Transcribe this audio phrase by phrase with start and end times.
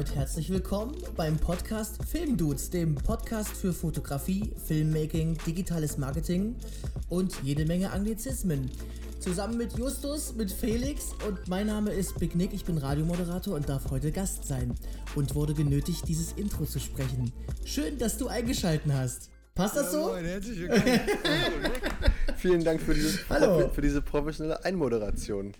[0.00, 6.56] damit herzlich willkommen beim Podcast Filmdudes, dem Podcast für Fotografie, Filmmaking, digitales Marketing
[7.10, 8.70] und jede Menge Anglizismen.
[9.18, 13.68] Zusammen mit Justus, mit Felix und mein Name ist Big Nick, ich bin Radiomoderator und
[13.68, 14.74] darf heute Gast sein
[15.16, 17.30] und wurde genötigt, dieses Intro zu sprechen.
[17.66, 19.28] Schön, dass du eingeschalten hast.
[19.54, 20.12] Passt das so?
[20.12, 21.00] Moin, herzlich willkommen.
[22.38, 23.68] Vielen Dank für diese, Hallo.
[23.68, 25.52] für diese professionelle Einmoderation.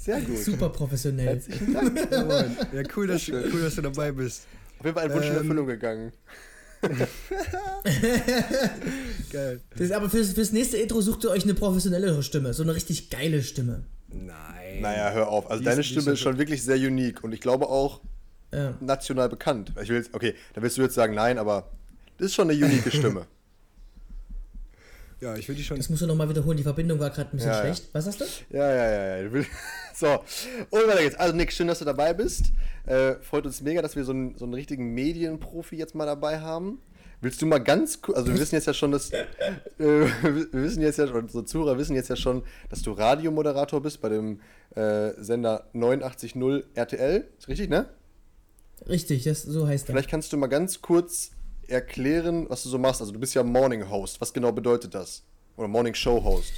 [0.00, 0.38] Sehr gut.
[0.38, 1.26] Super professionell.
[1.26, 1.98] Herzlichen Dank.
[2.72, 4.46] Ja, cool, dass, cool, dass du dabei bist.
[4.78, 6.12] Auf jeden Fall ein Wunsch in Ähm, Erfüllung gegangen.
[9.32, 9.60] Geil.
[9.76, 13.10] Das, aber fürs, fürs nächste Intro sucht ihr euch eine professionellere Stimme, so eine richtig
[13.10, 13.82] geile Stimme.
[14.08, 14.80] Nein.
[14.80, 15.50] Naja, hör auf.
[15.50, 17.68] Also Die ist- deine die Stimme ist ist schon wirklich sehr unique und ich glaube
[17.68, 18.00] auch
[18.52, 18.74] Ja.
[18.80, 19.72] national bekannt.
[19.82, 21.70] Ich will jetzt, okay, da willst du jetzt sagen nein, aber
[22.18, 23.26] das ist schon eine unique Stimme.
[25.20, 25.76] Ja, ich will dich schon.
[25.76, 27.74] Das musst du nochmal wiederholen, die Verbindung war gerade ein bisschen Ja, ja.
[27.74, 27.88] schlecht.
[27.92, 28.24] Was hast du?
[28.50, 29.44] Ja, ja, ja, ja.
[29.94, 30.06] So,
[30.70, 31.16] und weiter geht's.
[31.16, 32.52] Also Nick, schön, dass du dabei bist.
[32.86, 36.38] Äh, freut uns mega, dass wir so einen, so einen richtigen Medienprofi jetzt mal dabei
[36.40, 36.80] haben.
[37.20, 39.24] Willst du mal ganz kurz, also wir wissen jetzt ja schon, dass, äh,
[39.78, 44.00] wir wissen jetzt ja schon, unsere Zuhörer wissen jetzt ja schon, dass du Radiomoderator bist
[44.00, 44.40] bei dem
[44.76, 47.26] äh, Sender 89.0 RTL.
[47.36, 47.88] Ist richtig, ne?
[48.88, 49.92] Richtig, das, so heißt er.
[49.94, 51.32] Vielleicht kannst du mal ganz kurz
[51.68, 53.00] erklären, was du so machst.
[53.00, 54.20] Also du bist ja Morning Host.
[54.20, 55.22] Was genau bedeutet das?
[55.56, 56.52] Oder Morning Show Host.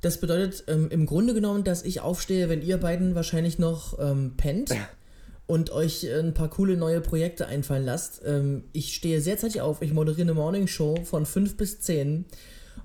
[0.00, 4.34] Das bedeutet ähm, im Grunde genommen, dass ich aufstehe, wenn ihr beiden wahrscheinlich noch ähm,
[4.36, 4.74] pennt
[5.46, 8.22] und euch ein paar coole neue Projekte einfallen lasst.
[8.24, 12.26] Ähm, ich stehe sehr zeitig auf, ich moderiere eine Morning Show von 5 bis 10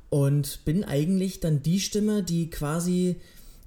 [0.10, 3.18] und bin eigentlich dann die Stimme, die quasi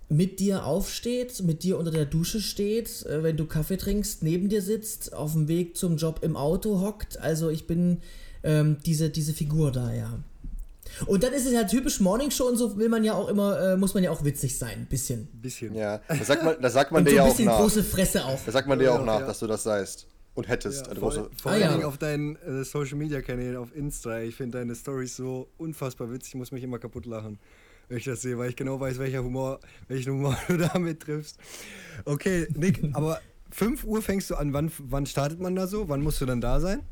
[0.09, 4.49] mit dir aufsteht, mit dir unter der Dusche steht, äh, wenn du Kaffee trinkst, neben
[4.49, 7.19] dir sitzt, auf dem Weg zum Job im Auto hockt.
[7.19, 7.99] Also ich bin
[8.45, 10.19] ähm, diese, diese Figur da, ja.
[11.07, 13.61] Und dann ist es ja typisch Morning Show und so will man ja auch immer,
[13.61, 15.23] äh, muss man ja auch witzig sein, ein bisschen.
[15.35, 15.75] Ein bisschen.
[15.75, 17.59] Ja, das sagt man, das sagt man dir ja ein auch bisschen nach.
[17.59, 18.39] große Fresse auch.
[18.45, 19.27] Das sagt man dir auch nach, ja.
[19.27, 20.07] dass du das seist.
[20.35, 20.83] Und hättest.
[20.85, 21.73] Ja, eine vor große, vor Ah, allen ja.
[21.73, 24.21] Dingen auf deinen äh, Social Media Kanälen auf Insta.
[24.21, 26.35] Ich finde deine Stories so unfassbar witzig.
[26.35, 27.39] Ich muss mich immer kaputt lachen,
[27.89, 31.39] wenn ich das sehe, weil ich genau weiß, welcher Humor, welchen Humor du damit triffst.
[32.05, 33.21] Okay, Nick, aber
[33.51, 34.53] 5 Uhr fängst du an.
[34.53, 35.89] Wann, wann startet man da so?
[35.89, 36.83] Wann musst du dann da sein?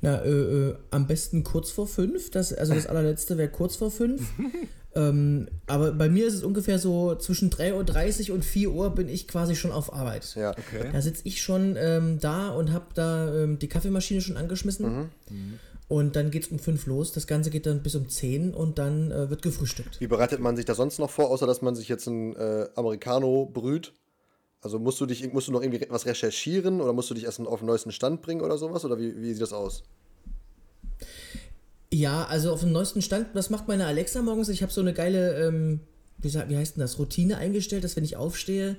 [0.00, 2.30] Na, äh, äh, am besten kurz vor fünf.
[2.30, 4.22] Das, also das allerletzte wäre kurz vor fünf.
[4.94, 9.08] ähm, aber bei mir ist es ungefähr so zwischen 3.30 Uhr und 4 Uhr bin
[9.08, 10.34] ich quasi schon auf Arbeit.
[10.36, 10.50] ja.
[10.50, 10.90] Okay.
[10.92, 15.10] Da sitze ich schon ähm, da und habe da ähm, die Kaffeemaschine schon angeschmissen.
[15.88, 17.12] Und dann geht's um fünf los.
[17.12, 20.00] Das Ganze geht dann bis um 10 und dann äh, wird gefrühstückt.
[20.00, 22.66] Wie bereitet man sich das sonst noch vor, außer dass man sich jetzt ein äh,
[22.74, 23.92] Americano brüht?
[24.62, 27.38] Also musst du dich, musst du noch irgendwie was recherchieren oder musst du dich erst
[27.40, 28.84] auf den neuesten Stand bringen oder sowas?
[28.84, 29.84] Oder wie, wie sieht das aus?
[31.92, 34.48] Ja, also auf dem neuesten Stand, was macht meine Alexa morgens?
[34.48, 35.80] Ich habe so eine geile, ähm,
[36.18, 38.76] wie, wie heißt denn das, Routine eingestellt, dass wenn ich aufstehe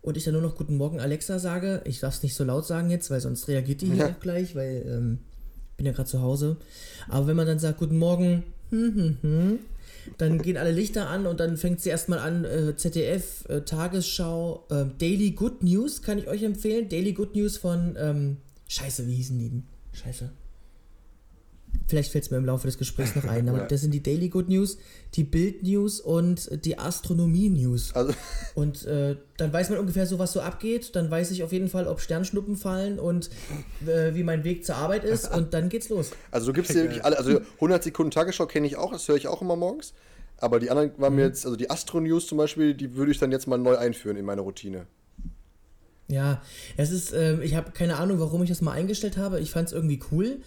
[0.00, 2.66] und ich dann nur noch Guten Morgen Alexa sage, ich darf es nicht so laut
[2.66, 4.08] sagen jetzt, weil sonst reagiert die hier Ja.
[4.08, 5.18] auch gleich, weil ähm,
[5.76, 6.56] bin ja gerade zu Hause.
[7.08, 9.58] Aber wenn man dann sagt Guten Morgen, hm, hm, hm,
[10.18, 14.64] dann gehen alle Lichter an und dann fängt sie erstmal an, äh, ZDF, äh, Tagesschau,
[14.70, 16.88] äh, Daily Good News kann ich euch empfehlen.
[16.88, 18.36] Daily Good News von, ähm,
[18.68, 19.64] scheiße, wie hießen die denn?
[19.92, 20.30] Scheiße.
[21.88, 23.66] Vielleicht fällt es mir im Laufe des Gesprächs noch ein, aber Ja.
[23.66, 24.78] das sind die Daily Good News,
[25.14, 27.94] die Bild News und die Astronomie News.
[27.94, 28.12] Also,
[28.54, 30.96] Und äh, dann weiß man ungefähr so, was so abgeht.
[30.96, 33.30] Dann weiß ich auf jeden Fall, ob Sternschnuppen fallen und
[33.86, 35.30] äh, wie mein Weg zur Arbeit ist.
[35.36, 36.10] Und dann geht's los.
[36.30, 39.16] also du gibst dir wirklich alle, also 100 Sekunden Tagesschau kenne ich auch, das höre
[39.16, 39.92] ich auch immer morgens.
[40.38, 43.18] Aber die anderen waren mir jetzt, also die Astro News zum Beispiel, die würde ich
[43.18, 44.86] dann jetzt mal neu einführen in meine Routine.
[46.08, 46.40] Ja,
[46.76, 49.40] es ist, ähm, ich habe keine Ahnung, warum ich das mal eingestellt habe.
[49.40, 50.38] Ich fand es irgendwie cool.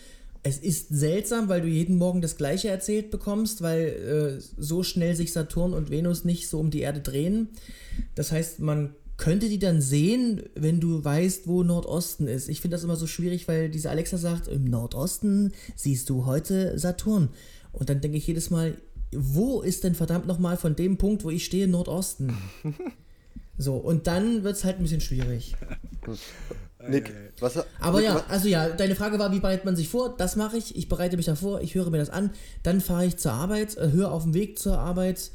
[0.42, 5.16] Es ist seltsam, weil du jeden Morgen das Gleiche erzählt bekommst, weil äh, so schnell
[5.16, 7.50] sich Saturn und Venus nicht so um die Erde drehen.
[8.16, 12.48] Das heißt, man könnte die dann sehen, wenn du weißt, wo Nordosten ist.
[12.48, 16.80] Ich finde das immer so schwierig, weil diese Alexa sagt, im Nordosten siehst du heute
[16.80, 17.30] Saturn.
[17.74, 18.78] Und dann denke ich jedes Mal,
[19.12, 22.34] wo ist denn verdammt nochmal von dem Punkt, wo ich stehe, Nordosten?
[23.62, 25.54] So, und dann wird es halt ein bisschen schwierig.
[26.90, 30.16] Nick, was, Aber Nick, ja, also ja, deine Frage war, wie bereitet man sich vor?
[30.18, 30.76] Das mache ich.
[30.76, 32.32] Ich bereite mich davor, ich höre mir das an,
[32.64, 35.32] dann fahre ich zur Arbeit, äh, höre auf dem Weg zur Arbeit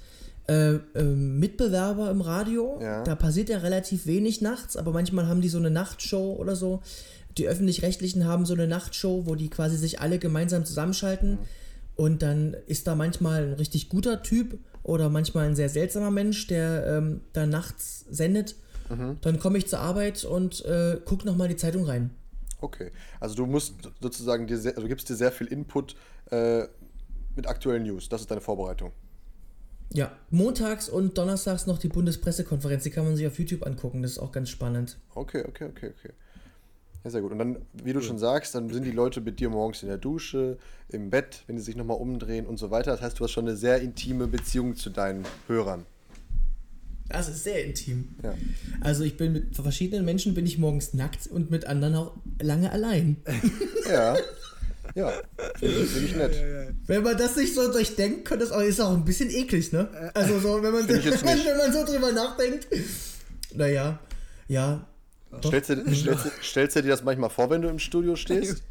[0.47, 2.79] äh, ähm, Mitbewerber im Radio.
[2.81, 3.03] Ja.
[3.03, 6.83] Da passiert ja relativ wenig nachts, aber manchmal haben die so eine Nachtshow oder so.
[7.39, 11.39] Die öffentlich-rechtlichen haben so eine Nachtshow, wo die quasi sich alle gemeinsam zusammenschalten.
[11.97, 16.47] Und dann ist da manchmal ein richtig guter Typ oder manchmal ein sehr seltsamer Mensch,
[16.47, 18.57] der ähm, da nachts sendet.
[18.89, 22.11] Dann komme ich zur Arbeit und äh, gucke nochmal die Zeitung rein.
[22.61, 25.97] Okay, also du musst sozusagen dir sehr, also du gibst dir sehr viel Input
[26.31, 26.65] äh,
[27.37, 28.09] mit aktuellen News.
[28.09, 28.93] Das ist deine Vorbereitung.
[29.93, 34.13] Ja, montags und donnerstags noch die Bundespressekonferenz, die kann man sich auf YouTube angucken, das
[34.13, 34.99] ist auch ganz spannend.
[35.15, 36.13] Okay, okay, okay, okay.
[37.05, 37.33] Ja, sehr gut.
[37.33, 39.99] Und dann, wie du schon sagst, dann sind die Leute mit dir morgens in der
[39.99, 40.57] Dusche,
[40.89, 42.93] im Bett, wenn sie sich nochmal umdrehen und so weiter.
[42.93, 45.85] Das heißt, du hast schon eine sehr intime Beziehung zu deinen Hörern.
[47.09, 48.09] Das ist sehr intim.
[48.23, 48.35] Ja.
[48.81, 52.71] Also ich bin mit verschiedenen Menschen bin ich morgens nackt und mit anderen auch lange
[52.71, 53.17] allein.
[53.89, 54.17] Ja.
[54.95, 55.13] Ja.
[55.59, 56.43] Finde ich, find ich nett.
[56.87, 59.89] Wenn man das nicht so durchdenkt, könnte es auch, ist auch ein bisschen eklig, ne?
[60.15, 62.69] Also so, wenn man, wenn, man so drüber nachdenkt.
[63.53, 63.99] Naja,
[64.49, 64.87] ja.
[65.45, 68.63] Stellst du, stellst, du, stellst du dir das manchmal vor, wenn du im Studio stehst?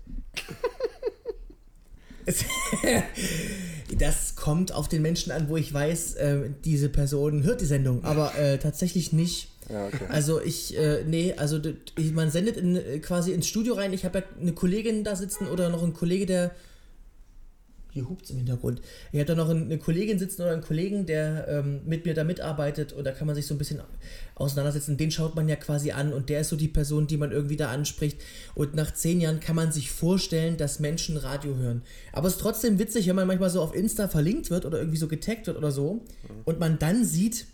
[3.96, 8.04] Das kommt auf den Menschen an, wo ich weiß, äh, diese Person hört die Sendung,
[8.04, 9.50] aber äh, tatsächlich nicht.
[9.70, 10.06] Ja, okay.
[10.10, 11.60] Also ich, äh, nee, also
[12.14, 13.94] man sendet in, äh, quasi ins Studio rein.
[13.94, 16.52] Ich habe ja eine Kollegin da sitzen oder noch einen Kollege, der.
[17.94, 18.82] Hier hupt's im Hintergrund.
[19.12, 22.24] Ich habe da noch eine Kollegin sitzen oder einen Kollegen, der ähm, mit mir da
[22.24, 23.82] mitarbeitet und da kann man sich so ein bisschen
[24.34, 24.98] auseinandersetzen.
[24.98, 27.56] Den schaut man ja quasi an und der ist so die Person, die man irgendwie
[27.56, 28.20] da anspricht.
[28.56, 31.84] Und nach zehn Jahren kann man sich vorstellen, dass Menschen Radio hören.
[32.14, 34.98] Aber es ist trotzdem witzig, wenn man manchmal so auf Insta verlinkt wird oder irgendwie
[34.98, 36.02] so getaggt wird oder so
[36.46, 37.46] und man dann sieht,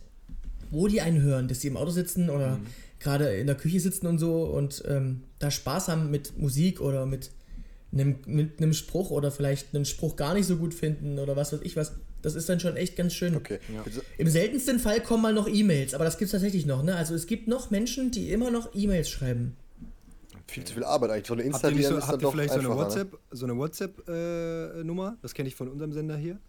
[0.71, 2.61] wo die einen hören, dass die im Auto sitzen oder
[2.99, 7.05] gerade in der Küche sitzen und so und ähm, da Spaß haben mit Musik oder
[7.05, 7.31] mit
[7.91, 11.53] einem, mit einem Spruch oder vielleicht einen Spruch gar nicht so gut finden oder was
[11.53, 11.93] weiß ich was.
[12.21, 13.35] Das ist dann schon echt ganz schön.
[13.35, 13.59] Okay.
[13.85, 16.83] Bitte- Im seltensten Fall kommen mal noch E-Mails, aber das gibt es tatsächlich noch.
[16.83, 16.95] Ne?
[16.95, 19.55] Also es gibt noch Menschen, die immer noch E-Mails schreiben.
[20.47, 21.27] Viel zu viel Arbeit eigentlich.
[21.27, 22.75] So eine Habt ihr, so, ist habt ihr vielleicht so eine ne?
[22.75, 25.17] WhatsApp, so eine WhatsApp-Nummer?
[25.21, 26.39] das kenne ich von unserem Sender hier,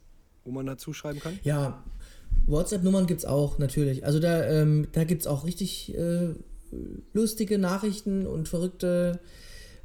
[0.44, 1.38] wo man dazu schreiben kann.
[1.44, 1.84] Ja,
[2.46, 4.04] WhatsApp-Nummern gibt es auch, natürlich.
[4.04, 6.30] Also da, ähm, da gibt es auch richtig äh,
[7.12, 9.20] lustige Nachrichten und verrückte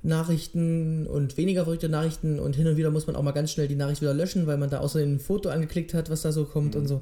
[0.05, 3.67] Nachrichten und weniger verrückte Nachrichten und hin und wieder muss man auch mal ganz schnell
[3.67, 6.45] die Nachricht wieder löschen, weil man da außerdem ein Foto angeklickt hat, was da so
[6.45, 7.01] kommt und so.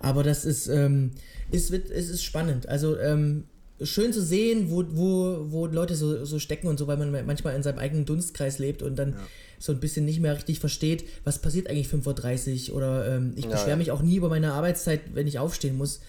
[0.00, 1.12] Aber das ist, ähm,
[1.50, 2.68] ist, wird- es ist spannend.
[2.68, 3.44] Also ähm,
[3.82, 7.54] schön zu sehen, wo, wo, wo Leute so, so stecken und so, weil man manchmal
[7.54, 9.14] in seinem eigenen Dunstkreis lebt und dann
[9.60, 13.44] so ein bisschen nicht mehr richtig versteht, was passiert eigentlich 5.30 Uhr oder ähm, ich
[13.44, 13.76] Ja, beschwere ja.
[13.76, 16.00] mich auch nie über meine Arbeitszeit, wenn ich aufstehen muss.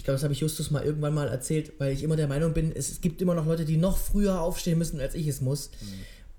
[0.00, 2.54] Ich glaube, das habe ich Justus mal irgendwann mal erzählt, weil ich immer der Meinung
[2.54, 5.70] bin, es, gibt immer noch Leute, die noch früher aufstehen müssen, als ich es muss.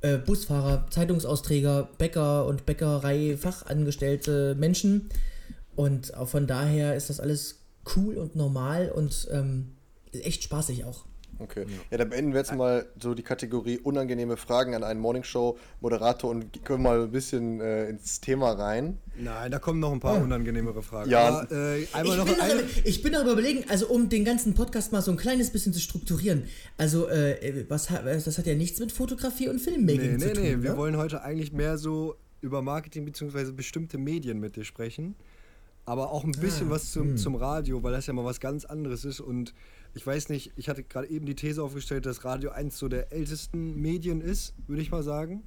[0.01, 5.09] Äh, Busfahrer, Zeitungsausträger, Bäcker und Bäckerei, Fachangestellte Menschen.
[5.75, 7.59] Und auch von daher ist das alles
[7.95, 9.73] cool und normal und ähm,
[10.11, 11.05] echt spaßig auch.
[11.43, 11.65] Okay.
[11.89, 16.63] Ja, dann beenden wir jetzt mal so die Kategorie unangenehme Fragen an einen Morningshow-Moderator und
[16.63, 18.97] können mal ein bisschen äh, ins Thema rein.
[19.17, 21.09] Nein, da kommen noch ein paar unangenehmere Fragen.
[21.09, 21.27] Ja.
[21.41, 22.53] Aber, äh, einmal Ich noch bin, eine.
[22.55, 25.73] darüber, ich bin darüber überlegen, also um den ganzen Podcast mal so ein kleines bisschen
[25.73, 26.43] zu strukturieren.
[26.77, 30.33] Also, äh, was hat, das hat ja nichts mit Fotografie und Filmmaking Nee, zu nee,
[30.33, 30.43] tun.
[30.43, 30.77] nee, wir ne?
[30.77, 33.51] wollen heute eigentlich mehr so über Marketing bzw.
[33.51, 35.15] bestimmte Medien mit dir sprechen.
[35.85, 38.65] Aber auch ein bisschen Ah, was zum, zum Radio, weil das ja mal was ganz
[38.65, 39.19] anderes ist.
[39.19, 39.53] Und
[39.93, 43.11] ich weiß nicht, ich hatte gerade eben die These aufgestellt, dass Radio eins so der
[43.11, 45.43] ältesten Medien ist, würde ich mal sagen.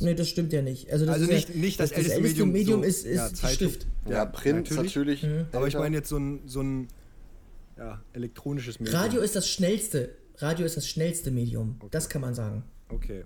[0.00, 0.90] Nee, das stimmt ja nicht.
[0.92, 3.42] Also, das Also ist nicht- ja, nicht das älteste älteste Medium, Medium so, ist, ist
[3.42, 3.48] ja.
[3.50, 3.86] Schrift.
[4.04, 4.94] Ja, Ja, Print natürlich.
[4.94, 5.26] natürlich.
[5.52, 6.88] Aber ich meine jetzt so ein, so ein
[7.76, 8.96] ja, elektronisches Medium.
[9.00, 10.14] Radio ist das schnellste.
[10.36, 11.80] Radio ist das schnellste Medium.
[11.90, 12.62] Das kann man sagen.
[12.90, 13.24] Okay.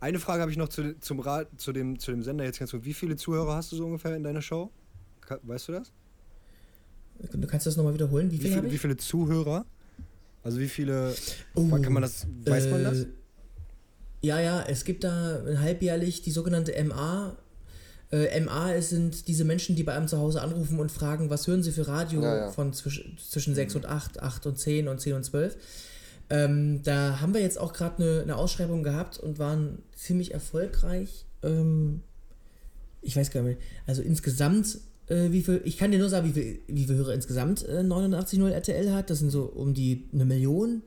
[0.00, 2.70] Eine Frage habe ich noch zu, zum Ra zu, dem, zu dem Sender jetzt ganz
[2.70, 2.84] kurz.
[2.84, 4.70] Wie viele Zuhörer hast du so ungefähr in deiner Show?
[5.42, 5.92] Weißt du das?
[7.32, 8.30] Du kannst das nochmal wiederholen.
[8.30, 9.66] Wie Wie, viel viel, habe wie viele Zuhörer?
[10.42, 11.14] Also wie viele.
[11.54, 12.26] Oh, kann man das.
[12.44, 13.02] Weiß man das?
[13.02, 13.06] Äh,
[14.22, 17.36] Ja, ja, es gibt da halbjährlich die sogenannte MA.
[18.10, 21.62] Äh, MA sind diese Menschen, die bei einem zu Hause anrufen und fragen, was hören
[21.62, 22.50] sie für Radio Ja, ja.
[22.50, 25.56] von zwisch zwischen 6 und 8, 8 und 10 und 10 und 12.
[26.30, 31.26] Ähm, da haben wir jetzt auch gerade eine eine Ausschreibung gehabt und waren ziemlich erfolgreich.
[31.42, 32.02] Ähm,
[33.02, 34.78] ich weiß gar nicht, also insgesamt,
[35.08, 37.80] äh, wie viel, ich kann dir nur sagen, wie viel, wie viel Hörer insgesamt äh,
[37.80, 39.10] 89.0 RTL hat.
[39.10, 40.82] Das sind so um die eine Million.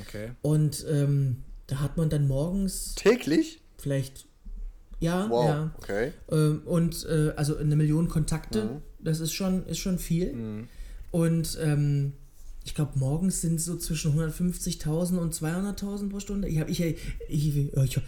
[0.00, 0.30] Okay.
[0.42, 3.60] Und ähm, da hat man dann morgens Täglich?
[3.78, 4.26] vielleicht,
[5.00, 5.44] ja, Wow.
[5.48, 5.74] ja.
[5.78, 6.12] Okay.
[6.30, 8.82] Ähm, und äh, also eine Million Kontakte, Mhm.
[9.00, 10.32] das ist schon, ist schon viel.
[10.34, 10.68] Mhm.
[11.10, 12.12] Und ähm,
[12.66, 16.48] ich glaube, morgens sind so zwischen 150.000 und 200.000 pro Stunde.
[16.48, 16.96] Ich, hab, ich, ich,
[17.28, 18.00] ich, ich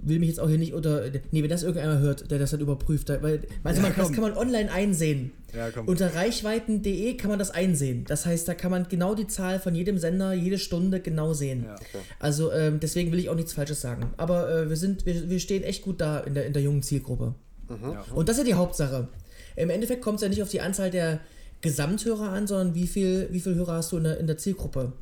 [0.00, 1.02] will mich jetzt auch hier nicht unter.
[1.32, 4.22] Nee, wenn das irgendeiner hört, der das dann überprüft, weil, also Ja, man, das kann
[4.22, 5.32] man online einsehen.
[5.52, 5.68] Ja.
[5.84, 8.04] Unter reichweiten.de kann man das einsehen.
[8.06, 11.64] Das heißt, da kann man genau die Zahl von jedem Sender jede Stunde genau sehen.
[11.64, 11.74] Ja.
[12.20, 14.12] Also ähm, deswegen will ich auch nichts Falsches sagen.
[14.16, 16.84] Aber äh, wir sind, wir, wir stehen echt gut da in der, in der jungen
[16.84, 17.34] Zielgruppe.
[17.68, 18.04] Ja.
[18.14, 19.08] Und das ist ja die Hauptsache.
[19.56, 21.18] Im Endeffekt kommt es ja nicht auf die Anzahl der
[21.64, 24.92] Gesamthörer an, sondern wie viel, wie viel Hörer hast du in der, in der Zielgruppe.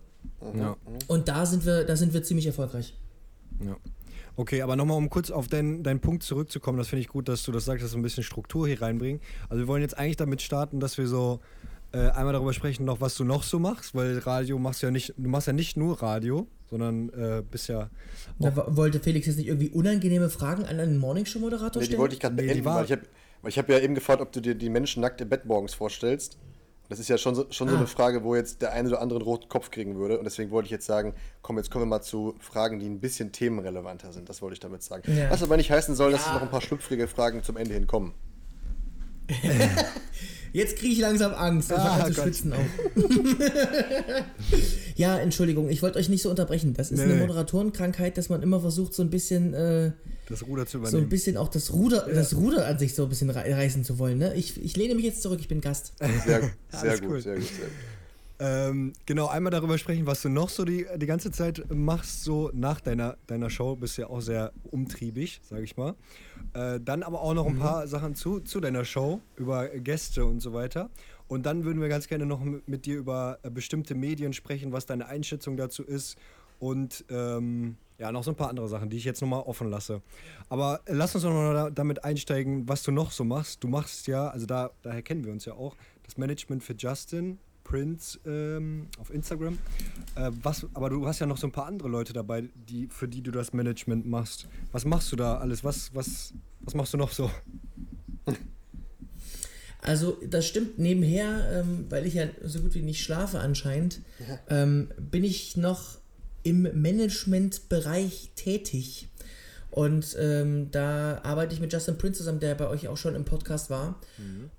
[0.57, 0.76] Ja.
[1.09, 2.95] Und da sind wir, da sind wir ziemlich erfolgreich.
[3.64, 3.76] Ja.
[4.37, 7.42] Okay, aber nochmal, um kurz auf deinen, deinen Punkt zurückzukommen, das finde ich gut, dass
[7.42, 9.21] du das sagst, dass wir ein bisschen Struktur hier reinbringen.
[9.49, 11.40] Also wir wollen jetzt eigentlich damit starten, dass wir so
[11.92, 14.90] äh, einmal darüber sprechen, noch was du noch so machst, weil Radio machst du ja
[14.90, 17.90] nicht, du machst ja nicht nur Radio, sondern äh, bist ja.
[18.38, 21.97] Da wollte Felix jetzt nicht irgendwie unangenehme Fragen an einen Morningshow-Moderator Nee, stellen?
[21.97, 23.04] die wollte ich gerade beenden, weil ich habe
[23.45, 26.38] hab ja eben gefragt, ob du dir die Menschen nackt im Bett morgens vorstellst.
[26.88, 27.78] Das ist ja schon so, schon so Ah.
[27.78, 30.18] eine Frage, wo jetzt der eine oder andere einen roten Kopf kriegen würde.
[30.18, 33.00] Und deswegen wollte ich jetzt sagen, komm, jetzt kommen wir mal zu Fragen, die ein
[33.00, 34.28] bisschen themenrelevanter sind.
[34.28, 35.02] Das wollte ich damit sagen.
[35.16, 35.30] Ja.
[35.30, 36.34] Was aber nicht heißen soll, dass Ja.
[36.34, 38.12] noch ein paar schlüpfrige Fragen zum Ende hin kommen.
[40.52, 42.58] Jetzt kriege ich langsam Angst und Ah, schwitzen auch.
[44.96, 46.74] ja, Entschuldigung, ich wollte euch nicht so unterbrechen.
[46.74, 47.14] Das ist Nee, eine.
[47.20, 49.92] Moderatorenkrankheit, dass man immer versucht, so ein bisschen, äh,
[50.29, 51.09] Das Ruder zu so ein übernehmen.
[51.09, 54.19] bisschen auch das Ruder, das Ruder an sich so ein bisschen rei- reißen zu wollen.
[54.19, 54.35] Ne?
[54.35, 55.93] Ich, ich lehne mich jetzt zurück, ich bin Gast.
[56.25, 57.21] Sehr, sehr gut, cool.
[57.21, 57.75] sehr gut, sehr gut.
[58.45, 62.50] Ähm, genau, einmal darüber sprechen, was du noch so die, die ganze Zeit machst, so
[62.55, 63.76] nach deiner, deiner Show.
[63.76, 65.95] Bist ja auch sehr umtriebig, sag ich mal.
[66.55, 70.41] Äh, dann aber auch noch ein paar Sachen zu, zu deiner Show, über Gäste und
[70.41, 70.91] so weiter.
[71.29, 74.73] Und dann würden wir ganz gerne noch mit, mit dir über äh, bestimmte Medien sprechen,
[74.73, 76.17] was deine Einschätzung dazu ist.
[76.59, 80.02] Und ähm, ja, noch so ein paar andere Sachen, die ich jetzt nochmal offen lasse.
[80.49, 83.62] Aber äh, lass uns doch mal da, damit einsteigen, was du noch so machst.
[83.62, 87.38] Du machst ja, also da, daher kennen wir uns ja auch, das Management für Justin,
[87.62, 89.56] Prince ähm, auf Instagram.
[90.16, 93.06] Äh, was, aber du hast ja noch so ein paar andere Leute dabei, die, für
[93.06, 94.49] die du das Management machst.
[94.73, 95.62] Was machst du da alles?
[95.62, 97.30] Was, was, was machst du noch so?
[99.85, 104.00] Also das stimmt nebenher, ähm, weil ich ja so gut wie nicht schlafe anscheinend,
[104.49, 105.99] ähm, bin ich noch
[106.42, 109.08] im Managementbereich tätig.
[109.70, 113.25] Und ähm, da arbeite ich mit Justin Prince zusammen, der bei euch auch schon im
[113.25, 113.99] Podcast war.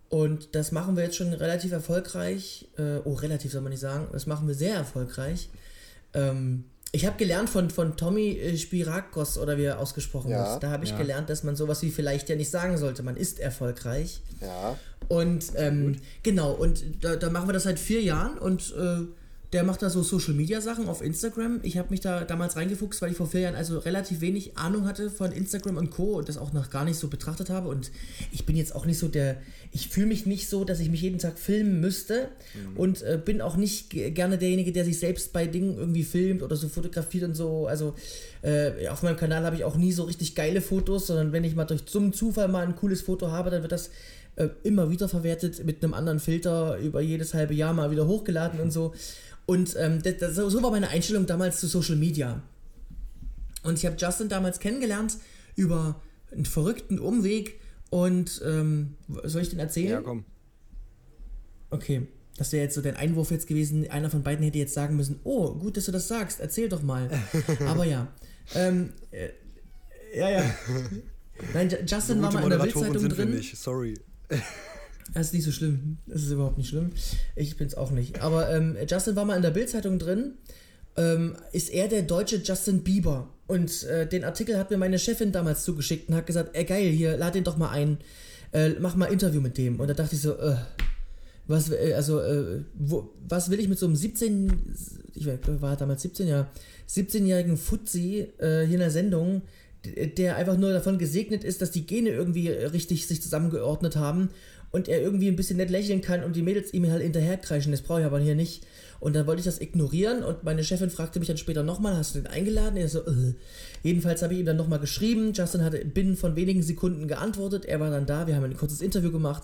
[0.09, 2.67] Und das machen wir jetzt schon relativ erfolgreich.
[2.77, 4.07] Äh, oh, relativ soll man nicht sagen.
[4.11, 5.49] Das machen wir sehr erfolgreich.
[6.15, 10.53] Ähm, ich habe gelernt von, von Tommy äh, Spirakos, oder wie er ausgesprochen Ja.
[10.53, 10.63] wird.
[10.63, 10.97] Da habe ich Ja.
[10.97, 13.03] gelernt, dass man sowas wie vielleicht ja nicht sagen sollte.
[13.03, 14.21] Man ist erfolgreich.
[14.41, 14.77] Ja.
[15.09, 19.05] Und ähm, genau, und da, da machen wir das seit vier Jahren und äh,
[19.53, 21.59] der macht da so Social Media Sachen auf Instagram.
[21.63, 24.85] Ich habe mich da damals reingefuchst, weil ich vor vier Jahren also relativ wenig Ahnung
[24.87, 26.17] hatte von Instagram und Co.
[26.17, 27.69] und das auch noch gar nicht so betrachtet habe.
[27.69, 27.91] Und
[28.31, 29.37] ich bin jetzt auch nicht so der,
[29.71, 32.29] ich fühle mich nicht so, dass ich mich jeden Tag filmen müsste
[32.75, 36.41] und äh, bin auch nicht ge- gerne derjenige, der sich selbst bei Dingen irgendwie filmt
[36.41, 37.67] oder so fotografiert und so.
[37.67, 37.93] Also
[38.41, 41.55] äh, auf meinem Kanal habe ich auch nie so richtig geile Fotos, sondern wenn ich
[41.55, 43.91] mal durch zum Zufall mal ein cooles Foto habe, dann wird das
[44.35, 48.59] äh, immer wieder verwertet mit einem anderen Filter über jedes halbe Jahr mal wieder hochgeladen
[48.59, 48.93] und so.
[49.45, 52.41] Und ähm, das, so war meine Einstellung damals zu Social Media.
[53.63, 55.17] Und ich habe Justin damals kennengelernt
[55.55, 57.59] über einen verrückten Umweg.
[57.89, 59.91] Und ähm, soll ich den erzählen?
[59.91, 60.25] Ja, komm.
[61.69, 62.07] Okay,
[62.37, 63.89] das wäre jetzt so der Einwurf jetzt gewesen.
[63.89, 66.39] Einer von beiden hätte jetzt sagen müssen: Oh, gut, dass du das sagst.
[66.39, 67.09] Erzähl doch mal.
[67.67, 68.07] Aber ja.
[68.55, 69.29] Ähm, äh,
[70.17, 70.43] ja, ja.
[71.53, 73.31] Nein, Ju- Justin war mal in der Bildzeitung drin.
[73.35, 73.95] nicht, sorry.
[75.13, 75.97] Das ist nicht so schlimm.
[76.07, 76.91] Das ist überhaupt nicht schlimm.
[77.35, 78.21] Ich bin's auch nicht.
[78.21, 80.33] Aber ähm, Justin war mal in der Bildzeitung drin.
[80.95, 83.29] Ähm, ist er der deutsche Justin Bieber?
[83.47, 86.89] Und äh, den Artikel hat mir meine Chefin damals zugeschickt und hat gesagt, ey geil,
[86.89, 87.97] hier, lad den doch mal ein.
[88.53, 89.79] Äh, mach mal ein Interview mit dem.
[89.79, 90.55] Und da dachte ich so, äh,
[91.47, 94.75] was, äh, also, äh, wo, was will ich mit so einem 17,
[95.13, 96.49] ich war- damals 17, ja,
[96.89, 99.41] 17-jährigen Fuzzi äh, hier in der Sendung,
[100.17, 104.29] der einfach nur davon gesegnet ist, dass die Gene irgendwie richtig sich zusammengeordnet haben
[104.73, 107.71] und er irgendwie ein bisschen nett lächeln kann und die Mädels ihm halt hinterherkreischen.
[107.71, 108.65] Das brauche ich aber hier nicht.
[108.99, 112.15] Und dann wollte ich das ignorieren und meine Chefin fragte mich dann später nochmal, hast
[112.15, 112.77] du den eingeladen?
[112.77, 113.35] Er so, äh.
[113.83, 115.31] Jedenfalls habe ich ihm dann nochmal geschrieben.
[115.33, 117.65] Justin hatte binnen von wenigen Sekunden geantwortet.
[117.65, 118.25] Er war dann da.
[118.25, 119.43] Wir haben ein kurzes Interview gemacht.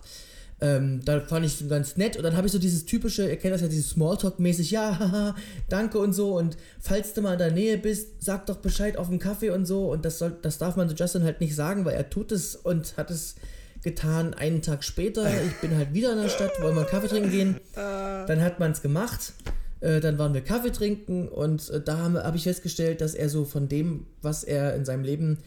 [0.61, 3.37] Ähm, da fand ich ihn ganz nett und dann habe ich so dieses typische, ihr
[3.37, 5.35] kennt das ja, dieses Smalltalk-mäßig, ja, haha,
[5.69, 9.07] danke und so und falls du mal in der Nähe bist, sag doch Bescheid auf
[9.07, 11.85] dem Kaffee und so und das, soll, das darf man so Justin halt nicht sagen,
[11.85, 13.35] weil er tut es und hat es
[13.83, 15.27] getan einen Tag später.
[15.43, 17.55] Ich bin halt wieder in der Stadt, wollen wir Kaffee trinken gehen.
[17.75, 19.33] Dann hat man es gemacht.
[19.81, 23.29] Äh, dann waren wir Kaffee trinken und äh, da habe hab ich festgestellt, dass er
[23.29, 25.37] so von dem, was er in seinem Leben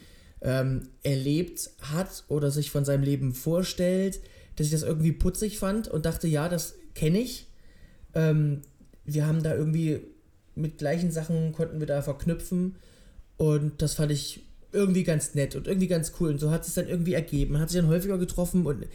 [0.40, 4.20] ähm, erlebt hat oder sich von seinem Leben vorstellt,
[4.56, 7.46] dass ich das irgendwie putzig fand und dachte, ja, das kenne ich.
[8.14, 8.62] Ähm,
[9.04, 10.00] wir haben da irgendwie
[10.54, 12.76] mit gleichen Sachen konnten wir da verknüpfen
[13.36, 16.74] und das fand ich irgendwie ganz nett und irgendwie ganz cool und so hat es
[16.74, 17.58] dann irgendwie ergeben.
[17.58, 18.86] Hat sich dann häufiger getroffen und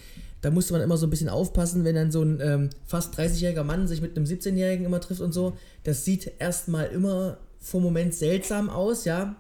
[0.42, 3.64] da musste man immer so ein bisschen aufpassen, wenn dann so ein ähm, fast 30-jähriger
[3.64, 5.58] Mann sich mit einem 17-Jährigen immer trifft und so.
[5.84, 9.36] Das sieht erstmal immer vom Moment seltsam aus, ja.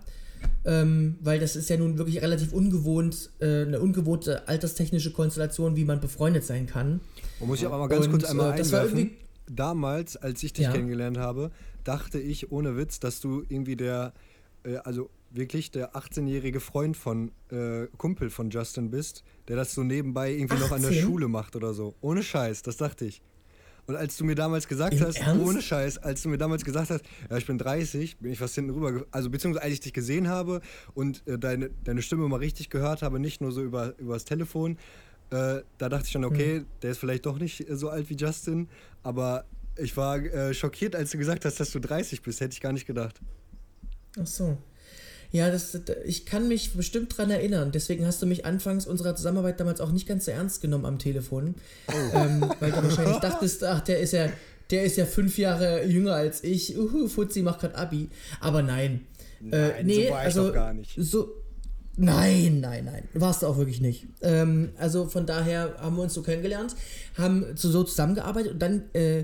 [0.65, 5.85] Ähm, weil das ist ja nun wirklich relativ ungewohnt, äh, eine ungewohnte alterstechnische Konstellation, wie
[5.85, 6.99] man befreundet sein kann.
[7.39, 9.11] Man muss ich aber mal ganz Und, kurz einmal äh, das war einwerfen.
[9.49, 10.71] Damals, als ich dich Ja.
[10.73, 11.51] kennengelernt habe,
[11.83, 14.13] dachte ich ohne Witz, dass du irgendwie der,
[14.63, 19.83] äh, also wirklich der 18-jährige Freund von äh, Kumpel von Justin bist, der das so
[19.83, 21.03] nebenbei irgendwie noch an der 18?
[21.03, 21.95] Schule macht oder so.
[22.01, 23.21] Ohne Scheiß, das dachte ich.
[23.87, 25.45] Und als du mir damals gesagt Im hast, Ernst?
[25.45, 28.55] ohne Scheiß, als du mir damals gesagt hast, ja, ich bin 30, bin ich fast
[28.55, 30.61] hinten rüber, also beziehungsweise als ich dich gesehen habe
[30.93, 34.25] und äh, deine, deine Stimme mal richtig gehört habe, nicht nur so über, über das
[34.25, 34.77] Telefon,
[35.29, 38.15] äh, da dachte ich schon, okay, der ist vielleicht doch nicht äh, so alt wie
[38.15, 38.67] Justin,
[39.03, 39.45] aber
[39.77, 42.73] ich war äh, schockiert, als du gesagt hast, dass du 30 bist, hätte ich gar
[42.73, 43.21] nicht gedacht.
[44.19, 44.57] Ach so.
[45.31, 47.71] Ja, das, ich kann mich bestimmt dran erinnern.
[47.71, 50.99] Deswegen hast du mich anfangs unserer Zusammenarbeit damals auch nicht ganz so ernst genommen am
[50.99, 51.55] Telefon.
[52.13, 54.29] Ähm, weil du wahrscheinlich dachtest, ach, der ist ja,
[54.69, 56.77] der ist ja fünf Jahre jünger als ich.
[56.77, 58.09] Uhu, Fuzzi macht gerade Abi.
[58.39, 59.05] Aber nein.
[59.51, 60.93] äh, Nein, nee, so war ich also doch gar nicht.
[60.97, 61.29] so.
[61.99, 63.03] Nein, nein, nein.
[63.13, 64.05] Warst du auch wirklich nicht.
[64.21, 66.75] Ähm, also von daher haben wir uns so kennengelernt,
[67.17, 69.23] haben so, zusammengearbeitet und dann äh,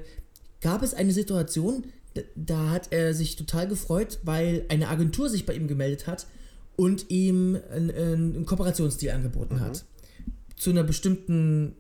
[0.60, 1.86] gab es eine Situation,
[2.36, 6.28] da hat er sich total gefreut, weil eine Agentur sich bei ihm gemeldet hat
[6.76, 9.86] und ihm einen, einen Kooperationsdeal angeboten hat.
[10.56, 11.76] Zu einer bestimmten,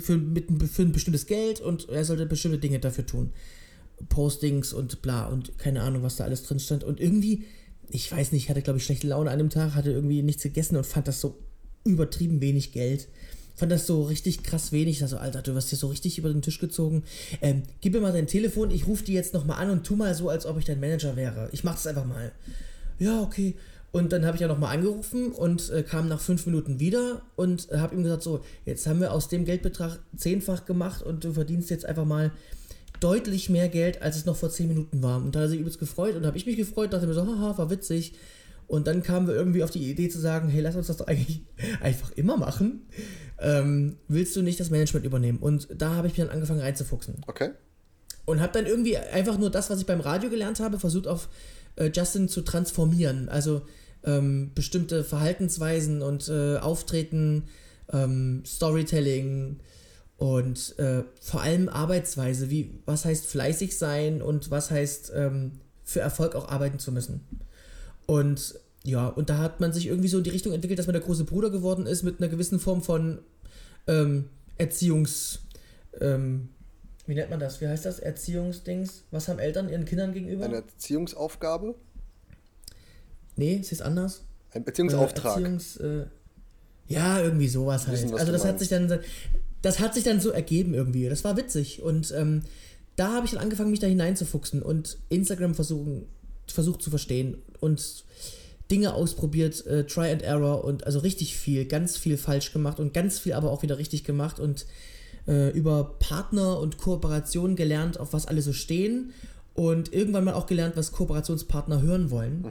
[0.00, 3.30] für, mit, ein- für ein bestimmtes Geld und er sollte bestimmte Dinge dafür tun.
[4.08, 6.84] Postings und bla und keine Ahnung, was da alles drin stand.
[6.84, 7.44] Und irgendwie,
[7.90, 10.76] ich weiß nicht, hatte glaube ich schlechte Laune an dem Tag, hatte irgendwie nichts gegessen
[10.76, 11.38] und fand das so
[11.84, 13.08] übertrieben wenig Geld.
[13.58, 14.90] Fand das so richtig krass wenig.
[14.94, 17.02] Ich dachte so, Alter, du wirst hier so richtig über den Tisch gezogen.
[17.42, 20.14] Ähm, gib mir mal dein Telefon, ich rufe die jetzt nochmal an und tu mal
[20.14, 21.48] so, als ob ich dein Manager wäre.
[21.50, 22.30] Ich mach das einfach mal.
[23.00, 23.56] Ja, okay.
[23.90, 27.68] Und dann habe ich ja nochmal angerufen und äh, kam nach fünf Minuten wieder und
[27.72, 31.32] äh, habe ihm gesagt, so, jetzt haben wir aus dem Geldbetrag zehnfach gemacht und du
[31.32, 32.30] verdienst jetzt einfach mal
[33.00, 35.16] deutlich mehr Geld, als es noch vor 10 Minuten war.
[35.16, 37.26] Und da hat er sich übelst gefreut und habe ich mich gefreut, dachte mir so,
[37.26, 38.12] haha, war witzig.
[38.68, 41.06] Und dann kamen wir irgendwie auf die Idee zu sagen, hey, lass uns das doch
[41.06, 41.42] eigentlich
[41.80, 42.86] einfach immer machen.
[43.40, 45.38] Ähm, willst du nicht das Management übernehmen?
[45.38, 47.22] Und da habe ich mich dann angefangen reinzufuchsen.
[47.26, 47.50] Okay.
[48.26, 51.30] Und habe dann irgendwie einfach nur das, was ich beim Radio gelernt habe, versucht auf
[51.76, 53.30] äh, Justin zu transformieren.
[53.30, 53.62] Also
[54.04, 57.44] ähm, bestimmte Verhaltensweisen und äh, Auftreten,
[57.90, 59.60] ähm, Storytelling
[60.18, 62.50] und äh, vor allem Arbeitsweise.
[62.50, 65.52] Wie, was heißt fleißig sein und was heißt ähm,
[65.84, 67.24] für Erfolg auch arbeiten zu müssen.
[68.08, 70.94] Und ja, und da hat man sich irgendwie so in die Richtung entwickelt, dass man
[70.94, 73.18] der große Bruder geworden ist mit einer gewissen Form von
[73.86, 75.40] ähm, Erziehungs...
[76.00, 76.48] Ähm,
[77.06, 77.60] wie nennt man das?
[77.60, 77.98] Wie heißt das?
[77.98, 79.04] Erziehungsdings?
[79.10, 80.46] Was haben Eltern ihren Kindern gegenüber?
[80.46, 81.74] Eine Erziehungsaufgabe?
[83.36, 84.22] nee, es ist anders.
[84.52, 85.36] Ein Beziehungsauftrag.
[85.36, 86.06] Äh, Erziehungs, äh,
[86.88, 88.02] ja, irgendwie sowas halt.
[88.02, 89.00] wissen, also das hat sich dann,
[89.60, 91.08] das hat sich dann so ergeben irgendwie.
[91.08, 92.42] Das war witzig und ähm,
[92.96, 96.06] da habe ich dann angefangen, mich da hineinzufuchsen und Instagram versuchen,
[96.52, 98.04] versucht zu verstehen und
[98.70, 102.92] Dinge ausprobiert, äh, Try and Error und also richtig viel, ganz viel falsch gemacht und
[102.92, 104.66] ganz viel aber auch wieder richtig gemacht und
[105.26, 109.12] äh, über Partner und Kooperation gelernt, auf was alle so stehen
[109.54, 112.44] und irgendwann mal auch gelernt, was Kooperationspartner hören wollen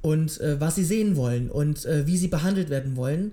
[0.00, 3.32] und äh, was sie sehen wollen und äh, wie sie behandelt werden wollen.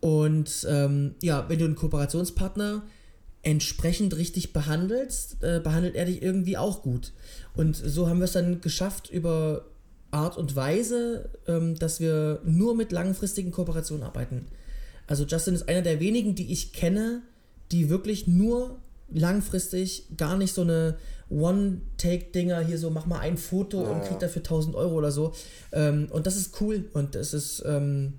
[0.00, 2.82] Und ähm, ja, wenn du einen Kooperationspartner
[3.44, 7.12] entsprechend richtig behandelst, äh, behandelt er dich irgendwie auch gut.
[7.54, 9.66] Und so haben wir es dann geschafft über
[10.10, 14.46] Art und Weise, ähm, dass wir nur mit langfristigen Kooperationen arbeiten.
[15.06, 17.22] Also Justin ist einer der wenigen, die ich kenne,
[17.72, 18.78] die wirklich nur
[19.12, 20.96] langfristig gar nicht so eine
[21.30, 25.34] One-Take-Dinger hier so, mach mal ein Foto und krieg dafür 1000 Euro oder so.
[25.72, 28.14] Ähm, und das ist cool und das ist, ähm,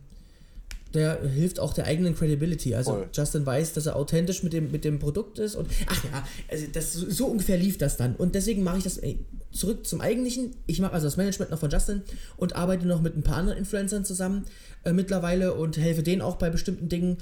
[0.95, 2.73] der hilft auch der eigenen Credibility.
[2.73, 3.10] Also Voll.
[3.13, 6.65] Justin weiß, dass er authentisch mit dem, mit dem Produkt ist und ach ja, also
[6.71, 8.15] das, so ungefähr lief das dann.
[8.15, 10.55] Und deswegen mache ich das ey, zurück zum Eigentlichen.
[10.65, 12.01] Ich mache also das Management noch von Justin
[12.38, 14.45] und arbeite noch mit ein paar anderen Influencern zusammen
[14.84, 17.17] äh, mittlerweile und helfe denen auch bei bestimmten Dingen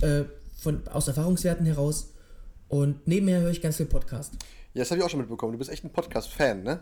[0.00, 0.24] äh,
[0.56, 2.12] von, aus Erfahrungswerten heraus.
[2.68, 4.34] Und nebenher höre ich ganz viel Podcast.
[4.74, 5.52] Ja, das habe ich auch schon mitbekommen.
[5.52, 6.80] Du bist echt ein Podcast-Fan, ne?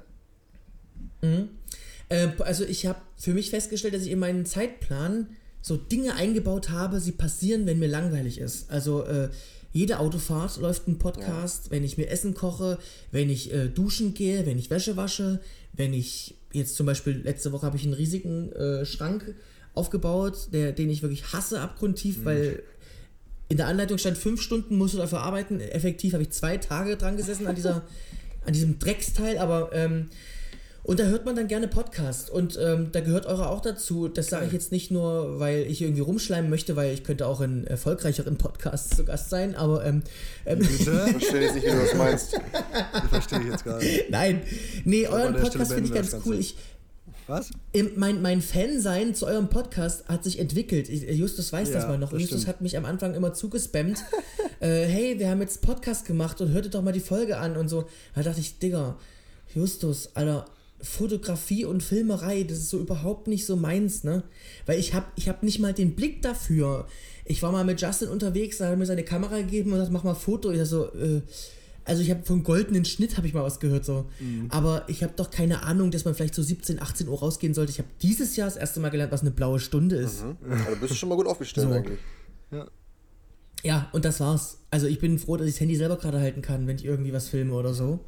[2.08, 6.70] Äh, also ich habe für mich festgestellt, dass ich in meinen Zeitplan so Dinge eingebaut
[6.70, 8.70] habe, sie passieren, wenn mir langweilig ist.
[8.70, 9.30] Also äh,
[9.72, 12.78] jede Autofahrt läuft ein Podcast, wenn ich mir Essen koche,
[13.10, 15.40] wenn ich äh, duschen gehe, wenn ich Wäsche wasche,
[15.72, 19.34] wenn ich jetzt zum Beispiel letzte Woche habe ich einen riesigen äh, Schrank
[19.74, 22.62] aufgebaut, der, den ich wirklich hasse abgrundtief, weil
[23.48, 25.60] in der Anleitung stand fünf Stunden musst du dafür arbeiten.
[25.60, 27.82] Effektiv habe ich zwei Tage dran gesessen an dieser,
[28.44, 30.08] an diesem Drecksteil, aber ähm,
[30.84, 34.08] und da hört man dann gerne Podcast und ähm, da gehört eure auch dazu.
[34.08, 37.40] Das sage ich jetzt nicht nur, weil ich irgendwie rumschleimen möchte, weil ich könnte auch
[37.40, 40.02] in erfolgreicheren Podcasts zu Gast sein, aber ähm,
[40.44, 40.92] ähm, Ich Bitte?
[41.08, 42.32] verstehe jetzt nicht, wie du das meinst.
[42.92, 43.86] Das verstehe ich jetzt gerade.
[44.10, 44.42] nein,
[44.84, 46.36] nee, Aber euren Podcast finde ich ganz cool.
[46.38, 46.56] Ich,
[47.28, 47.50] Was?
[47.72, 50.88] im, mein, mein Fansein zu eurem Podcast hat sich entwickelt.
[50.88, 52.10] Ich, Justus weiß Ja, das mal noch.
[52.10, 52.54] das Justus stimmt.
[52.56, 53.98] hat mich am Anfang immer zugespammt.
[54.60, 57.68] äh, hey, wir haben jetzt Podcast gemacht und hörtet doch mal die Folge an und
[57.68, 57.84] so.
[58.16, 58.96] Da dachte ich, Digga,
[59.54, 60.46] Justus, Alter,
[60.82, 64.24] Fotografie und Filmerei, das ist so überhaupt nicht so meins, ne?
[64.66, 66.86] Weil ich habe ich hab nicht mal den Blick dafür.
[67.24, 69.92] Ich war mal mit Justin unterwegs, da hat er mir seine Kamera gegeben und sagt,
[69.92, 70.50] mach mal Foto.
[70.50, 71.22] Ich so, äh,
[71.84, 74.06] also ich habe vom goldenen Schnitt habe ich mal was gehört so.
[74.18, 74.46] Mhm.
[74.50, 77.70] Aber ich habe doch keine Ahnung, dass man vielleicht so 17, 18 Uhr rausgehen sollte.
[77.70, 80.24] Ich habe dieses Jahr das erste Mal gelernt, was eine blaue Stunde ist.
[80.24, 80.36] Mhm.
[80.66, 81.74] Also bist du schon mal gut aufgestellt so.
[81.74, 81.98] eigentlich.
[82.50, 82.66] Ja.
[83.64, 84.58] Ja, und das war's.
[84.70, 87.12] Also ich bin froh, dass ich das Handy selber gerade halten kann, wenn ich irgendwie
[87.12, 88.00] was filme oder so.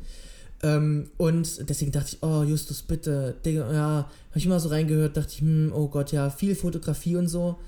[0.64, 5.14] Ähm, und deswegen dachte ich, oh, Justus, bitte, Digga, ja, habe ich immer so reingehört,
[5.14, 7.58] dachte ich, hm, oh Gott, ja, viel Fotografie und so.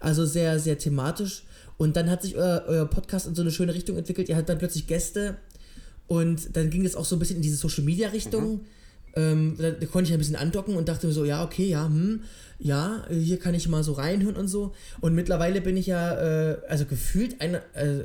[0.00, 1.44] Also sehr, sehr thematisch.
[1.76, 4.30] Und dann hat sich euer, euer Podcast in so eine schöne Richtung entwickelt.
[4.30, 5.36] Ihr hattet dann plötzlich Gäste
[6.06, 8.52] und dann ging es auch so ein bisschen in diese Social Media Richtung.
[8.52, 8.60] Mhm.
[9.14, 12.22] Ähm, da, da, konnte ich ein bisschen andocken und dachte so, ja, okay, ja, hm,
[12.58, 14.72] ja, hier kann ich mal so reinhören und so.
[15.00, 16.14] Und mittlerweile bin ich ja,
[16.52, 18.04] äh, also gefühlt ein, äh,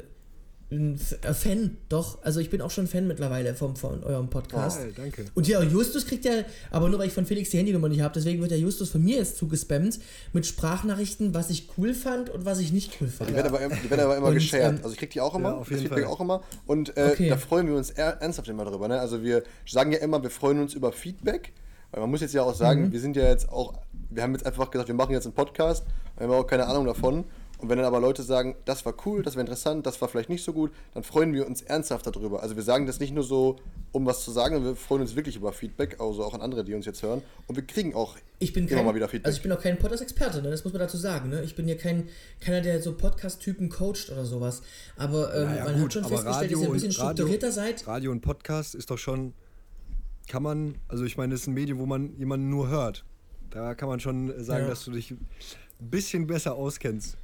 [1.33, 2.23] Fan, doch.
[2.23, 4.79] Also ich bin auch schon Fan mittlerweile vom, von eurem Podcast.
[4.81, 5.25] Oh, danke.
[5.33, 6.31] Und ja, Justus kriegt ja,
[6.71, 9.03] aber nur weil ich von Felix die Handynummer nicht habe, deswegen wird der Justus von
[9.03, 9.99] mir jetzt zugespammt
[10.33, 13.29] mit Sprachnachrichten, was ich cool fand und was ich nicht cool fand.
[13.29, 14.73] Die werden aber, die werden aber immer und, geshared.
[14.73, 16.03] Ähm, also ich krieg die auch immer, ja, auf jeden Fall.
[16.05, 16.43] auch immer.
[16.65, 17.29] Und äh, okay.
[17.29, 18.87] da freuen wir uns ernsthaft immer drüber.
[18.87, 18.99] Ne?
[18.99, 21.53] Also wir sagen ja immer, wir freuen uns über Feedback.
[21.93, 22.91] Weil man muss jetzt ja auch sagen, mhm.
[22.91, 23.75] wir sind ja jetzt auch,
[24.09, 25.85] wir haben jetzt einfach gesagt, wir machen jetzt einen Podcast,
[26.17, 27.23] wir haben auch keine Ahnung davon.
[27.63, 30.27] Und wenn dann aber Leute sagen, das war cool, das war interessant, das war vielleicht
[30.27, 32.43] nicht so gut, dann freuen wir uns ernsthaft darüber.
[32.43, 33.55] Also wir sagen das nicht nur so,
[33.93, 36.65] um was zu sagen, sondern wir freuen uns wirklich über Feedback, also auch an andere,
[36.65, 37.21] die uns jetzt hören.
[37.47, 39.27] Und wir kriegen auch ich bin immer kein, mal wieder Feedback.
[39.27, 40.49] Also ich bin auch kein Podcast-Experte, ne?
[40.51, 41.29] das muss man dazu sagen.
[41.29, 41.41] Ne?
[41.43, 42.09] Ich bin ja kein,
[42.41, 44.61] keiner, der so Podcast-Typen coacht oder sowas.
[44.97, 47.87] Aber ähm, naja, man gut, hat schon festgestellt, Radio dass ihr ein bisschen strukturierter seid.
[47.87, 49.33] Radio und Podcast ist doch schon,
[50.27, 53.05] kann man, also ich meine, es ist ein Medium, wo man jemanden nur hört.
[53.51, 54.69] Da kann man schon sagen, ja.
[54.69, 55.19] dass du dich ein
[55.79, 57.15] bisschen besser auskennst.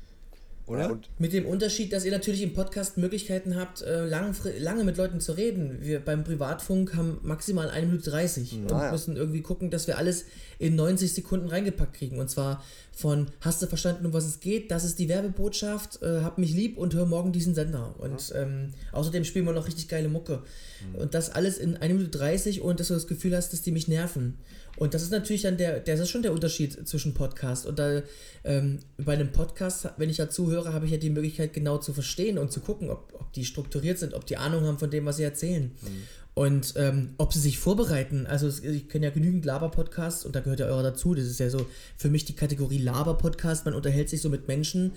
[0.69, 0.91] Oder?
[0.91, 4.97] Und mit dem Unterschied, dass ihr natürlich im Podcast Möglichkeiten habt, äh, lang, lange mit
[4.97, 5.79] Leuten zu reden.
[5.81, 8.63] Wir beim Privatfunk haben maximal 1 Minute 30 mhm.
[8.63, 10.25] und ah, müssen irgendwie gucken, dass wir alles
[10.59, 12.19] in 90 Sekunden reingepackt kriegen.
[12.19, 14.69] Und zwar von hast du verstanden, um was es geht?
[14.69, 17.95] Das ist die Werbebotschaft, äh, hab mich lieb und hör morgen diesen Sender.
[17.97, 18.35] Und mhm.
[18.35, 20.43] ähm, außerdem spielen wir noch richtig geile Mucke.
[20.87, 20.95] Mhm.
[21.01, 23.71] Und das alles in 1 Minute 30 und dass du das Gefühl hast, dass die
[23.71, 24.37] mich nerven.
[24.79, 27.65] Und das ist natürlich dann der, das ist schon der Unterschied zwischen Podcast.
[27.65, 28.01] Und da
[28.45, 31.91] ähm, bei einem Podcast, wenn ich da zuhöre, habe ich ja die Möglichkeit, genau zu
[31.91, 35.05] verstehen und zu gucken, ob, ob die strukturiert sind, ob die Ahnung haben von dem,
[35.05, 35.71] was sie erzählen.
[35.81, 36.03] Mhm.
[36.33, 38.25] Und ähm, ob sie sich vorbereiten.
[38.25, 41.13] Also ich kenne ja genügend Laber-Podcasts und da gehört ja eurer dazu.
[41.13, 41.65] Das ist ja so
[41.97, 43.65] für mich die Kategorie Laber-Podcast.
[43.65, 44.93] Man unterhält sich so mit Menschen.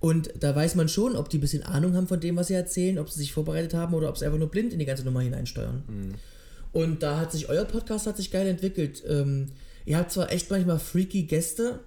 [0.00, 2.54] Und da weiß man schon, ob die ein bisschen Ahnung haben von dem, was sie
[2.54, 5.04] erzählen, ob sie sich vorbereitet haben oder ob sie einfach nur blind in die ganze
[5.04, 5.84] Nummer hineinsteuern.
[5.86, 6.14] Mhm.
[6.72, 9.02] Und da hat sich euer Podcast hat sich geil entwickelt.
[9.06, 9.46] Ähm,
[9.84, 11.80] ihr habt zwar echt manchmal freaky Gäste.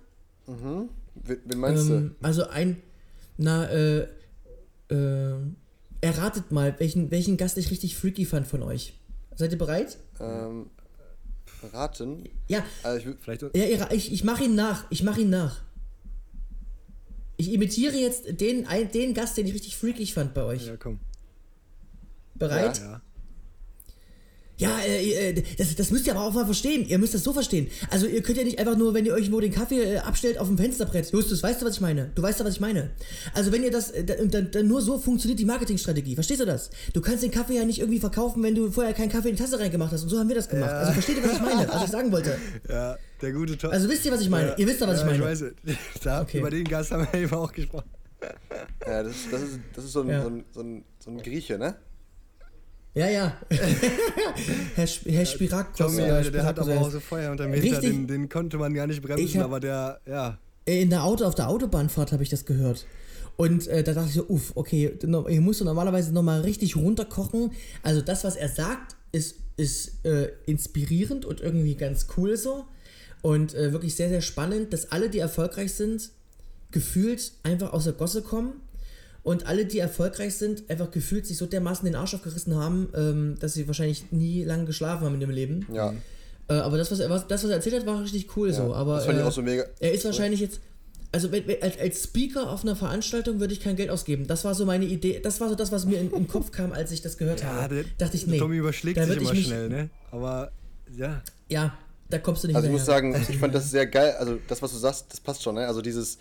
[0.48, 0.90] Mhm.
[1.16, 2.26] Wen meinst ähm, du?
[2.26, 2.82] Also ein,
[3.38, 4.08] na, äh,
[4.90, 5.36] äh,
[6.02, 8.94] erratet mal, welchen, welchen Gast ich richtig freaky fand von euch.
[9.36, 9.98] Seid ihr bereit?
[10.20, 10.68] Ähm,
[11.72, 12.24] raten?
[12.48, 12.64] Ja.
[12.84, 14.86] Also ich, vielleicht ja, ich, ich mache ihn nach.
[14.92, 15.62] Ich mache ihn nach.
[17.38, 20.68] Ich imitiere jetzt den, den Gast, den ich richtig freakig fand bei euch.
[20.68, 21.00] Ja, komm.
[22.36, 22.80] Bereit?
[22.80, 23.02] Ja, ja.
[24.64, 26.88] Ja, äh, äh, das, das müsst ihr aber auch mal verstehen.
[26.88, 27.68] Ihr müsst das so verstehen.
[27.90, 30.38] Also ihr könnt ja nicht einfach nur, wenn ihr euch nur den Kaffee äh, abstellt
[30.38, 31.12] auf dem Fensterbrett.
[31.12, 32.12] Justus, weißt du, was ich meine?
[32.16, 32.92] Du weißt ja, was ich meine.
[33.34, 36.16] Also wenn ihr das, äh, dann, dann nur so funktioniert die Marketingstrategie.
[36.16, 36.70] Verstehst du das?
[36.94, 39.42] Du kannst den Kaffee ja nicht irgendwie verkaufen, wenn du vorher keinen Kaffee in die
[39.42, 40.04] Tasse reingemacht hast.
[40.04, 40.72] Und so haben wir das gemacht.
[40.72, 40.78] Ja.
[40.80, 41.68] Also versteht ihr, was ich meine?
[41.68, 42.38] Was ich sagen wollte?
[42.70, 43.72] Ja, der gute Tom.
[43.72, 44.50] Also wisst ihr, was ich meine?
[44.50, 44.58] Ja.
[44.58, 45.24] Ihr wisst ja, was ja, ich meine.
[45.24, 45.54] Ich weiß es.
[46.04, 46.40] Da, okay.
[46.40, 47.90] Über den Gast haben wir eben auch gesprochen.
[48.86, 51.58] Ja, das, das, ist, das ist so ein, so ein, so ein, so ein Grieche,
[51.58, 51.76] ne?
[52.96, 53.38] Ja, ja.
[54.76, 55.78] Herr, Sp Herr Spirakos.
[55.78, 58.74] Tommy, der, der hat aber auch so Feuer unter dem Hinter, den, den konnte man
[58.74, 60.38] gar nicht bremsen, hab, aber der, ja.
[60.66, 62.86] In der Auto, auf der Autobahnfahrt habe ich das gehört.
[63.36, 67.52] Und äh, da dachte ich so, uff, okay, hier musst du normalerweise nochmal richtig runterkochen.
[67.82, 72.66] Also das, was er sagt, ist, ist äh, inspirierend und irgendwie ganz cool so.
[73.24, 76.12] Und äh, wirklich sehr, sehr spannend, dass alle, die erfolgreich sind,
[76.70, 78.62] gefühlt einfach aus der Gosse kommen
[79.24, 83.36] und alle, die erfolgreich sind, einfach gefühlt sich so dermaßen den Arsch aufgerissen haben, ähm,
[83.40, 85.66] dass sie wahrscheinlich nie lange geschlafen haben in ihrem Leben.
[85.74, 85.94] Ja.
[86.50, 88.54] Äh, aber das was, er, was, das, was er erzählt hat, war richtig cool ja,
[88.54, 88.74] so.
[88.74, 89.64] Aber, das fand ich auch so mega.
[89.80, 90.60] Er ist wahrscheinlich jetzt.
[91.14, 91.30] Also
[91.62, 94.26] als, als Speaker auf einer Veranstaltung würde ich kein Geld ausgeben.
[94.26, 95.20] Das war so meine Idee.
[95.22, 97.42] Das war so das, was mir in, in den Kopf kam, als ich das gehört
[97.42, 97.76] ja, habe.
[97.76, 98.40] Der, Dachte ich, nee.
[98.40, 99.90] Tommy überschlägt sich immer mich, schnell, ne?
[100.10, 100.52] Aber
[100.98, 101.22] ja.
[101.50, 101.78] Ja,
[102.10, 104.16] da kommst du nicht Also ich muss sagen, ich fand das sehr geil.
[104.18, 105.68] Also das, was du sagst, das passt schon, ne?
[105.68, 106.18] Also dieses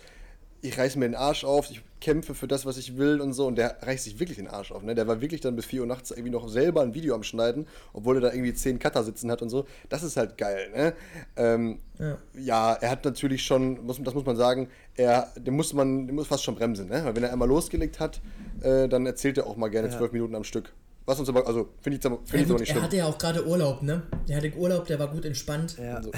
[0.63, 3.47] ich reiße mir den Arsch auf, ich kämpfe für das, was ich will und so.
[3.47, 4.81] Und der reißt sich wirklich den Arsch auf.
[4.81, 4.95] Ne?
[4.95, 7.67] Der war wirklich dann bis 4 Uhr nachts irgendwie noch selber ein Video am Schneiden,
[7.91, 9.65] obwohl er da irgendwie 10 Cutter sitzen hat und so.
[9.89, 10.69] Das ist halt geil.
[10.73, 10.93] Ne?
[11.35, 12.17] Ähm, ja.
[12.33, 12.73] ja.
[12.73, 16.27] er hat natürlich schon, muss, das muss man sagen, er, den muss man den muss
[16.27, 16.87] fast schon bremsen.
[16.87, 17.03] Ne?
[17.03, 18.21] Weil wenn er einmal losgelegt hat,
[18.61, 19.97] äh, dann erzählt er auch mal gerne ja.
[19.97, 20.73] 12 Minuten am Stück.
[21.05, 22.83] Was uns aber, also finde ich, find Ja, ich aber nicht er schlimm.
[22.83, 24.03] hatte ja auch gerade Urlaub, ne?
[24.29, 25.77] Der hatte Urlaub, der war gut entspannt.
[25.77, 26.01] Ja.
[26.01, 26.11] So,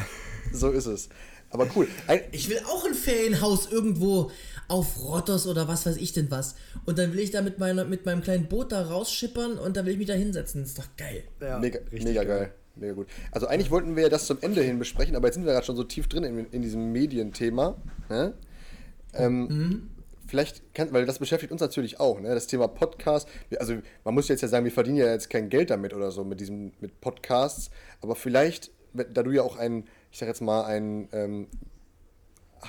[0.54, 1.10] so ist es.
[1.56, 1.88] Aber cool.
[2.08, 4.30] Ein, Ich will auch ein Ferienhaus irgendwo
[4.68, 6.56] auf Rottos oder was weiß ich denn was.
[6.86, 9.86] Und dann will ich da mit, meiner, mit meinem kleinen Boot da rausschippern und dann
[9.86, 10.62] will ich mich da hinsetzen.
[10.62, 11.24] Das ist doch geil.
[11.40, 12.54] Ja, mega, mega geil.
[12.76, 13.08] Mega gut.
[13.32, 15.66] Also eigentlich wollten wir ja das zum Ende hin besprechen, aber jetzt sind wir gerade
[15.66, 17.82] schon so tief drin in, in diesem Medienthema.
[18.10, 18.34] Ne?
[19.14, 19.90] Ähm,
[20.28, 22.34] Vielleicht kann, weil das beschäftigt uns natürlich auch, ne?
[22.34, 23.28] Das Thema Podcast.
[23.60, 26.24] Also man muss jetzt ja sagen, wir verdienen ja jetzt kein Geld damit oder so
[26.24, 27.70] mit diesem mit Podcasts,
[28.02, 31.48] aber vielleicht, da du ja auch ein, ich sag jetzt mal ein ähm,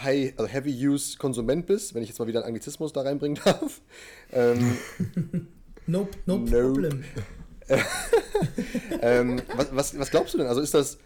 [0.02, 3.40] High, also Heavy Use Konsument bist, wenn ich jetzt mal wieder einen Anglizismus da reinbringen
[3.44, 3.82] darf.
[4.32, 4.76] Ähm,
[5.87, 6.72] Nope, nope, Nope.
[6.72, 7.04] problem.
[9.00, 10.48] ähm, was, was, was glaubst du denn?
[10.48, 10.98] Also ist das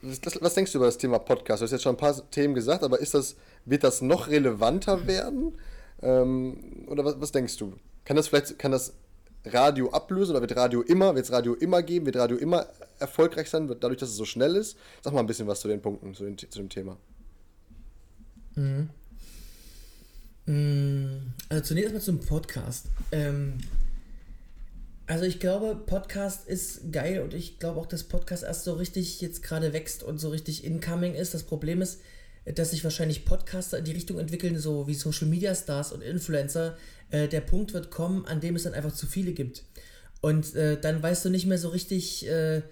[0.00, 1.60] was, was denkst du über das Thema Podcast?
[1.60, 5.08] Du hast jetzt schon ein paar Themen gesagt, aber ist das, wird das noch relevanter
[5.08, 5.54] werden?
[6.02, 7.74] Ähm, oder was, was denkst du?
[8.04, 8.94] Kann das vielleicht, kann das
[9.44, 12.66] Radio ablösen oder wird Radio immer, wird es Radio immer geben, wird Radio immer
[12.98, 14.76] erfolgreich sein, wird dadurch, dass es so schnell ist?
[15.02, 16.98] Sag mal ein bisschen was zu den Punkten, zu, den, zu dem Thema.
[21.48, 22.86] Also zunächst erstmal zum Podcast.
[23.12, 23.58] Ähm,
[25.06, 29.20] also ich glaube, Podcast ist geil und ich glaube auch, dass Podcast erst so richtig
[29.20, 31.34] jetzt gerade wächst und so richtig incoming ist.
[31.34, 32.00] Das Problem ist,
[32.44, 36.76] dass sich wahrscheinlich Podcaster in die Richtung entwickeln, so wie Social Media Stars und Influencer.
[37.10, 39.64] Äh, der Punkt wird kommen, an dem es dann einfach zu viele gibt.
[40.20, 42.62] Und äh, dann weißt du nicht mehr so richtig, äh,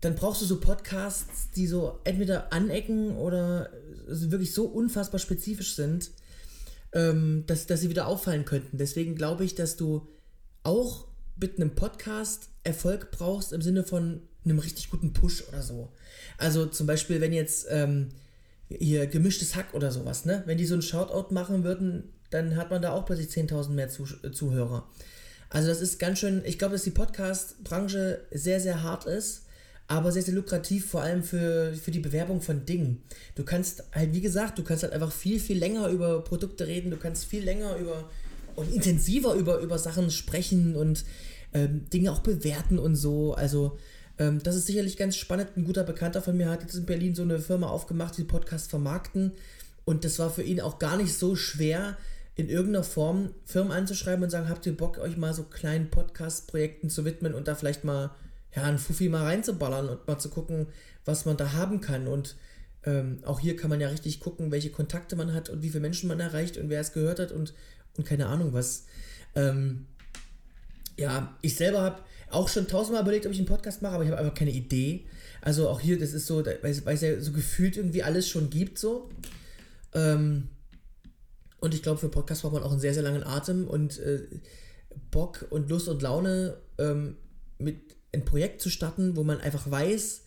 [0.00, 3.70] dann brauchst du so Podcasts, die so entweder anecken oder
[4.06, 6.10] wirklich so unfassbar spezifisch sind,
[6.92, 8.78] ähm, dass, dass sie wieder auffallen könnten.
[8.78, 10.08] Deswegen glaube ich, dass du
[10.64, 11.06] auch
[11.40, 15.92] mit einem Podcast Erfolg brauchst im Sinne von einem richtig guten Push oder so.
[16.38, 18.08] Also zum Beispiel, wenn jetzt ähm,
[18.68, 20.42] hier gemischtes Hack oder sowas, ne?
[20.46, 23.88] Wenn die so einen Shoutout machen würden, dann hat man da auch plötzlich 10.000 mehr
[23.88, 24.88] äh, Zuhörer.
[25.50, 29.42] Also das ist ganz schön, ich glaube, dass die Podcast-Branche sehr, sehr hart ist,
[29.86, 33.02] aber sehr, sehr lukrativ, vor allem für, für die Bewerbung von Dingen.
[33.34, 36.90] Du kannst halt, wie gesagt, du kannst halt einfach viel, viel länger über Produkte reden,
[36.90, 38.08] du kannst viel länger über
[38.54, 41.04] und intensiver über, über Sachen sprechen und
[41.52, 43.34] ähm, Dinge auch bewerten und so.
[43.34, 43.78] Also
[44.18, 45.50] ähm, das ist sicherlich ganz spannend.
[45.56, 48.70] Ein guter Bekannter von mir hat jetzt in Berlin so eine Firma aufgemacht, die Podcast
[48.70, 49.32] vermarkten.
[49.84, 51.96] Und das war für ihn auch gar nicht so schwer,
[52.34, 56.88] in irgendeiner Form Firmen anzuschreiben und sagen, habt ihr Bock, euch mal so kleinen Podcast-Projekten
[56.88, 58.10] zu widmen und da vielleicht mal
[58.54, 60.66] ja, einen Fuffi mal reinzuballern und mal zu gucken,
[61.04, 62.06] was man da haben kann.
[62.06, 62.36] Und
[62.84, 65.80] ähm, auch hier kann man ja richtig gucken, welche Kontakte man hat und wie viele
[65.80, 67.54] Menschen man erreicht und wer es gehört hat und,
[67.96, 68.84] und keine Ahnung was.
[69.34, 69.86] Ähm,
[70.98, 74.10] ja, ich selber habe auch schon tausendmal überlegt, ob ich einen Podcast mache, aber ich
[74.10, 75.06] habe einfach keine Idee.
[75.42, 78.78] Also auch hier, das ist so, weil es ja so gefühlt irgendwie alles schon gibt,
[78.78, 79.10] so.
[79.94, 80.48] Ähm,
[81.62, 84.26] und ich glaube, für Podcast braucht man auch einen sehr, sehr langen Atem und äh,
[85.12, 87.16] Bock und Lust und Laune, ähm,
[87.58, 87.76] mit
[88.12, 90.22] ein Projekt zu starten, wo man einfach weiß,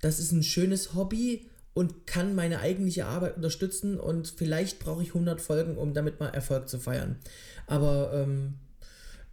[0.00, 5.08] das ist ein schönes Hobby und kann meine eigentliche Arbeit unterstützen und vielleicht brauche ich
[5.08, 7.16] 100 Folgen, um damit mal Erfolg zu feiern.
[7.66, 8.54] Aber ähm,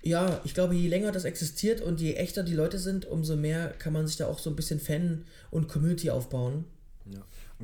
[0.03, 3.69] ja, ich glaube, je länger das existiert und je echter die Leute sind, umso mehr
[3.69, 6.65] kann man sich da auch so ein bisschen Fan und Community aufbauen.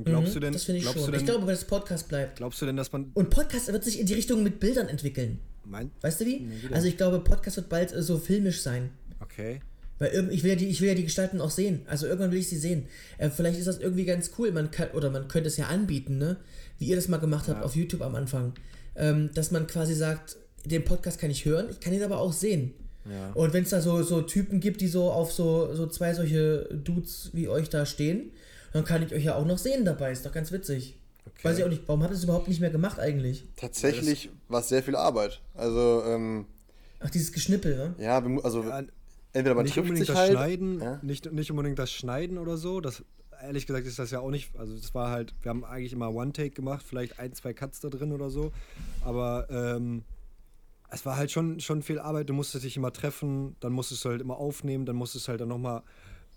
[0.03, 0.95] Glaubst Mhm, du denn, das finde ich schon.
[0.95, 2.37] du ich denn, glaube, dass Podcast bleibt.
[2.37, 5.39] glaubst du denn, dass man Und Podcast wird sich in die Richtung mit Bildern entwickeln.
[5.65, 6.39] mein, Weißt du wie?
[6.39, 6.73] Nee, wie?
[6.73, 8.89] Also ich glaube, Podcast wird bald äh, so filmisch sein.
[9.21, 9.61] okay,
[9.99, 11.81] Weil ich will, ja die, ich will ja die Gestalten auch sehen.
[11.85, 12.87] Also irgendwann will ich sie sehen.
[13.19, 14.51] Äh, vielleicht ist das irgendwie ganz cool.
[14.51, 16.37] Man kann, oder man könnte es ja anbieten, ne?
[16.79, 17.63] Wie ihr das mal gemacht habt Ja.
[17.65, 18.53] auf YouTube am Anfang.
[18.95, 22.33] Ähm, dass man quasi sagt, den Podcast kann ich hören, ich kann ihn aber auch
[22.33, 22.73] sehen.
[23.09, 23.31] Ja.
[23.33, 26.67] Und wenn es da so, so Typen gibt, die so auf so, so zwei solche
[26.83, 28.31] Dudes wie euch da stehen,
[28.73, 30.11] dann kann ich euch ja auch noch sehen dabei.
[30.11, 30.97] Ist doch ganz witzig.
[31.25, 31.43] Okay.
[31.47, 33.45] Weiß ich auch nicht, warum habt ihr es überhaupt nicht mehr gemacht eigentlich?
[33.55, 35.41] Tatsächlich war es sehr viel Arbeit.
[35.53, 36.45] Also, ähm,
[36.99, 37.95] Ach, dieses Geschnippel, ne?
[37.97, 38.83] ja, also Ja,
[39.31, 40.31] entweder man nicht trifft unbedingt sich das halt.
[40.31, 40.99] Schneiden, Ja.
[41.01, 42.81] nicht, nicht unbedingt das Schneiden oder so.
[42.81, 43.03] Das,
[43.41, 46.13] ehrlich gesagt ist das ja auch nicht, also das war halt, wir haben eigentlich immer
[46.13, 48.51] One-Take gemacht, vielleicht ein, zwei Cuts da drin oder so.
[49.01, 50.03] Aber ähm,
[50.89, 52.29] es war halt schon, schon viel Arbeit.
[52.29, 55.41] Du musstest dich immer treffen, dann musstest du halt immer aufnehmen, dann musstest du halt
[55.41, 55.83] dann nochmal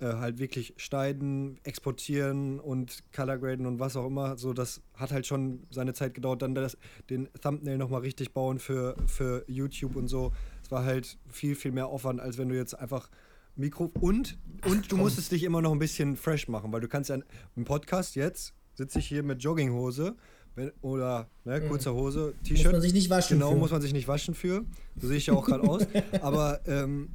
[0.00, 4.36] äh, halt wirklich schneiden, exportieren und colorgraden und was auch immer.
[4.36, 6.42] So, das hat halt schon seine Zeit gedauert.
[6.42, 6.76] Dann das,
[7.10, 10.32] den Thumbnail nochmal richtig bauen für, für YouTube und so.
[10.62, 13.10] Es war halt viel, viel mehr Aufwand, als wenn du jetzt einfach
[13.54, 17.08] Mikro und und du musstest dich immer noch ein bisschen fresh machen, weil du kannst
[17.08, 17.18] ja
[17.56, 20.14] im Podcast jetzt sitze ich hier mit Jogginghose
[20.56, 22.66] wenn, oder ne, kurzer Hose, T-Shirt.
[22.66, 23.38] Muss man sich nicht waschen.
[23.38, 23.56] Genau, für.
[23.56, 24.64] muss man sich nicht waschen für.
[25.00, 25.86] So sehe ich ja auch gerade aus.
[26.22, 27.10] Aber ähm,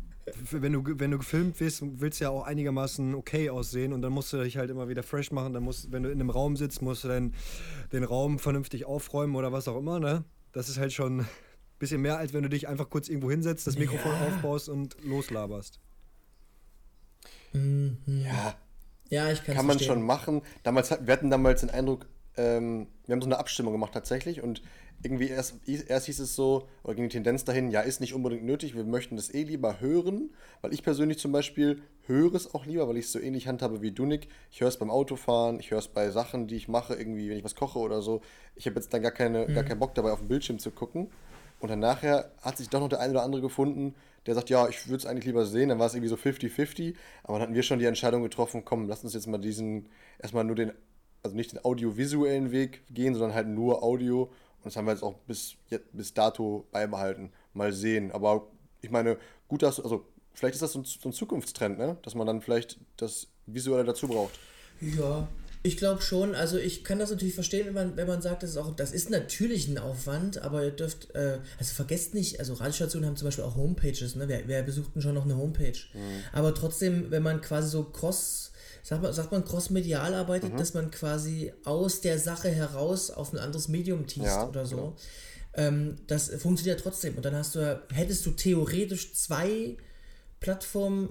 [0.51, 4.11] wenn, du, wenn du gefilmt wirst, willst du ja auch einigermaßen okay aussehen und dann
[4.13, 5.53] musst du dich halt immer wieder fresh machen.
[5.53, 7.33] Dann musst, wenn du in einem Raum sitzt, musst du dann
[7.91, 10.23] den Raum vernünftig aufräumen oder was auch immer, ne?
[10.53, 11.25] Das ist halt schon,
[11.79, 14.27] bisschen mehr, als wenn du dich einfach kurz irgendwo hinsetzt, das Mikrofon Ja.
[14.27, 15.79] aufbaust und loslaberst.
[17.53, 18.55] Ja,
[19.09, 19.95] Ja, ich kann kann man verstehen.
[19.95, 20.41] schon machen.
[20.63, 22.05] Damals, hat- wir hatten damals den Eindruck,
[22.37, 24.61] ähm, wir haben so eine Abstimmung gemacht tatsächlich und
[25.03, 28.43] irgendwie erst, erst hieß es so, oder ging die Tendenz dahin, ja, ist nicht unbedingt
[28.43, 30.29] nötig, wir möchten das eh lieber hören,
[30.61, 33.81] weil ich persönlich zum Beispiel höre es auch lieber, weil ich es so ähnlich handhabe
[33.81, 34.27] wie du, Nick.
[34.51, 37.37] Ich höre es beim Autofahren, ich höre es bei Sachen, die ich mache, irgendwie, wenn
[37.37, 38.21] ich was koche oder so.
[38.55, 41.09] Ich habe jetzt dann gar, keine, gar keinen Bock dabei, auf dem Bildschirm zu gucken.
[41.59, 44.67] Und dann nachher hat sich doch noch der eine oder andere gefunden, der sagt, ja,
[44.67, 45.69] ich würde es eigentlich lieber sehen.
[45.69, 46.95] Dann war es irgendwie so 50-50.
[47.23, 49.87] Aber dann hatten wir schon die Entscheidung getroffen, komm, lass uns jetzt mal diesen,
[50.19, 50.71] erstmal nur den,
[51.23, 54.31] also nicht den audiovisuellen Weg gehen, sondern halt nur Audio.
[54.61, 57.31] Und das haben wir jetzt auch bis, jetzt, bis dato beibehalten.
[57.53, 58.11] Mal sehen.
[58.11, 58.47] Aber
[58.81, 61.97] ich meine, gut, dass, also vielleicht ist das so ein, so ein Zukunftstrend, ne?
[62.03, 64.37] Dass man dann vielleicht das Visuelle dazu braucht.
[64.79, 65.27] Ja,
[65.63, 66.35] ich glaube schon.
[66.35, 68.91] Also ich kann das natürlich verstehen, wenn man, wenn man sagt, das ist auch, das
[68.91, 73.27] ist natürlich ein Aufwand, aber ihr dürft, äh, also vergesst nicht, also Radiostationen haben zum
[73.27, 74.27] Beispiel auch Homepages, ne?
[74.27, 75.79] Wer, wer besucht denn schon noch eine Homepage?
[76.33, 78.50] Aber trotzdem, wenn man quasi so cross,
[78.83, 83.39] sagt man, sagt man cross-medial arbeitet, dass man quasi aus der Sache heraus auf ein
[83.39, 84.75] anderes Medium teast Ja, oder so.
[84.75, 84.95] genau.
[85.53, 87.15] Ähm, das funktioniert ja trotzdem.
[87.15, 89.77] Und dann hast du hättest du theoretisch zwei
[90.39, 91.09] Plattformen,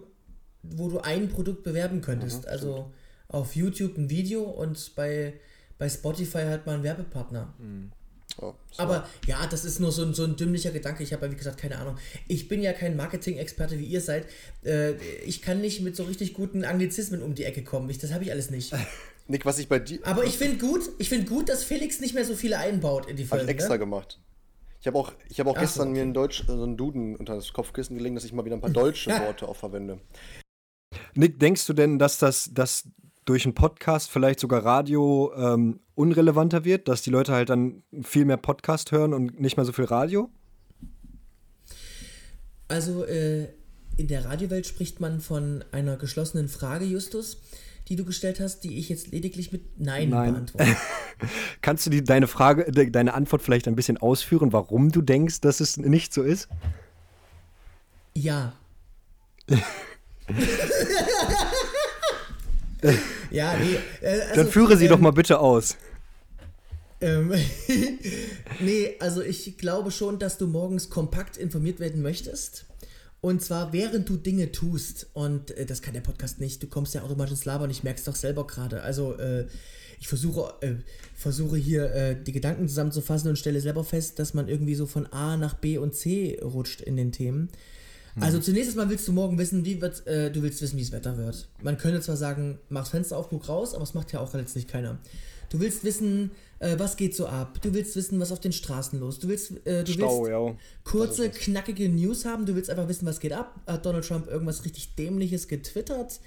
[0.62, 2.46] wo du ein Produkt bewerben könntest.
[2.46, 2.92] also
[3.28, 5.34] auf YouTube ein Video und bei,
[5.78, 7.54] bei Spotify halt mal ein Werbepartner.
[7.58, 7.64] Ja,
[8.38, 8.54] so.
[8.76, 11.02] Aber ja, das ist nur so ein, so ein dümmlicher Gedanke.
[11.02, 11.96] Ich habe ja, wie gesagt, keine Ahnung.
[12.28, 14.26] Ich bin ja kein Marketing-Experte, wie ihr seid.
[14.64, 17.88] Äh, ich kann nicht mit so richtig guten Anglizismen um die Ecke kommen.
[17.90, 18.72] Ich, das habe ich alles nicht.
[19.28, 20.00] Nick, was ich bei dir.
[20.02, 23.16] Aber ich finde gut, ich finde gut, dass Felix nicht mehr so viele einbaut in
[23.16, 23.44] die Habe Folgen.
[23.44, 23.78] ich extra ne?
[23.78, 24.18] gemacht.
[24.80, 26.02] Ich habe auch, ich hab auch Ach so, gestern mir okay.
[26.02, 28.70] einen Deutsch, so einen Duden unter das Kopfkissen gelegt, dass ich mal wieder ein paar
[28.70, 30.00] deutsche Worte auch verwende.
[31.14, 32.88] Nick, denkst du denn, dass das dass
[33.24, 38.24] durch einen Podcast, vielleicht sogar Radio, ähm, unrelevanter wird, dass die Leute halt dann viel
[38.24, 40.30] mehr Podcast hören und nicht mehr so viel Radio?
[42.68, 43.48] Also äh,
[43.96, 47.40] in der Radiowelt spricht man von einer geschlossenen Frage, Justus,
[47.88, 50.32] die du gestellt hast, die ich jetzt lediglich mit Nein, Nein.
[50.32, 50.76] beantworte.
[51.60, 55.40] Kannst du die, deine Frage, de, deine Antwort vielleicht ein bisschen ausführen, warum du denkst,
[55.40, 56.48] dass es nicht so ist?
[58.14, 58.54] Ja.
[63.30, 63.76] ja, nee.
[64.00, 65.76] Äh, also, Dann führe sie ähm, doch mal bitte aus.
[67.00, 67.32] Ähm,
[68.60, 72.66] nee, also ich glaube schon, dass du morgens kompakt informiert werden möchtest.
[73.20, 75.08] Und zwar während du Dinge tust.
[75.12, 76.62] Und äh, das kann der Podcast nicht.
[76.62, 77.70] Du kommst ja automatisch ins Labern.
[77.70, 78.82] Ich merke es doch selber gerade.
[78.82, 79.46] Also äh,
[79.98, 80.74] ich versuche, äh,
[81.14, 85.06] versuche hier äh, die Gedanken zusammenzufassen und stelle selber fest, dass man irgendwie so von
[85.06, 87.50] A nach B und C rutscht in den Themen.
[88.20, 90.92] Also zunächst mal willst du morgen wissen, wie wird, äh, du willst wissen, wie das
[90.92, 91.48] Wetter wird.
[91.62, 94.32] Man könnte zwar sagen, mach das Fenster auf, guck raus, aber es macht ja auch
[94.34, 94.98] letztlich keiner.
[95.50, 96.30] Du willst wissen,
[96.60, 97.60] äh, was geht so ab.
[97.60, 99.18] Du willst wissen, was auf den Straßen los.
[99.18, 100.56] Du willst, äh, du Stau, willst ja.
[100.84, 102.46] kurze, knackige News haben.
[102.46, 103.60] Du willst einfach wissen, was geht ab.
[103.66, 106.20] Hat Donald Trump irgendwas richtig Dämliches getwittert?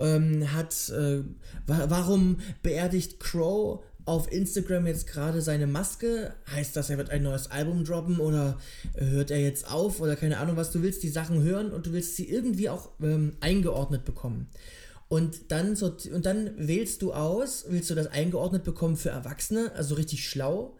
[0.00, 1.22] Ähm, hat, äh,
[1.68, 6.34] wa warum beerdigt Crow auf Instagram jetzt gerade seine Maske?
[6.50, 8.58] Heißt das, er wird ein neues Album droppen oder
[8.96, 10.72] hört er jetzt auf oder keine Ahnung was?
[10.72, 14.48] Du willst die Sachen hören und du willst sie irgendwie auch ähm, eingeordnet bekommen.
[15.08, 19.72] Und dann, so, und dann wählst du aus, willst du das eingeordnet bekommen für Erwachsene,
[19.74, 20.76] also richtig schlau?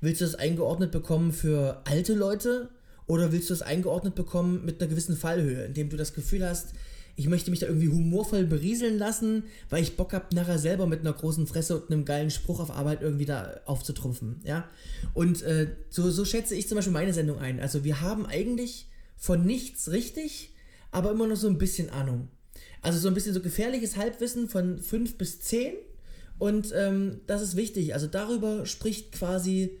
[0.00, 2.70] Willst du das eingeordnet bekommen für alte Leute?
[3.06, 6.74] Oder willst du es eingeordnet bekommen mit einer gewissen Fallhöhe, indem du das Gefühl hast,
[7.18, 11.00] ich möchte mich da irgendwie humorvoll berieseln lassen, weil ich Bock habe, nachher selber mit
[11.00, 14.70] einer großen Fresse und einem geilen Spruch auf Arbeit irgendwie da aufzutrumpfen, ja?
[15.14, 17.58] Und äh, so, so schätze ich zum Beispiel meine Sendung ein.
[17.58, 20.54] Also wir haben eigentlich von nichts richtig,
[20.92, 22.28] aber immer noch so ein bisschen Ahnung.
[22.82, 25.74] Also so ein bisschen so gefährliches Halbwissen von 5 bis 10.
[26.38, 27.94] Und ähm, das ist wichtig.
[27.94, 29.76] Also darüber spricht quasi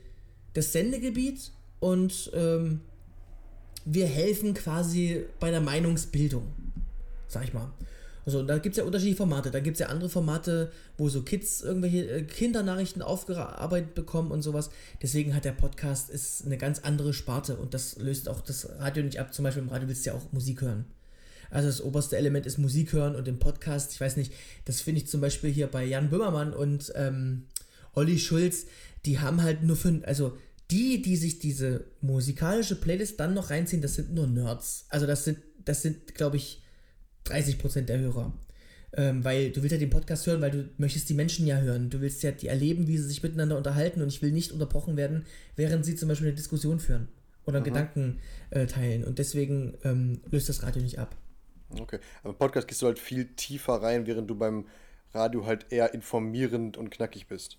[0.54, 2.80] das Sendegebiet und ähm,
[3.84, 6.57] wir helfen quasi bei der Meinungsbildung.
[7.28, 7.70] Sag ich mal.
[8.26, 9.50] Also da gibt es ja unterschiedliche Formate.
[9.50, 14.42] Da gibt es ja andere Formate, wo so Kids irgendwelche äh, Kindernachrichten aufgearbeitet bekommen und
[14.42, 14.68] sowas.
[15.00, 19.02] Deswegen hat der Podcast ist eine ganz andere Sparte und das löst auch das Radio
[19.02, 19.32] nicht ab.
[19.32, 20.84] Zum Beispiel im Radio willst du ja auch Musik hören.
[21.50, 24.32] Also das oberste Element ist Musik hören und im Podcast, ich weiß nicht,
[24.66, 27.44] das finde ich zum Beispiel hier bei Jan Böhmermann und ähm,
[27.94, 28.66] Olli Schulz,
[29.06, 30.36] die haben halt nur für, also
[30.70, 34.84] die, die sich diese musikalische Playlist dann noch reinziehen, das sind nur Nerds.
[34.90, 36.60] Also das sind, das sind, glaube ich,
[37.28, 38.32] 30% der Hörer.
[38.96, 41.90] Ähm, weil du willst ja den Podcast hören, weil du möchtest die Menschen ja hören.
[41.90, 44.96] Du willst ja die erleben, wie sie sich miteinander unterhalten und ich will nicht unterbrochen
[44.96, 45.26] werden,
[45.56, 47.08] während sie zum Beispiel eine Diskussion führen
[47.44, 48.18] oder Gedanken
[48.50, 49.04] äh, teilen.
[49.04, 51.16] Und deswegen ähm, löst das Radio nicht ab.
[51.78, 51.98] Okay.
[52.22, 54.66] Aber Podcast gehst du halt viel tiefer rein, während du beim
[55.12, 57.58] Radio halt eher informierend und knackig bist.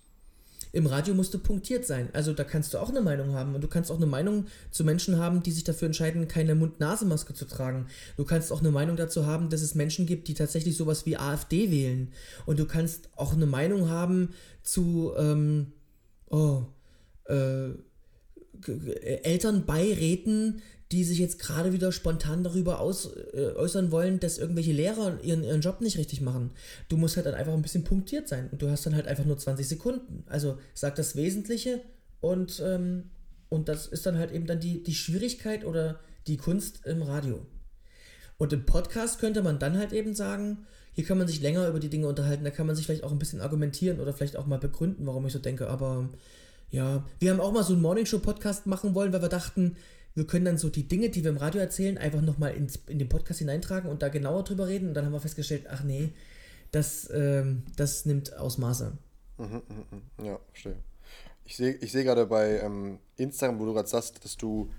[0.72, 2.08] Im Radio musst du punktiert sein.
[2.12, 3.54] Also da kannst du auch eine Meinung haben.
[3.54, 7.34] Und du kannst auch eine Meinung zu Menschen haben, die sich dafür entscheiden, keine Mund-Nase-Maske
[7.34, 7.86] zu tragen.
[8.16, 11.16] Du kannst auch eine Meinung dazu haben, dass es Menschen gibt, die tatsächlich sowas wie
[11.16, 12.12] AfD wählen.
[12.46, 14.30] Und du kannst auch eine Meinung haben
[14.62, 15.72] zu, ähm,
[16.28, 16.62] oh,
[17.24, 17.70] äh,
[19.22, 20.62] Elternbeiräten,
[20.92, 25.44] die sich jetzt gerade wieder spontan darüber aus, äh, äußern wollen, dass irgendwelche Lehrer ihren,
[25.44, 26.50] ihren Job nicht richtig machen.
[26.88, 29.24] Du musst halt dann einfach ein bisschen punktiert sein und du hast dann halt einfach
[29.24, 30.24] nur 20 Sekunden.
[30.26, 31.80] Also sag das Wesentliche
[32.20, 33.10] und, ähm,
[33.48, 37.46] und das ist dann halt eben dann die, die Schwierigkeit oder die Kunst im Radio.
[38.36, 41.78] Und im Podcast könnte man dann halt eben sagen, hier kann man sich länger über
[41.78, 44.46] die Dinge unterhalten, da kann man sich vielleicht auch ein bisschen argumentieren oder vielleicht auch
[44.46, 46.08] mal begründen, warum ich so denke, aber
[46.70, 49.76] ja, wir haben auch mal so einen Morningshow-Podcast machen wollen, weil wir dachten,
[50.14, 53.08] wir können dann so die Dinge, die wir im Radio erzählen, einfach nochmal in den
[53.08, 54.88] Podcast hineintragen und da genauer drüber reden.
[54.88, 56.12] Und dann haben wir festgestellt, ach nee,
[56.72, 58.92] das, ähm, das nimmt Ausmaße.
[59.38, 59.62] Mhm, mh,
[60.18, 60.26] mh.
[60.26, 60.76] Ja, verstehe.
[61.44, 64.70] Ich sehe ich seh gerade bei ähm, Instagram, wo du gerade sagst, dass du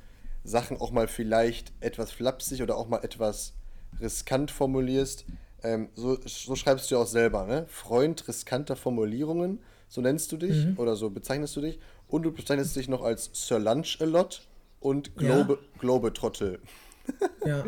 [0.44, 3.54] Sachen auch mal vielleicht etwas flapsig oder auch mal etwas
[4.00, 5.26] riskant formulierst.
[5.64, 7.66] Ähm, so, so schreibst du ja auch selber, ne?
[7.68, 10.78] Freund riskanter Formulierungen, so nennst du dich mhm.
[10.78, 11.80] oder so bezeichnest du dich.
[12.08, 14.48] Und du bezeichnest dich noch als Sir Lunch a lot
[14.82, 15.80] und Globe, ja.
[15.80, 16.60] Globetrottel.
[17.46, 17.66] ja.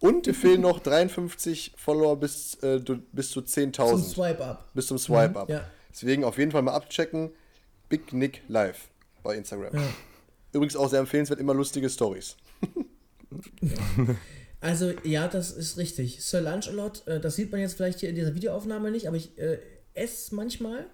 [0.00, 2.80] Und dir fehlen noch 53 Follower bis, äh,
[3.12, 3.72] bis zu 10.000.
[3.72, 4.72] Zum Swipe-Up.
[4.74, 5.48] Bis zum Swipe-Up.
[5.48, 5.70] Mhm, ja.
[5.90, 7.30] Deswegen auf jeden Fall mal abchecken.
[7.88, 8.88] Big Nick Live
[9.22, 9.74] bei Instagram.
[9.74, 9.82] Ja.
[10.52, 12.36] Übrigens auch sehr empfehlenswert, immer lustige Stories.
[14.60, 16.22] also, ja, das ist richtig.
[16.24, 19.38] Sir Lunch-A-Lot, äh, das sieht man jetzt vielleicht hier in dieser Videoaufnahme nicht, aber ich
[19.38, 19.58] äh,
[19.94, 20.86] esse manchmal.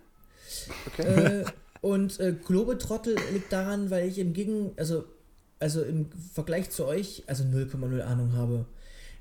[0.87, 1.43] Okay.
[1.43, 1.45] Äh,
[1.81, 5.05] und äh, Globetrottel liegt daran, weil ich im Gegen, also
[5.63, 8.67] also im Vergleich zu euch, also 0,0 Ahnung habe.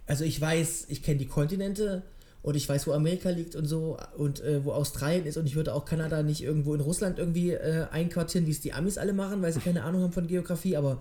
[0.08, 2.02] Also ich weiß, ich kenne die Kontinente
[2.42, 5.56] und ich weiß, wo Amerika liegt und so und äh, wo Australien ist und ich
[5.56, 9.14] würde auch Kanada nicht irgendwo in Russland irgendwie äh, einquartieren, wie es die Amis alle
[9.14, 11.00] machen, weil sie keine Ahnung haben von Geografie, aber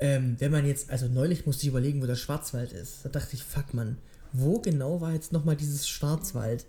[0.00, 3.36] ähm, wenn man jetzt, also neulich musste ich überlegen, wo der Schwarzwald ist, da dachte
[3.36, 3.98] ich, fuck man,
[4.32, 6.66] wo genau war jetzt nochmal dieses Schwarzwald?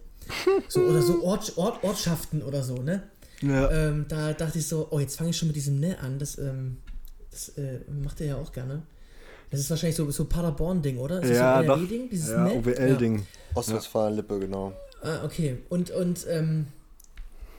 [0.70, 3.04] So, oder so Ort, Ort, Ortschaften oder so, ne?
[3.42, 3.70] Ja.
[3.72, 6.38] Ähm, da dachte ich so, oh, jetzt fange ich schon mit diesem Ne an, das,
[6.38, 6.78] ähm,
[7.34, 8.84] das äh, macht er ja auch gerne.
[9.50, 11.22] Das ist wahrscheinlich so, so Paderborn-Ding, oder?
[11.22, 13.18] Ist ja, das so ein ding Dieses ja, OWL-Ding.
[13.18, 13.24] Ja.
[13.56, 14.74] Ostwestfalen-Lippe, genau.
[15.04, 15.60] Ah, okay.
[15.70, 16.68] Und, und ähm,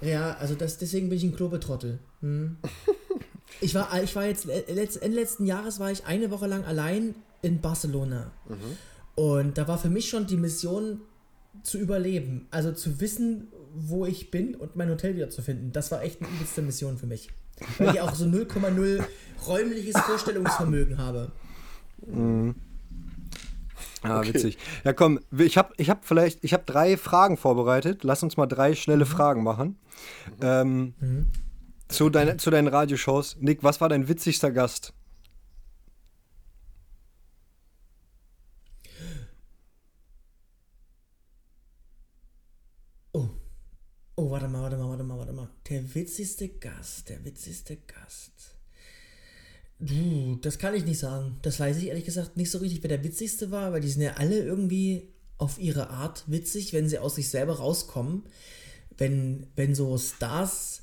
[0.01, 1.99] ja, also das, deswegen bin ich ein Klobetrottel.
[2.21, 2.57] Hm.
[3.61, 7.61] ich, war, ich war jetzt, Ende letzten Jahres war ich eine Woche lang allein in
[7.61, 8.33] Barcelona.
[8.49, 8.57] Mhm.
[9.23, 11.01] Und da war für mich schon die Mission
[11.63, 12.49] zu überleben.
[12.51, 15.73] Also zu wissen, wo ich bin und mein Hotel wieder zu finden.
[15.73, 17.29] Das war echt eine übelste Mission für mich.
[17.79, 19.05] Weil ich auch so 0,0
[19.47, 21.33] räumliches Vorstellungsvermögen habe.
[22.07, 22.55] Mhm.
[24.03, 24.35] Ah, okay.
[24.35, 24.59] witzig.
[24.85, 28.05] Ja, komm, ich habe ich hab vielleicht, ich habe drei Fragen vorbereitet.
[28.05, 29.09] Lass uns mal drei schnelle mhm.
[29.09, 29.79] Fragen machen.
[30.27, 30.43] Mhm.
[30.43, 31.27] Ähm, mhm.
[31.89, 33.37] zu, dein, zu deinen Radioshows.
[33.41, 34.93] Nick, was war dein witzigster Gast?
[44.17, 45.24] Oh, warte mal, warte mal, warte mal, warte mal.
[45.69, 48.33] Der witzigste Gast, der witzigste Gast.
[49.81, 51.39] Du, das kann ich nicht sagen.
[51.43, 54.03] Das weiß ich ehrlich gesagt nicht so richtig, wer der witzigste war, weil die sind
[54.03, 55.09] ja alle irgendwie
[55.39, 58.25] auf ihre Art witzig, wenn sie aus sich selber rauskommen.
[58.97, 60.83] Wenn, wenn so Stars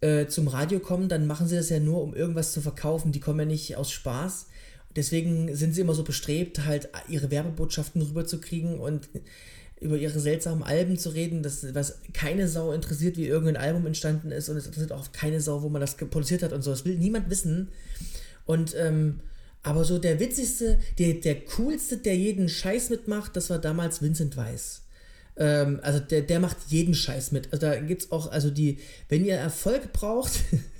[0.00, 3.12] äh, zum Radio kommen, dann machen sie das ja nur, um irgendwas zu verkaufen.
[3.12, 4.46] Die kommen ja nicht aus Spaß.
[4.96, 9.08] Deswegen sind sie immer so bestrebt, halt ihre Werbebotschaften rüberzukriegen und
[9.80, 14.30] über ihre seltsamen Alben zu reden, das, was keine Sau interessiert, wie irgendein Album entstanden
[14.30, 16.70] ist und es interessiert auch keine Sau, wo man das produziert hat und so.
[16.70, 17.68] Das will niemand wissen.
[18.44, 19.20] Und, ähm,
[19.62, 24.36] aber so der witzigste, der, der coolste, der jeden Scheiß mitmacht, das war damals Vincent
[24.36, 24.82] Weiss.
[25.36, 27.52] Ähm, also der, der macht jeden Scheiß mit.
[27.52, 28.78] Also da gibt's auch, also die,
[29.08, 30.32] wenn ihr Erfolg braucht,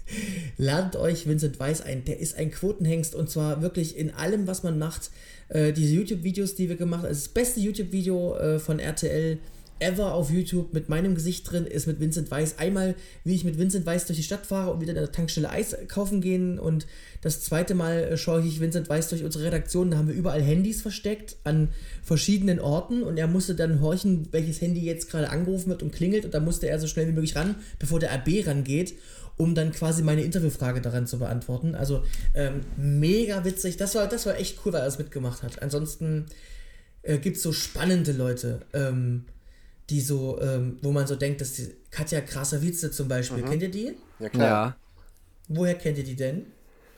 [0.56, 2.04] ladet euch Vincent Weiss ein.
[2.04, 5.10] Der ist ein Quotenhengst und zwar wirklich in allem, was man macht.
[5.48, 9.38] Äh, diese YouTube-Videos, die wir gemacht haben, das beste YouTube-Video äh, von RTL
[9.80, 12.58] ever auf YouTube mit meinem Gesicht drin ist mit Vincent Weiss.
[12.58, 12.94] Einmal,
[13.24, 15.76] wie ich mit Vincent Weiss durch die Stadt fahre und wieder in der Tankstelle Eis
[15.88, 16.58] kaufen gehen.
[16.58, 16.86] Und
[17.22, 19.90] das zweite Mal äh, schaue ich Vincent Weiss durch unsere Redaktion.
[19.90, 21.68] Da haben wir überall Handys versteckt an
[22.02, 26.24] verschiedenen Orten und er musste dann horchen, welches Handy jetzt gerade angerufen wird und klingelt.
[26.24, 28.94] Und da musste er so schnell wie möglich ran, bevor der AB rangeht
[29.40, 31.74] um dann quasi meine Interviewfrage daran zu beantworten.
[31.74, 32.02] Also
[32.34, 33.78] ähm, mega witzig.
[33.78, 35.62] Das war, das war echt cool, weil er das mitgemacht hat.
[35.62, 36.26] Ansonsten
[37.02, 39.24] äh, gibt es so spannende Leute, ähm,
[39.88, 43.48] die so, ähm, wo man so denkt, dass die Katja Krasavice zum Beispiel, mhm.
[43.48, 43.96] kennt ihr die?
[44.18, 44.46] Ja, klar.
[44.46, 44.76] Ja.
[45.48, 46.44] Woher kennt ihr die denn?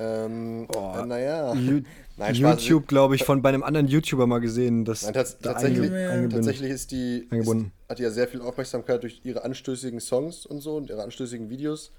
[0.01, 1.55] Ähm, oh, äh, naja.
[2.16, 4.84] Nein, YouTube, glaube ich, von bei einem anderen YouTuber mal gesehen.
[4.84, 5.90] Dass Nein, tats da tatsächlich,
[6.28, 7.55] tatsächlich ist die, ist,
[7.88, 11.49] hat die ja sehr viel Aufmerksamkeit durch ihre anstößigen Songs und so und ihre anstößigen
[11.49, 11.93] Videos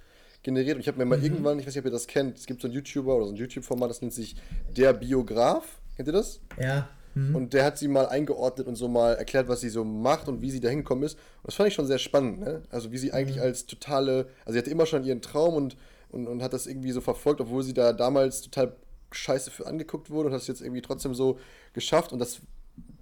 [0.44, 0.76] generiert.
[0.76, 1.24] Und ich habe mir mal mhm.
[1.24, 3.32] irgendwann, ich weiß nicht, ob ihr das kennt, es gibt so einen YouTuber oder so
[3.32, 4.36] ein YouTube-Format, das nennt sich
[4.76, 5.80] Der Biograf.
[5.96, 6.42] Kennt ihr das?
[6.60, 6.90] Ja.
[7.16, 7.36] Mhm.
[7.36, 10.42] Und der hat sie mal eingeordnet und so mal erklärt, was sie so macht und
[10.42, 11.14] wie sie da hingekommen ist.
[11.14, 12.64] Und das fand ich schon sehr spannend, ne?
[12.70, 13.44] Also wie sie eigentlich mhm.
[13.44, 15.78] als totale, also sie hatte immer schon ihren Traum und,
[16.10, 18.76] und, und hat das irgendwie so verfolgt, obwohl sie da damals total
[19.12, 21.40] scheiße für angeguckt wurde und hat es jetzt irgendwie trotzdem so
[21.74, 22.12] geschafft.
[22.12, 22.40] Und das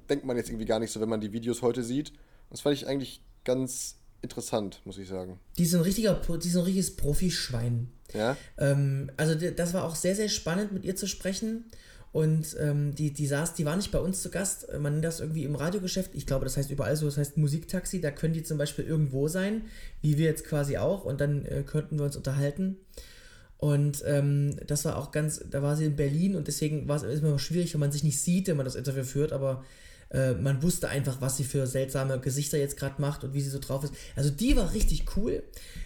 [0.10, 2.12] denkt man jetzt irgendwie gar nicht so, wenn man die Videos heute sieht.
[2.50, 5.40] Das fand ich eigentlich ganz interessant, muss ich sagen.
[5.58, 7.90] Die ist ein richtiger, die ist ein richtiges Profischwein.
[8.14, 8.38] Ja.
[8.58, 11.66] Ähm, also das war auch sehr, sehr spannend, mit ihr zu sprechen.
[12.12, 14.68] Und ähm, die, die saß, die war nicht bei uns zu Gast.
[14.78, 16.12] Man nennt das irgendwie im Radiogeschäft.
[16.14, 17.06] Ich glaube, das heißt überall so.
[17.06, 18.02] Das heißt Musiktaxi.
[18.02, 19.64] Da können die zum Beispiel irgendwo sein,
[20.02, 21.06] wie wir jetzt quasi auch.
[21.06, 22.78] Und dann äh, könnten wir uns unterhalten.
[23.62, 27.04] Und ähm, das war auch ganz, da war sie in Berlin und deswegen war es
[27.04, 29.64] immer schwierig, wenn man sich nicht sieht, wenn man das Interview führt, aber
[30.12, 33.50] äh, man wusste einfach, was sie für seltsame Gesichter jetzt gerade macht und wie sie
[33.50, 33.94] so drauf ist.
[34.16, 35.44] Also die war richtig cool.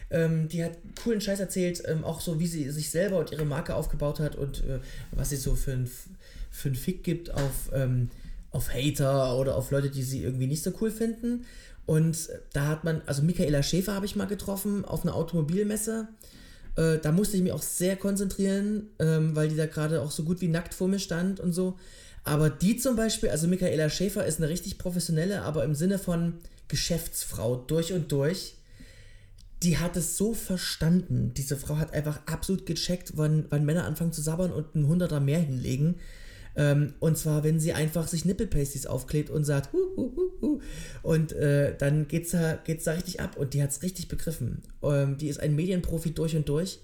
[0.09, 0.73] Ähm, die hat
[1.03, 4.36] coolen Scheiß erzählt, ähm, auch so, wie sie sich selber und ihre Marke aufgebaut hat
[4.36, 4.80] und äh,
[5.11, 5.89] was sie so für ein
[6.55, 8.09] für einen Fick gibt auf, ähm,
[8.51, 11.45] auf Hater oder auf Leute, die sie irgendwie nicht so cool finden.
[11.86, 16.07] Und da hat man, also Michaela Schäfer habe ich mal getroffen auf einer Automobilmesse.
[16.78, 20.23] Äh, da musste ich mich auch sehr konzentrieren, ähm, weil die da gerade auch so
[20.23, 21.78] gut wie nackt vor mir stand und so.
[22.26, 26.39] Aber die zum Beispiel, also Michaela Schäfer ist eine richtig professionelle, aber im Sinne von
[26.67, 28.55] Geschäftsfrau durch und durch.
[29.63, 31.34] Die hat es so verstanden.
[31.36, 35.19] Diese Frau hat einfach absolut gecheckt, wann, wann Männer anfangen zu sabbern und ein Hunderter
[35.19, 35.95] mehr hinlegen.
[36.55, 40.61] Ähm, und zwar, wenn sie einfach sich Nippelpasties aufklebt und sagt, hu, hu, hu, hu.
[41.03, 43.38] Und äh, dann geht's da, geht's da richtig ab.
[43.38, 44.63] Und die hat es richtig begriffen.
[44.82, 46.80] Ähm, die ist ein Medienprofi durch und durch.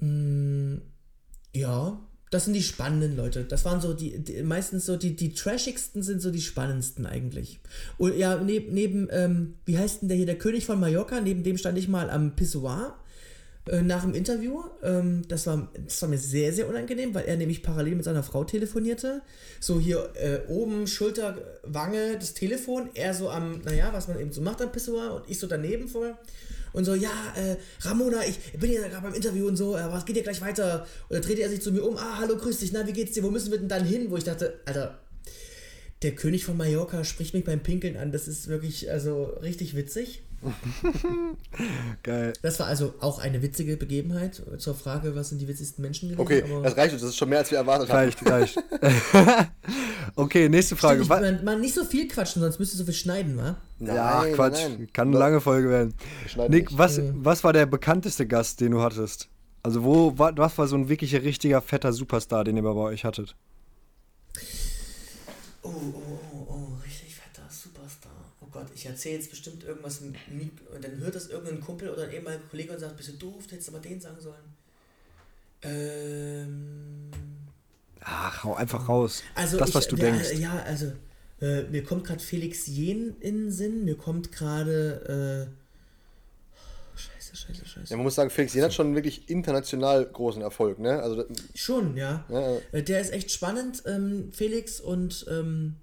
[0.00, 0.76] Mm,
[1.54, 2.00] ja,
[2.30, 3.44] das sind die spannenden Leute.
[3.44, 7.60] Das waren so die, die, meistens so die, die trashigsten sind so die spannendsten eigentlich.
[7.96, 11.42] Und ja, neben, neben ähm, wie heißt denn der hier, der König von Mallorca, neben
[11.42, 12.96] dem stand ich mal am Pissoir
[13.66, 14.62] äh, nach dem Interview.
[14.82, 18.22] Ähm, das, war, das war mir sehr, sehr unangenehm, weil er nämlich parallel mit seiner
[18.22, 19.22] Frau telefonierte.
[19.60, 22.90] So hier äh, oben, Schulter, Wange, das Telefon.
[22.94, 25.88] Er so am, naja, was man eben so macht am Pissoir und ich so daneben
[25.88, 26.14] voll.
[26.72, 30.04] Und so, ja, äh, Ramona, ich bin hier gerade beim Interview und so, aber es
[30.04, 30.86] geht ja gleich weiter.
[31.08, 33.12] Und dann drehte er sich zu mir um, ah, hallo, grüß dich, na, wie geht's
[33.12, 34.10] dir, wo müssen wir denn dann hin?
[34.10, 34.98] Wo ich dachte, Alter,
[36.02, 40.22] der König von Mallorca spricht mich beim Pinkeln an, das ist wirklich, also richtig witzig.
[42.02, 42.32] Geil.
[42.42, 44.42] Das war also auch eine witzige Begebenheit.
[44.58, 46.20] Zur Frage, was sind die witzigsten Menschen gewesen?
[46.20, 47.02] Okay, das reicht uns.
[47.02, 47.96] Das ist schon mehr, als wir erwartet haben.
[47.96, 48.56] Reicht, reicht.
[50.16, 51.04] okay, nächste Frage.
[51.04, 53.56] Stimmt, ich, man, man, nicht so viel quatschen, sonst müsste so viel schneiden, wa?
[53.78, 54.62] Nein, ja, Quatsch.
[54.62, 54.88] Nein.
[54.92, 55.94] Kann eine lange Folge werden.
[56.48, 59.28] Nick, was, was war der bekannteste Gast, den du hattest?
[59.62, 63.34] Also, wo, was war so ein wirklich richtiger, fetter Superstar, den ihr bei euch hattet?
[65.62, 66.27] Oh, oh, oh
[68.68, 70.14] Gott, ich erzähle jetzt bestimmt irgendwas und
[70.80, 73.52] dann hört das irgendein Kumpel oder ein ehemaliger Kollege und sagt, bist du doof, du
[73.52, 74.34] hättest aber den sagen sollen.
[75.62, 77.10] Ähm.
[78.00, 79.22] Ach, hau einfach raus.
[79.34, 80.34] Also das, ich, was du der, denkst.
[80.34, 80.92] Ja, also
[81.40, 85.48] äh, mir kommt gerade Felix Jen in den Sinn, mir kommt gerade.
[85.48, 87.90] Äh, scheiße, scheiße, scheiße.
[87.90, 91.02] Ja, man muss sagen, Felix Jen hat schon wirklich international großen Erfolg, ne?
[91.02, 92.24] Also, schon, ja.
[92.28, 95.26] ja also der ist echt spannend, ähm, Felix, und.
[95.28, 95.76] Ähm,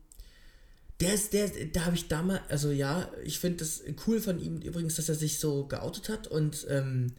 [1.02, 4.62] der ist, der, da habe ich damals, also ja, ich finde das cool von ihm
[4.62, 7.12] übrigens, dass er sich so geoutet hat und ähm,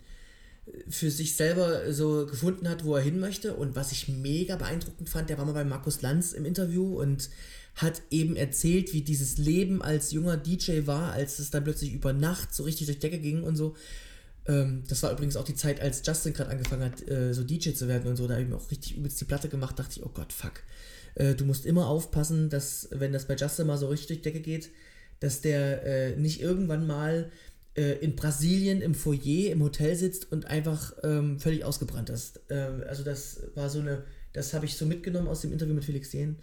[0.89, 3.55] für sich selber so gefunden hat, wo er hin möchte.
[3.55, 7.29] Und was ich mega beeindruckend fand, der war mal bei Markus Lanz im Interview und
[7.77, 12.12] hat eben erzählt, wie dieses Leben als junger DJ war, als es dann plötzlich über
[12.12, 13.77] Nacht so richtig durch Decke ging und so.
[14.47, 17.72] Ähm, das war übrigens auch die Zeit, als Justin gerade angefangen hat, äh, so DJ
[17.72, 18.27] zu werden und so.
[18.27, 20.62] Da habe ich mir auch richtig übelst die Platte gemacht, dachte ich, oh Gott, fuck.
[21.16, 24.40] Äh, du musst immer aufpassen, dass, wenn das bei Justin mal so richtig durch Decke
[24.40, 24.70] geht,
[25.20, 27.30] dass der äh, nicht irgendwann mal
[27.74, 32.40] äh, in Brasilien im Foyer im Hotel sitzt und einfach ähm, völlig ausgebrannt ist.
[32.50, 35.84] Ähm, also das war so eine, das habe ich so mitgenommen aus dem Interview mit
[35.84, 36.36] Felix Jähn.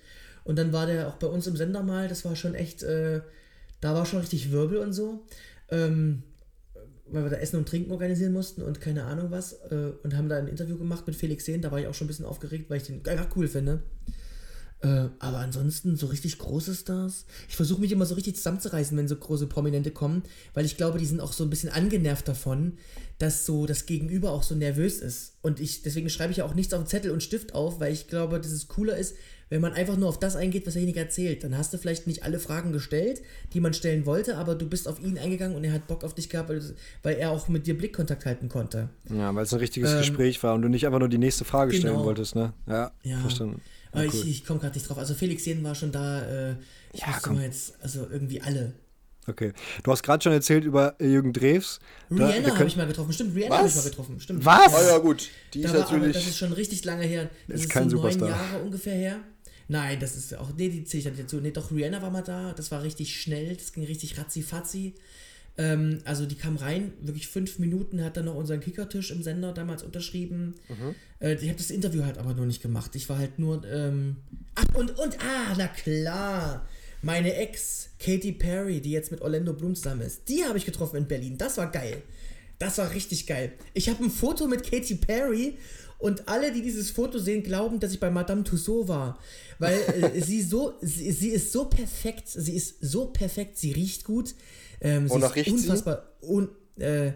[0.44, 3.22] Und dann war der auch bei uns im Sender mal, das war schon echt, äh,
[3.80, 5.26] da war schon richtig Wirbel und so.
[5.70, 6.24] Ähm,
[7.06, 9.54] weil wir da Essen und Trinken organisieren mussten und keine Ahnung was.
[9.70, 11.62] Äh, und haben da ein Interview gemacht mit Felix Sehn.
[11.62, 13.84] Da war ich auch schon ein bisschen aufgeregt, weil ich den einfach cool finde.
[14.84, 17.26] Äh, aber ansonsten so richtig große Stars.
[17.48, 20.24] Ich versuche mich immer so richtig zusammenzureißen, wenn so große Prominente kommen,
[20.54, 22.78] weil ich glaube, die sind auch so ein bisschen angenervt davon,
[23.18, 25.36] dass so das Gegenüber auch so nervös ist.
[25.42, 28.10] Und ich, deswegen schreibe ich ja auch nichts auf Zettel und Stift auf, weil ich
[28.10, 29.16] glaube, dass es cooler ist,
[29.54, 31.44] wenn man einfach nur auf das eingeht, was derjenige erzählt.
[31.44, 33.22] Dann hast du vielleicht nicht alle Fragen gestellt,
[33.54, 36.16] die man stellen wollte, aber du bist auf ihn eingegangen und er hat Bock auf
[36.16, 36.52] dich gehabt,
[37.04, 38.90] weil, er auch mit dir Blickkontakt halten konnte.
[39.16, 41.46] Ja, weil es ein richtiges ähm, Gespräch war und du nicht einfach nur die nächste
[41.46, 41.82] Frage genau.
[41.82, 42.54] stellen wolltest, ne?
[42.66, 43.20] Ja, ja.
[43.20, 43.62] verstanden.
[43.94, 44.08] Ja, cool.
[44.08, 44.98] Ich, ich komme gerade nicht drauf.
[44.98, 46.24] Also Felix Jen war schon da.
[46.24, 46.56] Äh,
[46.92, 47.40] ich ja, komm.
[47.40, 48.74] jetzt, also irgendwie alle.
[49.28, 49.54] Okay.
[49.84, 51.80] Du hast gerade schon erzählt über Jürgen Drews.
[52.10, 53.14] Rihanna habe ich mal getroffen.
[53.14, 54.20] Stimmt, Rihanna habe ich mal getroffen.
[54.20, 54.44] Stimmt.
[54.44, 54.74] Was?
[54.74, 55.30] Ah ja, gut.
[55.54, 56.04] Die da ist natürlich.
[56.04, 57.30] Aber das ist schon richtig lange her.
[57.48, 58.30] Das Ist ist, kein so neun Superstar.
[58.30, 59.20] Jahre ungefähr her.
[59.74, 60.52] Nein, das ist auch.
[60.56, 61.38] Nee, die zähle ich nicht dazu.
[61.38, 62.54] Nee, doch, Rihanna war mal da.
[62.54, 63.56] Das war richtig schnell.
[63.56, 64.94] Das ging richtig ratzi-fatzi.
[65.58, 69.52] Ähm, also die kam rein, wirklich fünf Minuten, hat dann noch unseren Kickertisch im Sender
[69.52, 70.54] damals unterschrieben.
[71.20, 72.96] Äh, ich habe das Interview halt aber noch nicht gemacht.
[72.96, 73.66] Ich war halt nur.
[73.66, 74.18] Ähm,
[74.54, 76.68] ach, und, und, ah, na klar.
[77.02, 80.98] Meine Ex, Katy Perry, die jetzt mit Orlando Bloom zusammen ist, die habe ich getroffen
[80.98, 81.40] in Berlin.
[81.40, 82.04] Das war geil.
[82.60, 83.54] Das war richtig geil.
[83.74, 85.58] Ich habe ein Foto mit Katy Perry
[86.04, 89.18] und alle, die dieses Foto sehen, glauben, dass ich bei Madame Tussauds war.
[89.60, 89.80] Weil
[90.14, 94.36] äh, sie so, sie, sie ist so perfekt, sie ist so perfekt, sie riecht gut.
[94.82, 95.54] Ähm, sie ist riecht sie?
[95.56, 96.10] unfassbar.
[96.22, 97.14] Un, äh,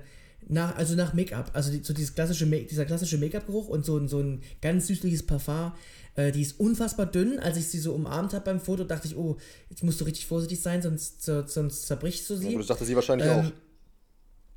[0.50, 1.52] nach, also nach Make-up.
[1.54, 5.24] Also die, so dieses klassische dieser klassische Make-up-Geruch und so, ein- so ein ganz süßliches
[5.28, 5.74] Parfum.
[6.16, 7.38] Äh, die ist unfassbar dünn.
[7.40, 9.36] Als ich sie so umarmt habe beim Foto, dachte ich, oh,
[9.70, 12.48] jetzt musst du richtig vorsichtig sein, sonst, so- sonst zerbrichst du sie.
[12.50, 13.52] Aber das dachte sie wahrscheinlich Ähm, auch.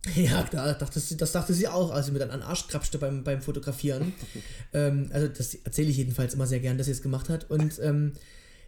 [0.16, 2.68] Ja, klar, dachte sie, das dachte sie auch, als sie mir dann an den Arsch
[2.68, 4.14] krapschte beim, beim Fotografieren.
[4.72, 7.51] ähm, also das erzähle ich jedenfalls immer sehr gern, dass sie es gemacht hat.
[7.51, 8.12] Und ähm,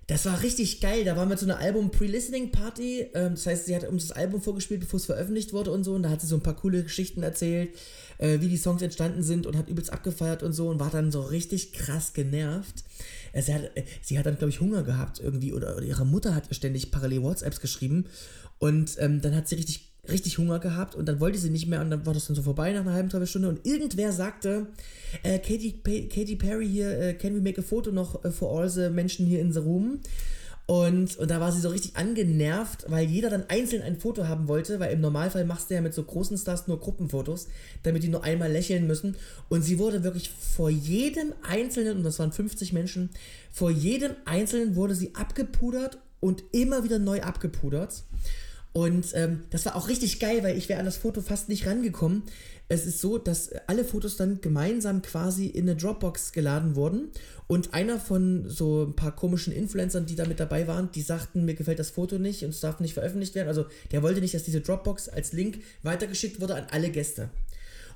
[0.08, 1.04] das war richtig geil.
[1.04, 3.10] Da waren wir zu einer Album-Pre-Listening-Party.
[3.14, 5.94] Ähm, das heißt, sie hat uns das Album vorgespielt, bevor es veröffentlicht wurde und so.
[5.94, 7.70] Und da hat sie so ein paar coole Geschichten erzählt,
[8.18, 11.12] äh, wie die Songs entstanden sind und hat übelst abgefeiert und so und war dann
[11.12, 12.84] so richtig krass genervt.
[13.32, 16.04] Äh, Sie hat, äh, sie hat dann, glaube ich, Hunger gehabt irgendwie oder, oder ihre
[16.04, 18.06] Mutter hat ihr ständig parallel WhatsApps geschrieben.
[18.58, 21.80] Und ähm, dann hat sie richtig richtig Hunger gehabt und dann wollte sie nicht mehr
[21.80, 24.66] und dann war das dann so vorbei nach einer halben, dreiviertel Stunde und irgendwer sagte,
[25.22, 28.68] äh, Katy, Katy Perry hier, äh, can we make a photo noch äh, for all
[28.68, 30.00] the Menschen hier in the room?
[30.66, 34.48] Und, und da war sie so richtig angenervt, weil jeder dann einzeln ein Foto haben
[34.48, 37.48] wollte, weil im Normalfall machst du ja mit so großen Stars nur Gruppenfotos,
[37.82, 39.16] damit die nur einmal lächeln müssen.
[39.48, 43.10] Und sie wurde wirklich vor jedem Einzelnen, und das waren 50 Menschen,
[43.50, 48.04] vor jedem Einzelnen wurde sie abgepudert und immer wieder neu abgepudert.
[48.72, 51.66] Und ähm, das war auch richtig geil, weil ich wäre an das Foto fast nicht
[51.66, 52.22] rangekommen.
[52.68, 57.10] Es ist so, dass alle Fotos dann gemeinsam quasi in eine Dropbox geladen wurden.
[57.46, 61.44] Und einer von so ein paar komischen Influencern, die da mit dabei waren, die sagten,
[61.44, 63.48] mir gefällt das Foto nicht und es darf nicht veröffentlicht werden.
[63.48, 67.28] Also der wollte nicht, dass diese Dropbox als Link weitergeschickt wurde an alle Gäste.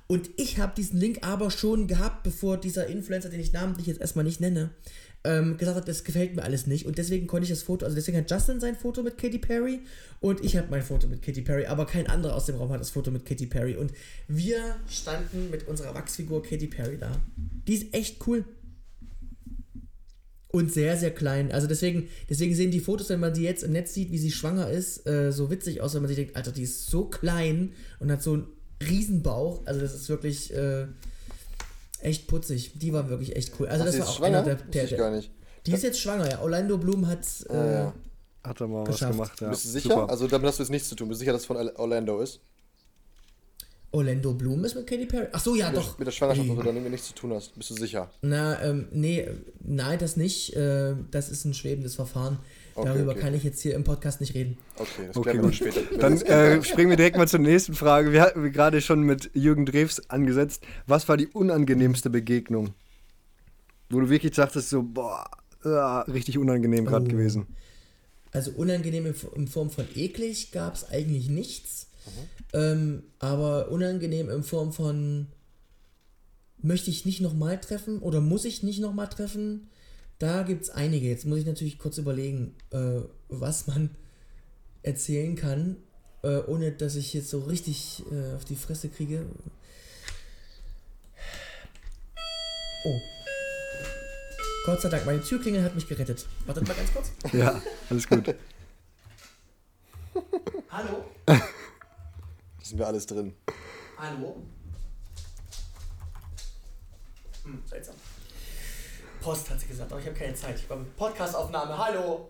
[0.09, 4.01] Und ich habe diesen Link aber schon gehabt, bevor dieser Influencer, den ich namentlich jetzt
[4.01, 4.70] erstmal nicht nenne,
[5.27, 6.87] ähm, gesagt hat, das gefällt mir alles nicht.
[6.87, 9.81] Und deswegen konnte ich das Foto, also deswegen hat Justin sein Foto mit Katy Perry
[10.20, 12.81] und ich habe mein Foto mit Katy Perry, aber kein anderer aus dem Raum hat
[12.81, 13.77] das Foto mit Katy Perry.
[13.77, 13.93] Und
[14.29, 17.20] wir standen mit unserer Wachsfigur Katy Perry da.
[17.66, 18.45] Die ist echt cool.
[20.49, 21.53] Und sehr, sehr klein.
[21.53, 24.31] Also deswegen, deswegen sehen die Fotos, wenn man die jetzt im Netz sieht, wie sie
[24.31, 27.72] schwanger ist, äh, so witzig aus, wenn man sich denkt, Alter, die ist so klein
[27.99, 28.47] und hat so einen
[28.81, 29.66] Riesenbauch.
[29.66, 30.87] Also das ist wirklich äh,
[32.07, 32.73] echt putzig.
[32.79, 33.69] Die war wirklich echt cool.
[33.69, 34.39] Also Ach, das war auch schwanger?
[34.39, 35.31] einer der, der, ich gar nicht.
[35.67, 36.41] Die ist jetzt schwanger, ja.
[36.41, 37.95] Orlando Bloom hat äh, Ah, ja.
[38.45, 39.03] Hat er mal Geschafft.
[39.03, 39.49] was gemacht, ja.
[39.51, 39.89] Bist du sicher?
[39.91, 40.09] Super.
[40.09, 41.09] Also damit hast du jetzt nichts zu tun.
[41.09, 42.41] Bist du sicher, dass es von Orlando ist?
[43.93, 45.27] Orlando Bloom ist mit Katy Perry.
[45.33, 45.99] Ach so, ja, Mit der- doch.
[45.99, 46.55] Mit der Schwangerschaft Ey.
[46.57, 47.57] oder damit nichts zu tun hast.
[47.57, 48.11] Bist du sicher?
[48.21, 49.27] Na, ähm, nee,
[49.61, 50.55] nein, das nicht.
[50.55, 52.39] Äh, das ist ein schwebendes Verfahren.
[52.77, 53.20] Okay, Darüber okay.
[53.20, 54.59] kann ich jetzt hier im Podcast nicht reden.
[54.77, 55.55] Okay, das Okay, klären wir dann gut.
[55.55, 55.99] später.
[55.99, 58.12] Dann äh, springen wir direkt mal zur nächsten Frage.
[58.12, 60.62] Wir hatten gerade schon mit Jürgen Drews angesetzt.
[60.87, 62.74] Was war die unangenehmste Begegnung?
[63.89, 65.24] Wo du wirklich dachtest, so, boah,
[65.64, 67.09] ah, richtig unangenehm gerade Oh.
[67.09, 67.47] gewesen.
[68.33, 71.87] Also unangenehm in, in Form von eklig gab es eigentlich nichts.
[72.53, 75.29] Ähm, aber unangenehm in Form von
[76.62, 79.68] möchte ich nicht nochmal treffen oder muss ich nicht nochmal treffen?
[80.19, 81.09] Da gibt es einige.
[81.09, 83.91] Jetzt muss ich natürlich kurz überlegen, äh, was man
[84.83, 85.77] erzählen kann,
[86.23, 89.27] äh, ohne dass ich jetzt so richtig äh, auf die Fresse kriege.
[92.85, 93.01] Oh.
[94.64, 96.27] Gott sei Dank, meine Türklingel hat mich gerettet.
[96.47, 97.12] Wartet mal ganz kurz.
[97.33, 97.61] Ja,
[97.91, 98.35] alles gut.
[100.71, 101.05] Hallo?
[101.27, 103.33] Da sind wir alles drin.
[103.97, 104.43] Hallo?
[107.45, 107.95] Hm, seltsam.
[109.27, 110.55] Post hat sie gesagt, aber ich habe keine Zeit.
[110.55, 111.77] Ich war mit Podcastaufnahme.
[111.77, 112.29] Hallo?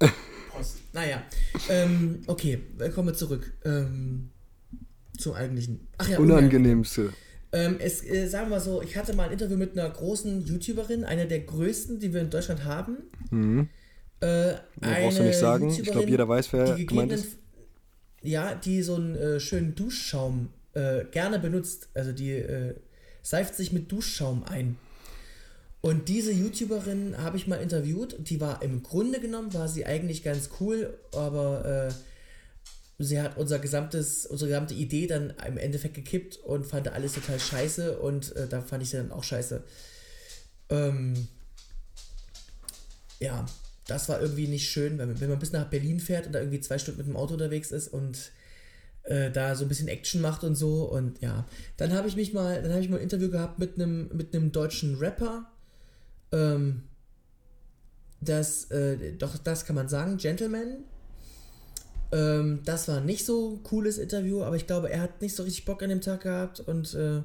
[0.50, 0.78] Post.
[0.94, 1.22] Naja.
[1.68, 2.60] Ähm, okay,
[2.94, 3.52] kommen wir zurück.
[3.66, 4.30] Ähm,
[5.18, 5.86] zum eigentlichen.
[5.98, 7.12] Ach ja, Unangenehmste.
[7.52, 11.04] Ähm, es, äh, sagen wir so, ich hatte mal ein Interview mit einer großen YouTuberin,
[11.04, 12.96] einer der größten, die wir in Deutschland haben.
[13.30, 13.68] Mhm.
[14.20, 15.68] Äh, brauchst du nicht sagen.
[15.68, 17.36] Ich glaube, jeder weiß, wer gemeint ist.
[18.22, 21.90] ja, die so einen äh, schönen Duschschaum äh, gerne benutzt.
[21.92, 22.76] Also die äh,
[23.20, 24.78] seift sich mit Duschschaum ein.
[25.80, 28.16] Und diese YouTuberin habe ich mal interviewt.
[28.18, 31.92] Die war im Grunde genommen, war sie eigentlich ganz cool, aber äh,
[32.98, 37.38] sie hat unser gesamtes, unsere gesamte Idee dann im Endeffekt gekippt und fand alles total
[37.38, 39.62] scheiße und äh, da fand ich sie dann auch scheiße.
[40.70, 41.28] Ähm,
[43.20, 43.46] ja,
[43.86, 46.60] das war irgendwie nicht schön, wenn, wenn man bis nach Berlin fährt und da irgendwie
[46.60, 48.32] zwei Stunden mit dem Auto unterwegs ist und
[49.04, 50.84] äh, da so ein bisschen Action macht und so.
[50.84, 53.76] Und ja, dann habe ich mich mal, dann habe ich mal ein Interview gehabt mit
[53.76, 55.50] einem mit einem deutschen Rapper.
[56.32, 56.82] Ähm,
[58.20, 60.84] das, äh, doch, das kann man sagen, Gentleman.
[62.10, 65.42] Ähm, das war nicht so ein cooles Interview, aber ich glaube, er hat nicht so
[65.42, 67.22] richtig Bock an dem Tag gehabt und äh,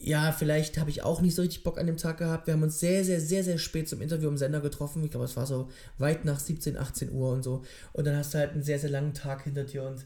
[0.00, 2.46] ja, vielleicht habe ich auch nicht so richtig Bock an dem Tag gehabt.
[2.46, 5.04] Wir haben uns sehr, sehr, sehr, sehr spät zum Interview im Sender getroffen.
[5.04, 7.62] Ich glaube, es war so weit nach 17, 18 Uhr und so.
[7.92, 10.04] Und dann hast du halt einen sehr, sehr langen Tag hinter dir und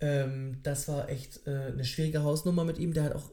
[0.00, 2.92] ähm, das war echt äh, eine schwierige Hausnummer mit ihm.
[2.92, 3.30] Der hat auch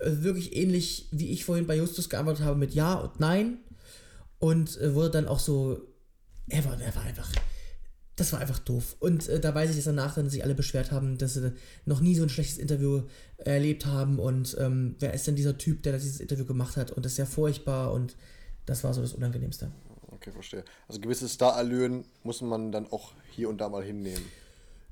[0.00, 3.58] wirklich ähnlich, wie ich vorhin bei Justus geantwortet habe, mit Ja und Nein.
[4.38, 5.80] Und äh, wurde dann auch so,
[6.48, 7.30] er war, er war einfach,
[8.16, 8.96] das war einfach doof.
[9.00, 11.52] Und äh, da weiß ich dass danach dann sich alle beschwert haben, dass sie
[11.86, 13.02] noch nie so ein schlechtes Interview
[13.38, 14.18] erlebt haben.
[14.18, 16.90] Und ähm, wer ist denn dieser Typ, der dieses Interview gemacht hat?
[16.90, 18.16] Und das ist ja furchtbar und
[18.66, 19.70] das war so das Unangenehmste.
[20.08, 20.64] Okay, verstehe.
[20.88, 24.24] Also gewisse Starallüren muss man dann auch hier und da mal hinnehmen.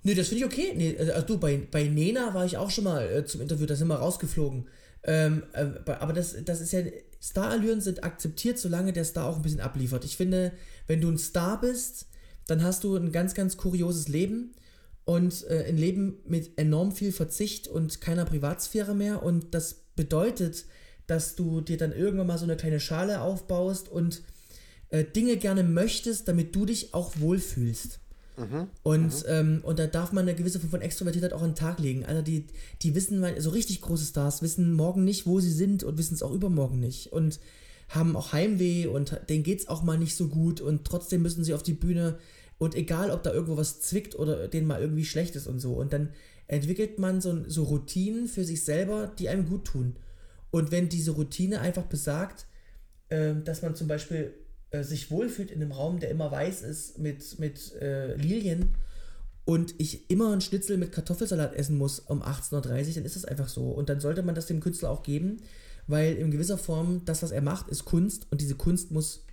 [0.03, 0.73] Nee, das finde ich okay.
[0.77, 3.75] Nee, also du, bei, bei Nena war ich auch schon mal äh, zum Interview, da
[3.75, 4.69] sind wir rausgeflogen.
[5.07, 6.83] Ähm, äh, aber das, das ist ja,
[7.21, 10.05] Starallüren sind akzeptiert, solange der Star auch ein bisschen abliefert.
[10.05, 10.53] Ich finde,
[10.87, 12.07] wenn du ein Star bist,
[12.47, 14.53] dann hast du ein ganz, ganz kurioses Leben
[15.05, 19.23] und äh, ein Leben mit enorm viel Verzicht und keiner Privatsphäre mehr.
[19.23, 20.67] Und das bedeutet,
[21.07, 24.23] dass du dir dann irgendwann mal so eine kleine Schale aufbaust und
[24.91, 28.01] äh, Dinge gerne möchtest, damit du dich auch wohlfühlst.
[28.37, 28.69] Mhm.
[28.83, 29.23] Und, mhm.
[29.29, 32.05] Ähm, und da darf man eine gewisse Form von Extrovertiertheit auch an den Tag legen.
[32.05, 32.47] Also die,
[32.83, 36.23] die wissen, so richtig große Stars wissen morgen nicht, wo sie sind und wissen es
[36.23, 37.13] auch übermorgen nicht.
[37.13, 37.41] Und
[37.89, 41.45] haben auch Heimweh und denen geht es auch mal nicht so gut und trotzdem müssen
[41.45, 42.19] sie auf die Bühne
[42.59, 45.75] und egal, ob da irgendwo was zwickt oder denen mal irgendwie schlecht ist und so.
[45.75, 46.11] Und dann
[46.49, 49.97] entwickelt man so, so Routinen für sich selber, die einem gut tun.
[50.51, 52.47] Und wenn diese Routine einfach besagt,
[53.09, 54.35] äh, dass man zum Beispiel
[54.71, 58.75] äh, sich wohlfühlt in einem Raum, der immer weiß ist mit, mit äh, Lilien
[59.45, 63.25] und ich immer einen Schnitzel mit Kartoffelsalat essen muss um 18.30 Uhr, dann ist das
[63.25, 63.71] einfach so.
[63.71, 65.39] Und dann sollte man das dem Künstler auch geben,
[65.87, 69.25] weil in gewisser Form das, was er macht, ist Kunst und diese Kunst muss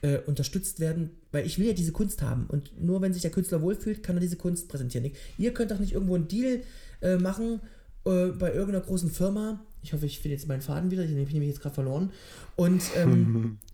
[0.00, 3.30] äh, unterstützt werden, weil ich will ja diese Kunst haben und nur wenn sich der
[3.30, 5.10] Künstler wohlfühlt, kann er diese Kunst präsentieren.
[5.36, 6.62] Ihr könnt doch nicht irgendwo einen Deal
[7.02, 7.60] äh, machen
[8.06, 9.60] äh, bei irgendeiner großen Firma.
[9.82, 12.12] Ich hoffe, ich finde jetzt meinen Faden wieder, den habe ich nämlich jetzt gerade verloren.
[12.56, 13.58] Und, ähm,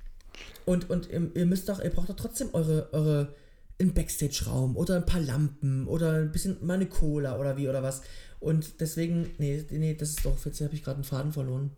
[0.65, 3.35] und, und ihr müsst doch, ihr braucht doch trotzdem eure, eure
[3.81, 7.83] einen Backstage-Raum oder ein paar Lampen oder ein bisschen mal eine Cola oder wie oder
[7.83, 8.03] was.
[8.41, 11.71] Und deswegen, nee, nee, das ist doch, jetzt habe ich gerade einen Faden verloren.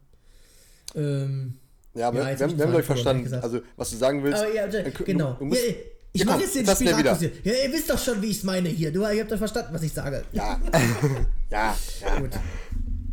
[0.95, 1.55] Ähm,
[1.95, 3.33] ja, aber ja, wir, haben, wir haben euch verstanden.
[3.35, 4.43] Also, was du sagen willst.
[4.43, 5.35] Aber ja, genau.
[5.35, 5.75] Du musst, ja,
[6.13, 7.19] ich mache jetzt den Spiel wieder.
[7.21, 8.93] Ja, ihr wisst doch schon, wie ich es meine hier.
[8.93, 10.25] Du, ihr habt doch verstanden, was ich sage.
[10.33, 10.61] Ja.
[11.51, 12.19] ja, ja.
[12.19, 12.35] Gut.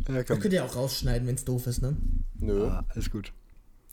[0.08, 1.96] Ja, das könnt ihr auch rausschneiden, wenn es doof ist, ne?
[2.40, 2.66] Nö.
[2.66, 3.32] Ah, alles gut.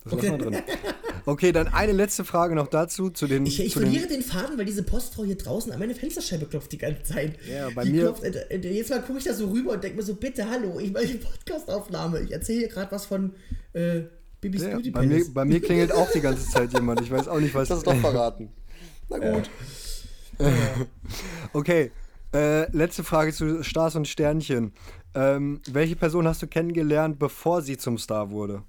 [0.03, 0.37] Das okay.
[0.37, 0.57] drin.
[1.25, 3.09] Okay, dann eine letzte Frage noch dazu.
[3.09, 5.79] Zu den, ich ich zu verliere den, den Faden, weil diese Postfrau hier draußen an
[5.79, 7.37] meine Fensterscheibe klopft die ganze Zeit.
[7.49, 8.03] Ja, bei die mir.
[8.03, 10.49] Klopft, äh, äh, jetzt mal gucke ich da so rüber und denke mir so: bitte,
[10.49, 12.21] hallo, ich mache die Podcastaufnahme.
[12.21, 13.33] Ich erzähle hier gerade was von
[13.73, 14.01] äh,
[14.41, 17.01] Bibis ja, Beauty bei mir, bei mir klingelt auch die ganze Zeit jemand.
[17.01, 17.69] Ich weiß auch nicht, was.
[17.69, 18.49] Das ist doch verraten.
[19.09, 19.49] Na gut.
[21.53, 21.91] okay.
[22.33, 24.71] Äh, letzte Frage zu Stars und Sternchen.
[25.13, 28.63] Ähm, welche Person hast du kennengelernt, bevor sie zum Star wurde?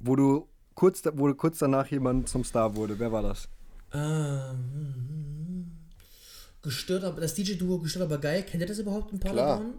[0.00, 2.98] Wo du kurz, wo kurz danach jemand zum Star wurde.
[2.98, 3.48] Wer war das?
[3.92, 5.70] Ähm,
[6.62, 8.42] gestört, aber das DJ-Duo gestört aber geil.
[8.42, 9.74] Kennt ihr das überhaupt in Paderborn?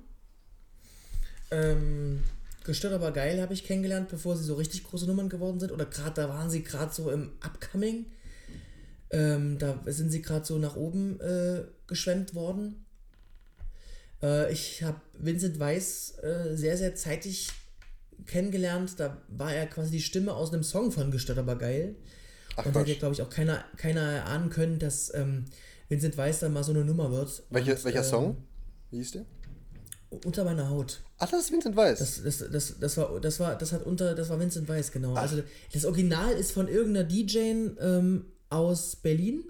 [1.51, 2.23] Ähm,
[2.65, 5.71] Gestört aber geil habe ich kennengelernt, bevor sie so richtig große Nummern geworden sind.
[5.71, 8.07] Oder gerade da waren sie gerade so im Upcoming.
[9.11, 12.83] Ähm, da sind sie gerade so nach oben äh, geschwemmt worden.
[14.23, 17.51] Äh, ich habe Vincent Weiss äh, sehr, sehr zeitig
[18.25, 18.93] kennengelernt.
[18.97, 21.95] Da war er quasi die Stimme aus einem Song von Gestört aber geil.
[22.55, 25.45] Ach, Und da hätte, glaube ich, auch keiner, keiner erahnen können, dass ähm,
[25.89, 27.43] Vincent Weiss dann mal so eine Nummer wird.
[27.49, 28.37] Welche, Und, welcher ähm, Song?
[28.91, 29.25] Wie hieß der?
[30.23, 31.01] Unter meiner Haut.
[31.17, 31.99] Ach, das ist Vincent Weiss.
[31.99, 35.13] Das, das, das, das, war, das, war, das hat unter, das war Vincent Weiss, genau.
[35.15, 35.21] Ach.
[35.21, 35.41] Also
[35.73, 37.37] das Original ist von irgendeiner DJ
[37.79, 39.43] ähm, aus Berlin.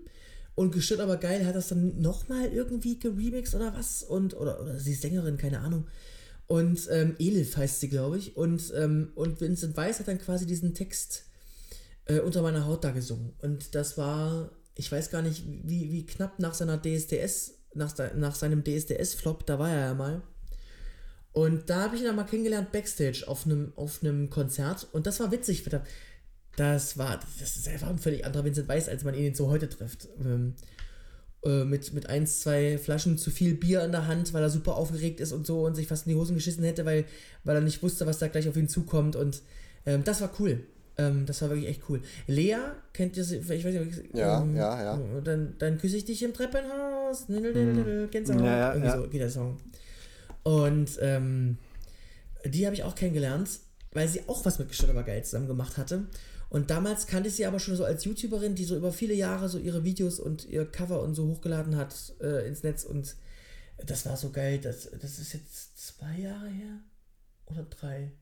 [0.56, 4.04] Und gestört aber geil hat das dann nochmal irgendwie geremixed oder was?
[4.04, 5.86] Und, oder, oder sie ist Sängerin, keine Ahnung.
[6.48, 8.38] Und ähm, Elif heißt sie, glaube ich.
[8.38, 11.24] Und, ähm, und Vincent Weiss hat dann quasi diesen Text
[12.06, 13.34] äh, unter meiner Haut da gesungen.
[13.42, 18.36] Und das war, ich weiß gar nicht, wie, wie knapp nach seiner DSDS, nach, nach
[18.36, 20.22] seinem DSDS-Flop, da war er ja mal.
[21.34, 25.20] Und da habe ich ihn dann mal kennengelernt backstage auf einem auf Konzert und das
[25.20, 25.66] war witzig.
[26.56, 29.68] Das war, das ist einfach ein völlig anderer Vincent Weiss, als man ihn so heute
[29.68, 30.08] trifft.
[30.24, 30.62] Ähm, äh,
[31.46, 35.20] mit, mit eins, zwei Flaschen zu viel Bier in der Hand, weil er super aufgeregt
[35.20, 37.06] ist und so und sich fast in die Hosen geschissen hätte, weil,
[37.44, 39.16] weil er nicht wusste, was da gleich auf ihn zukommt.
[39.16, 39.42] Und
[39.86, 40.66] ähm, das war cool.
[40.98, 42.02] Ähm, das war wirklich echt cool.
[42.28, 42.58] Lea,
[42.94, 43.38] kennt ihr sie?
[43.38, 45.00] Ich weiß nicht, Ja, ähm, ja, ja.
[45.24, 47.26] Dann, dann küsse ich dich im Treppenhaus.
[47.28, 48.98] Kennst du Ja, ja, Irgendwie ja.
[48.98, 49.58] so geht der Song.
[50.44, 51.58] Und ähm,
[52.46, 53.50] die habe ich auch kennengelernt,
[53.94, 56.06] weil sie auch was mit Gestört aber geil zusammen gemacht hatte.
[56.56, 59.50] Und damals kannte ich sie aber schon so als YouTuberin, die so über viele Jahre
[59.50, 62.86] so ihre Videos und ihr Cover und so hochgeladen hat äh, ins Netz.
[62.86, 63.18] Und
[63.86, 64.60] das war so geil.
[64.60, 66.80] Das, das ist jetzt zwei Jahre her?
[67.48, 68.14] Oder drei?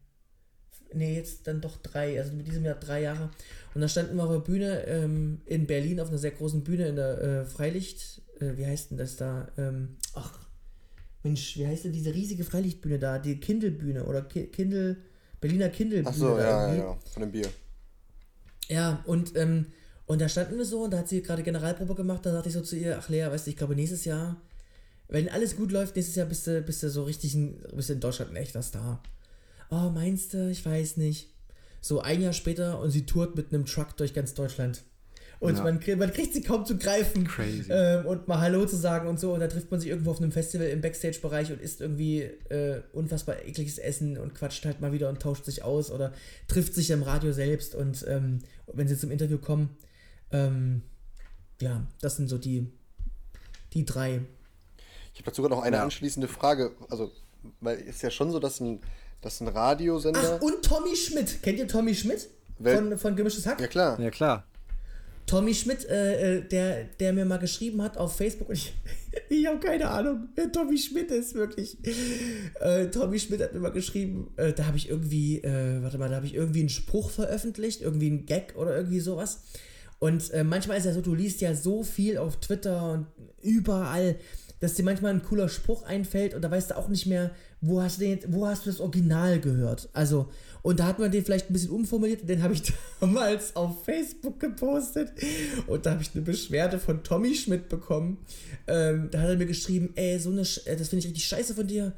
[0.96, 2.20] Nee, jetzt dann doch drei.
[2.20, 3.30] Also mit diesem Jahr drei Jahre.
[3.76, 6.88] Und da standen wir auf der Bühne ähm, in Berlin, auf einer sehr großen Bühne
[6.88, 8.24] in der äh, Freilicht.
[8.40, 9.52] Äh, wie heißt denn das da?
[9.60, 10.40] Ähm, ach,
[11.22, 13.20] Mensch, wie heißt denn diese riesige Freilichtbühne da?
[13.20, 14.98] Die Kindle-Bühne oder Ki Kindle,
[15.40, 16.10] Berliner Kindle-Bühne.
[16.10, 16.98] Achso, da ja, ja, ja.
[17.14, 17.48] Von dem Bier.
[18.74, 19.68] Ja, und, ähm,
[20.06, 22.26] und da standen wir so und da hat sie gerade Generalprobe gemacht.
[22.26, 24.42] Da sagte ich so zu ihr, ach Lea, weißt du, ich glaube nächstes Jahr,
[25.08, 27.94] wenn alles gut läuft, nächstes Jahr bist du, bist du so richtig, ein, bist du
[27.94, 29.02] in Deutschland ein echter Star.
[29.70, 30.50] Oh, meinst du?
[30.50, 31.30] Ich weiß nicht.
[31.82, 34.84] So ein Jahr später und sie tourt mit einem Truck durch ganz Deutschland.
[35.40, 35.64] Und Ja.
[35.64, 37.28] man, kriegt, man kriegt sie kaum zu greifen.
[37.28, 37.70] Crazy.
[37.70, 39.34] Ähm, und mal Hallo zu sagen und so.
[39.34, 42.82] Und da trifft man sich irgendwo auf einem Festival im Backstage-Bereich und isst irgendwie äh,
[42.94, 46.14] unfassbar ekliges Essen und quatscht halt mal wieder und tauscht sich aus oder
[46.48, 47.76] trifft sich im Radio selbst.
[47.76, 48.40] Und ähm,
[48.72, 49.76] wenn sie zum Interview kommen,
[50.32, 50.82] ähm,
[51.62, 52.72] ja, das sind so die,
[53.74, 54.22] die drei.
[55.14, 55.84] Ich habe dazu sogar noch eine Ja.
[55.84, 56.72] anschließende Frage.
[56.90, 57.12] Also,
[57.62, 58.80] weil es ist ja schon so, dass ein,
[59.22, 60.38] dass ein Radiosender.
[60.40, 61.42] Ach, und Tommy Schmidt.
[61.44, 62.30] Kennt ihr Tommy Schmidt?
[62.58, 63.60] Wer- Von, von Gemischtes Hack?
[63.62, 64.00] ja, klar.
[64.00, 64.46] Ja, klar.
[65.26, 68.74] Tommy Schmidt, äh, äh, der, der mir mal geschrieben hat auf Facebook, und ich,
[69.30, 71.78] ich habe keine Ahnung, wer Tommy Schmidt ist, wirklich.
[72.60, 76.10] Äh, Tommy Schmidt hat mir mal geschrieben, äh, da habe ich irgendwie, äh, warte mal,
[76.10, 79.42] da habe ich irgendwie einen Spruch veröffentlicht, irgendwie einen Gag oder irgendwie sowas.
[80.00, 83.08] Und äh, manchmal ist ja so, du liest ja so viel auf Twitter und
[83.42, 84.18] überall,
[84.60, 87.82] dass dir manchmal ein cooler Spruch einfällt und da weißt du auch nicht mehr, wo
[87.82, 89.90] hast du den, wo hast du das Original gehört?
[89.94, 90.30] Also,
[90.64, 92.64] und da hat man den vielleicht ein bisschen umformuliert, den habe ich
[93.00, 95.12] damals auf Facebook gepostet
[95.68, 98.18] und da habe ich eine Beschwerde von Tommy Schmidt bekommen.
[98.68, 101.26] Ähm, da hat er mir geschrieben, ey, so eine, Sch äh, das finde ich richtig
[101.26, 101.94] scheiße von dir.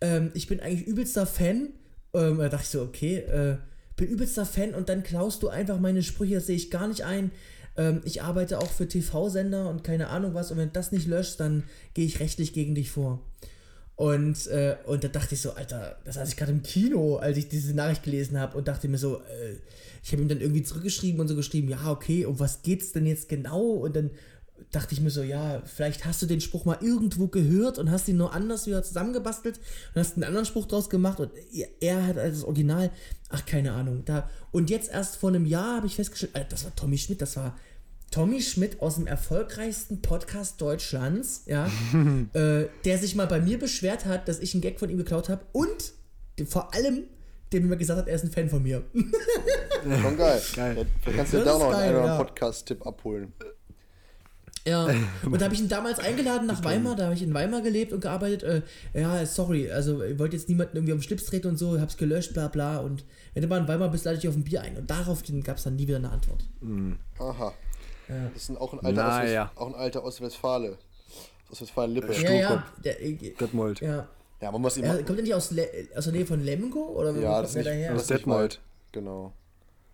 [0.00, 1.74] Ähm, ich bin eigentlich übelster Fan.
[2.14, 3.58] Ähm, da dachte ich so, okay, äh,
[3.96, 7.04] bin übelster Fan und dann klaust du einfach meine Sprüche, das sehe ich gar nicht
[7.04, 7.30] ein.
[7.76, 11.06] Ähm, ich arbeite auch für TV-Sender und keine Ahnung was und wenn du das nicht
[11.06, 13.20] löscht, dann gehe ich rechtlich gegen dich vor.
[13.96, 17.38] Und, äh, und da dachte ich so, Alter, das saß ich gerade im Kino, als
[17.38, 19.56] ich diese Nachricht gelesen habe und dachte mir so, äh,
[20.04, 23.06] ich habe ihm dann irgendwie zurückgeschrieben und so geschrieben, ja, okay, um was geht's denn
[23.06, 23.62] jetzt genau?
[23.62, 24.10] Und dann
[24.70, 28.06] dachte ich mir so, ja, vielleicht hast du den Spruch mal irgendwo gehört und hast
[28.08, 29.58] ihn nur anders wieder zusammengebastelt
[29.94, 31.30] und hast einen anderen Spruch draus gemacht und
[31.80, 32.90] er, hat als Original,
[33.30, 34.02] ach, keine Ahnung.
[34.04, 37.22] Da, und jetzt erst vor einem Jahr habe ich festgestellt, Alter, das war Tommy Schmidt,
[37.22, 37.56] das war
[38.10, 41.66] Tommy Schmidt aus dem erfolgreichsten Podcast Deutschlands, ja,
[42.32, 45.28] äh, der sich mal bei mir beschwert hat, dass ich einen Gag von ihm geklaut
[45.28, 45.92] habe und
[46.46, 47.04] vor allem,
[47.52, 48.82] dem mir gesagt hat, er ist ein Fan von mir.
[50.02, 50.42] Schon geil.
[50.54, 50.86] Geil.
[51.06, 52.16] Ja, kannst du dir Das da noch geil, einen ja.
[52.16, 53.32] Podcast-Tipp abholen.
[54.66, 54.84] Ja,
[55.24, 57.92] und da habe ich ihn damals eingeladen nach Weimar, da habe ich in Weimar gelebt
[57.92, 58.42] und gearbeitet.
[58.42, 61.80] Äh, ja, sorry, also ich wollte jetzt niemanden irgendwie auf den Schlips treten und so,
[61.80, 62.78] hab's gelöscht, bla bla.
[62.78, 63.04] Und
[63.34, 64.76] wenn du mal in Weimar bist, lade ich dich auf ein Bier ein.
[64.76, 66.44] Und daraufhin gab es dann nie wieder eine Antwort.
[67.20, 67.54] Aha.
[68.08, 68.28] Ja.
[68.32, 69.50] Das ist ein, auch ein alter Na Ostwest- ja.
[69.56, 70.78] auch ein alter Ostwestfale.
[71.50, 72.12] Ostwestfalen-Lippe.
[72.14, 73.80] Ja, ja, der, äh, Detmold.
[73.80, 74.08] ja.
[74.40, 74.84] Ja, man muss ihm.
[74.84, 76.78] Er kommt er nicht aus, Le aus der Nähe von Lemgo?
[76.94, 77.92] Oder ja, das ist nicht, daher?
[77.94, 78.60] das ist nicht Detmold.
[78.92, 79.32] Genau.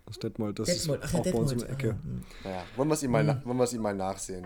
[0.05, 1.81] Das Detmold, das Detmold, ach ist ja, auch bei uns um Detmold.
[1.81, 1.95] die Ecke.
[1.97, 2.23] Ah, hm.
[2.43, 4.45] Naja, wollen wir es ihm, mal na- wollen wir es ihm mal nachsehen?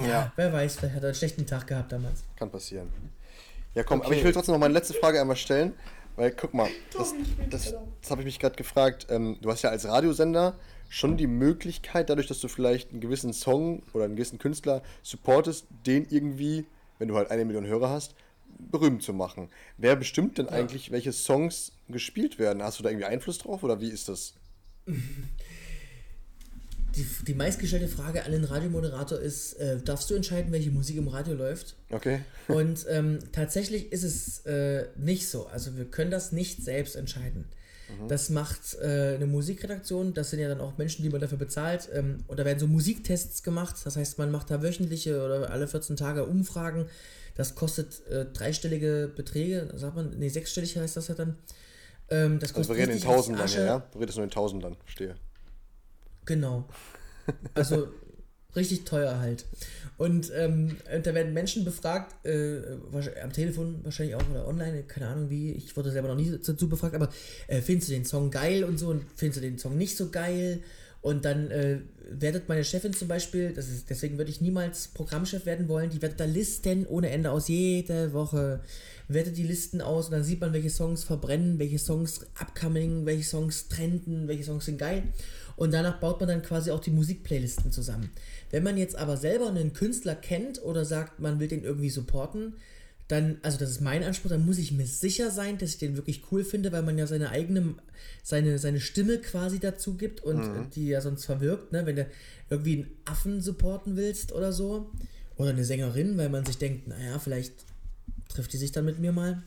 [0.00, 2.24] Ja, wer weiß, vielleicht hat er einen schlechten Tag gehabt damals.
[2.36, 2.88] Kann passieren.
[3.74, 5.74] Ja, komm, aber ich will trotzdem noch meine letzte Frage einmal stellen,
[6.16, 7.12] weil guck mal, das,
[7.50, 9.06] das, das habe ich mich gerade gefragt.
[9.10, 10.54] Ähm, du hast ja als Radiosender
[10.94, 15.66] schon die Möglichkeit, dadurch, dass du vielleicht einen gewissen Song oder einen gewissen Künstler supportest,
[15.84, 16.66] den irgendwie,
[17.00, 18.14] wenn du halt eine Million Hörer hast,
[18.70, 19.48] berühmt zu machen.
[19.76, 22.62] Wer bestimmt denn eigentlich, welche Songs gespielt werden?
[22.62, 24.34] Hast du da irgendwie Einfluss drauf oder wie ist das?
[24.86, 24.94] Die,
[27.26, 31.34] die meistgestellte Frage an den Radiomoderator ist, äh, darfst du entscheiden, welche Musik im Radio
[31.34, 31.74] läuft?
[31.90, 32.20] Okay.
[32.46, 35.48] Und ähm, tatsächlich ist es äh, nicht so.
[35.48, 37.46] Also wir können das nicht selbst entscheiden.
[38.08, 41.88] Das macht äh, eine Musikredaktion, das sind ja dann auch Menschen, die man dafür bezahlt.
[41.92, 43.76] Ähm, und da werden so Musiktests gemacht.
[43.84, 46.86] Das heißt, man macht da wöchentliche oder alle 14 Tage Umfragen.
[47.34, 51.36] Das kostet äh, dreistellige Beträge, sagt man, nee, sechsstellig heißt das ja dann.
[52.10, 53.82] Ähm, das Also kostet wir reden in Tausendern, ja, ja?
[53.92, 55.16] Du redest nur in Tausendern, verstehe.
[56.24, 56.68] Genau.
[57.54, 57.88] Also
[58.56, 59.44] richtig teuer halt.
[59.96, 62.62] Und, ähm, und da werden Menschen befragt, äh,
[63.22, 66.68] am Telefon wahrscheinlich auch oder online, keine Ahnung wie, ich wurde selber noch nie dazu
[66.68, 67.10] befragt, aber
[67.46, 70.10] äh, findest du den Song geil und so und findest du den Song nicht so
[70.10, 70.60] geil?
[71.00, 71.80] Und dann äh,
[72.10, 76.00] wertet meine Chefin zum Beispiel, das ist, deswegen würde ich niemals Programmchef werden wollen, die
[76.00, 78.60] wertet da Listen ohne Ende aus, jede Woche
[79.06, 83.24] wertet die Listen aus und dann sieht man, welche Songs verbrennen, welche Songs upcoming, welche
[83.24, 85.02] Songs trenden, welche Songs sind geil.
[85.56, 88.10] Und danach baut man dann quasi auch die Musikplaylisten zusammen.
[88.54, 92.54] Wenn man jetzt aber selber einen Künstler kennt oder sagt, man will den irgendwie supporten,
[93.08, 95.96] dann, also das ist mein Anspruch, dann muss ich mir sicher sein, dass ich den
[95.96, 97.74] wirklich cool finde, weil man ja seine eigene,
[98.22, 100.70] seine, seine Stimme quasi dazu gibt und mhm.
[100.70, 101.84] die ja sonst verwirkt, ne?
[101.84, 102.06] Wenn du
[102.48, 104.92] irgendwie einen Affen supporten willst oder so.
[105.34, 107.54] Oder eine Sängerin, weil man sich denkt, naja, vielleicht
[108.28, 109.42] trifft die sich dann mit mir mal.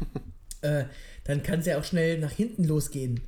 [0.62, 0.84] äh,
[1.24, 3.20] dann kann es ja auch schnell nach hinten losgehen.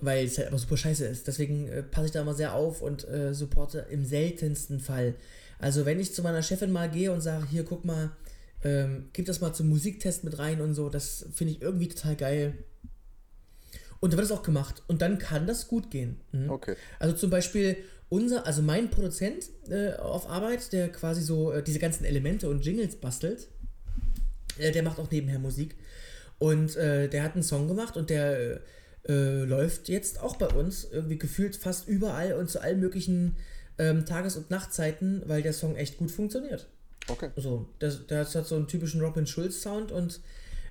[0.00, 1.26] Weil es halt aber super scheiße ist.
[1.26, 5.14] Deswegen äh, passe ich da mal sehr auf und äh, supporte im seltensten Fall.
[5.58, 8.10] Also wenn ich zu meiner Chefin mal gehe und sage, hier guck mal,
[8.64, 10.88] ähm, gib das mal zum Musiktest mit rein und so.
[10.88, 12.54] Das finde ich irgendwie total geil.
[14.00, 14.82] Und da wird es auch gemacht.
[14.88, 16.20] Und dann kann das gut gehen.
[16.32, 16.50] Mhm.
[16.50, 16.74] Okay.
[16.98, 17.76] Also zum Beispiel
[18.08, 22.64] unser, also mein Produzent äh, auf Arbeit, der quasi so äh, diese ganzen Elemente und
[22.64, 23.48] Jingles bastelt,
[24.58, 25.76] äh, der macht auch nebenher Musik.
[26.38, 28.60] Und äh, der hat einen Song gemacht und der
[29.08, 33.36] äh, läuft jetzt auch bei uns irgendwie gefühlt fast überall und zu allen möglichen
[33.78, 36.68] ähm, Tages- und Nachtzeiten, weil der Song echt gut funktioniert.
[37.08, 37.30] Okay.
[37.36, 40.20] So, das, das hat so einen typischen Robin Schulz-Sound und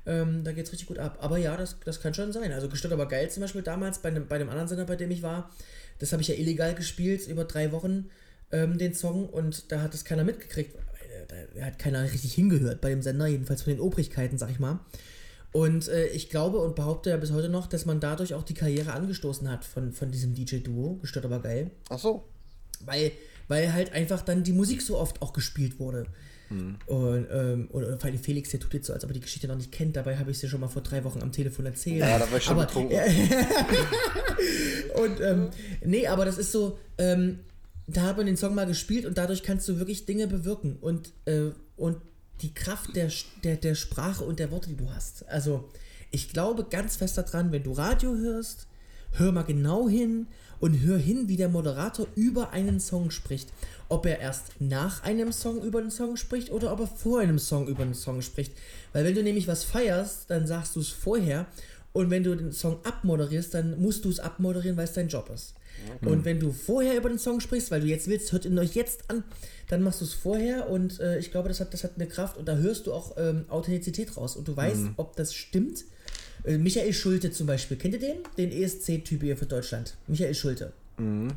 [0.05, 1.17] ähm, da es richtig gut ab.
[1.21, 2.51] Aber ja, das, das kann schon sein.
[2.51, 5.11] Also gestört aber geil zum Beispiel damals bei einem, bei einem anderen Sender, bei dem
[5.11, 5.51] ich war.
[5.99, 8.09] Das habe ich ja illegal gespielt, über drei Wochen
[8.51, 10.75] ähm, den Song und da hat es keiner mitgekriegt.
[11.55, 14.79] Da hat keiner richtig hingehört bei dem Sender, jedenfalls von den Obrigkeiten, sag ich mal.
[15.53, 18.53] Und äh, ich glaube und behaupte ja bis heute noch, dass man dadurch auch die
[18.53, 20.97] Karriere angestoßen hat von, von diesem DJ-Duo.
[21.01, 21.71] Gestört aber geil.
[21.89, 22.23] Ach so.
[22.85, 23.11] Weil
[23.51, 26.05] weil halt einfach dann die Musik so oft auch gespielt wurde.
[26.49, 26.77] Mhm.
[26.85, 29.49] Und, ähm, und vor allem Felix, der tut jetzt so, als ob er die Geschichte
[29.49, 29.97] noch nicht kennt.
[29.97, 31.99] Dabei habe ich sie schon mal vor drei Wochen am Telefon erzählt.
[31.99, 32.97] Ja, da war ich schon aber, betrunken.
[35.03, 35.49] und ähm,
[35.83, 37.39] nee, aber das ist so, ähm,
[37.87, 41.11] da hat man den Song mal gespielt und dadurch kannst du wirklich Dinge bewirken und,
[41.25, 41.97] äh, und
[42.41, 43.09] die Kraft der,
[43.43, 45.27] der, der Sprache und der Worte, die du hast.
[45.29, 45.69] Also
[46.11, 48.67] ich glaube ganz fest daran, wenn du Radio hörst,
[49.13, 50.27] hör mal genau hin
[50.59, 53.49] und hör hin, wie der Moderator über einen Song spricht.
[53.89, 57.39] Ob er erst nach einem Song über den Song spricht oder ob er vor einem
[57.39, 58.53] Song über den Song spricht.
[58.93, 61.45] Weil wenn du nämlich was feierst, dann sagst du es vorher
[61.93, 65.29] und wenn du den Song abmoderierst, dann musst du es abmoderieren, weil es dein Job
[65.33, 65.55] ist.
[65.95, 66.09] Okay.
[66.11, 68.75] Und wenn du vorher über den Song sprichst, weil du jetzt willst, hört ihn euch
[68.75, 69.23] jetzt an,
[69.67, 72.37] dann machst du es vorher und äh, ich glaube, das hat, das hat eine Kraft
[72.37, 74.93] und da hörst du auch ähm, Authentizität raus und du weißt, mhm.
[74.97, 75.85] ob das stimmt
[76.43, 77.77] äh, Michael Schulte zum Beispiel.
[77.77, 78.17] Kennt ihr den?
[78.37, 79.95] Den ESC-Typ hier für Deutschland.
[80.07, 80.73] Michael Schulte.
[80.97, 81.29] Mhm.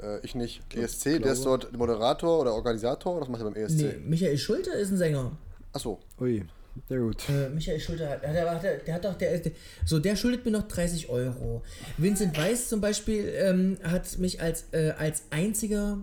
[0.00, 0.62] Äh, ich nicht.
[0.74, 3.76] ESC, der ist dort Moderator oder Organisator oder was macht er beim ESC?
[3.76, 5.32] Nee, Michael Schulte ist ein Sänger.
[5.72, 6.00] Achso.
[6.20, 6.44] Ui.
[6.88, 7.28] Sehr gut.
[7.28, 9.52] Äh, Michael Schulte hat, der, hat, der hat doch, der, der,
[9.84, 11.62] so, der schuldet mir noch 30 Euro.
[11.98, 15.98] Vincent Weiss zum Beispiel ähm, hat mich als, äh, als einziger,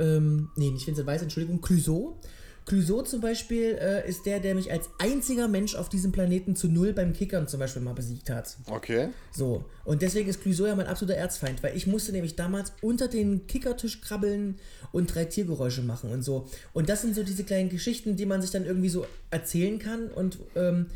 [0.00, 2.18] ähm, nee, nicht Vincent Weiss, Entschuldigung, Clouseau
[2.66, 6.68] Clouseau zum Beispiel äh, ist der, der mich als einziger Mensch auf diesem Planeten zu
[6.68, 8.56] null beim Kickern zum Beispiel mal besiegt hat.
[8.66, 9.08] Okay.
[9.32, 9.64] So.
[9.84, 13.46] Und deswegen ist Clouseau ja mein absoluter Erzfeind, weil ich musste nämlich damals unter den
[13.46, 14.56] Kickertisch krabbeln
[14.92, 16.46] und drei Tiergeräusche machen und so.
[16.72, 20.08] Und das sind so diese kleinen Geschichten, die man sich dann irgendwie so erzählen kann
[20.08, 20.86] und ähm,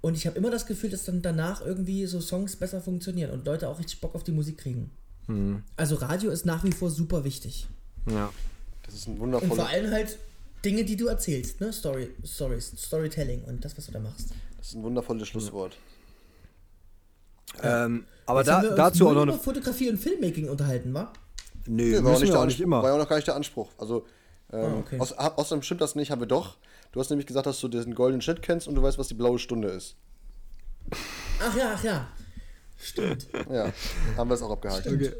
[0.00, 3.44] und ich habe immer das Gefühl, dass dann danach irgendwie so Songs besser funktionieren und
[3.44, 4.92] Leute auch richtig Bock auf die Musik kriegen.
[5.26, 5.64] Hm.
[5.76, 7.66] Also Radio ist nach wie vor super wichtig.
[8.08, 8.32] Ja.
[8.86, 9.50] Das ist ein wundervoller.
[9.50, 10.16] Und vor allem halt
[10.64, 11.72] Dinge, die du erzählst, ne?
[11.72, 14.30] Story, Stories, Storytelling und das, was du da machst.
[14.56, 15.76] Das ist ein wundervolles Schlusswort.
[17.62, 21.12] Ähm, aber da, dazu auch noch eine Fotografie und Filmmaking unterhalten, wa?
[21.66, 22.82] Nee, nee war, auch nicht, auch nicht immer.
[22.82, 23.70] War ja auch noch gar nicht der Anspruch.
[23.78, 24.06] Also,
[24.52, 25.00] ähm, ah, okay.
[25.00, 26.56] aus, außerdem stimmt das nicht, haben wir doch.
[26.92, 29.14] Du hast nämlich gesagt, dass du diesen goldenen Schnitt kennst und du weißt, was die
[29.14, 29.96] blaue Stunde ist.
[31.40, 32.08] Ach ja, ach ja.
[32.78, 33.28] Stimmt.
[33.50, 33.72] Ja,
[34.16, 34.86] haben wir es auch abgehakt.
[34.86, 35.12] Okay.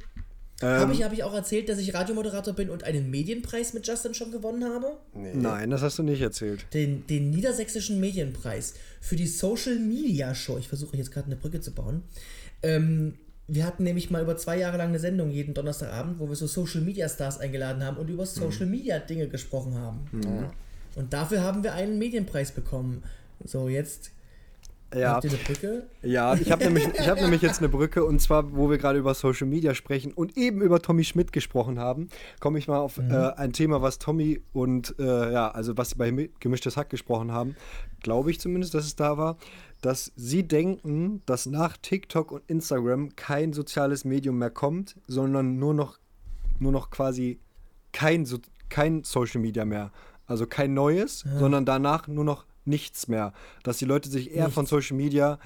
[0.60, 3.86] Ähm, habe ich, hab ich auch erzählt, dass ich Radiomoderator bin und einen Medienpreis mit
[3.86, 4.96] Justin schon gewonnen habe?
[5.14, 5.32] Nee.
[5.34, 6.66] Nein, das hast du nicht erzählt.
[6.74, 10.58] Den, den niedersächsischen Medienpreis für die Social Media Show.
[10.58, 12.02] Ich versuche jetzt gerade eine Brücke zu bauen.
[12.62, 13.14] Ähm,
[13.46, 16.46] wir hatten nämlich mal über zwei Jahre lang eine Sendung jeden Donnerstagabend, wo wir so
[16.46, 20.06] Social Media Stars eingeladen haben und über Social Media Dinge gesprochen haben.
[20.12, 20.46] Mhm.
[20.96, 23.04] Und dafür haben wir einen Medienpreis bekommen.
[23.44, 24.10] So, jetzt
[24.94, 25.14] ja.
[25.14, 25.86] Habt ihr eine Brücke?
[26.02, 29.14] Ja, ich habe nämlich, hab nämlich jetzt eine Brücke und zwar, wo wir gerade über
[29.14, 32.08] Social Media sprechen und eben über Tommy Schmidt gesprochen haben,
[32.40, 33.10] komme ich mal auf mhm.
[33.10, 37.32] äh, ein Thema, was Tommy und äh, ja, also was sie bei Gemischtes Hack gesprochen
[37.32, 37.56] haben,
[38.00, 39.36] glaube ich zumindest, dass es da war,
[39.82, 45.74] dass sie denken, dass nach TikTok und Instagram kein soziales Medium mehr kommt, sondern nur
[45.74, 45.98] noch,
[46.58, 47.40] nur noch quasi
[47.92, 48.26] kein,
[48.68, 49.92] kein Social Media mehr.
[50.26, 51.38] Also kein neues, ja.
[51.38, 53.32] sondern danach nur noch nichts mehr.
[53.62, 54.54] Dass die Leute sich eher nichts.
[54.54, 55.38] von Social Media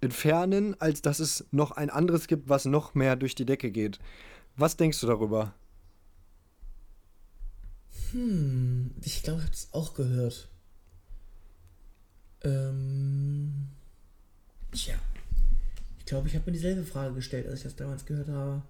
[0.00, 3.98] entfernen, als dass es noch ein anderes gibt, was noch mehr durch die Decke geht.
[4.56, 5.54] Was denkst du darüber?
[8.12, 10.48] Hm, ich glaube, ich habe es auch gehört.
[12.42, 13.68] Ähm,
[14.72, 14.94] tja.
[15.98, 18.62] Ich glaube, ich habe mir dieselbe Frage gestellt, als ich das damals gehört habe.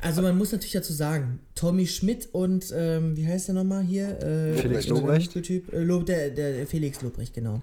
[0.00, 4.08] Also man muss natürlich dazu sagen, Tommy Schmidt und ähm, wie heißt der nochmal hier?
[4.22, 5.32] Äh, Felix der Lobrecht.
[5.42, 7.60] Typ, äh, Lob, der, der Felix Lobrecht, genau.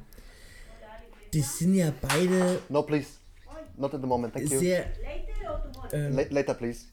[1.34, 3.08] Die sind ja beide No, please.
[3.78, 4.34] Not at the moment.
[4.34, 4.60] Thank you.
[4.60, 4.86] sehr
[5.91, 6.86] ähm, La- Later, please.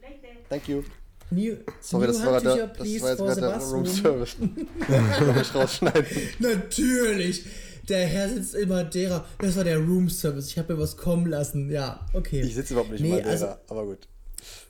[0.00, 0.28] Later.
[0.48, 0.82] Thank you.
[1.30, 3.86] New, Sorry, new das war, der, das war jetzt gerade der Room.
[3.86, 4.36] Service.
[5.40, 6.06] Ich rausschneiden.
[6.40, 7.44] Natürlich.
[7.88, 9.24] Der Herr sitzt in Madeira.
[9.38, 10.48] Das war der Room Service.
[10.48, 11.70] Ich habe mir was kommen lassen.
[11.70, 12.40] Ja, okay.
[12.40, 14.08] Ich sitze überhaupt nicht Nee, in Madeira, also- aber gut.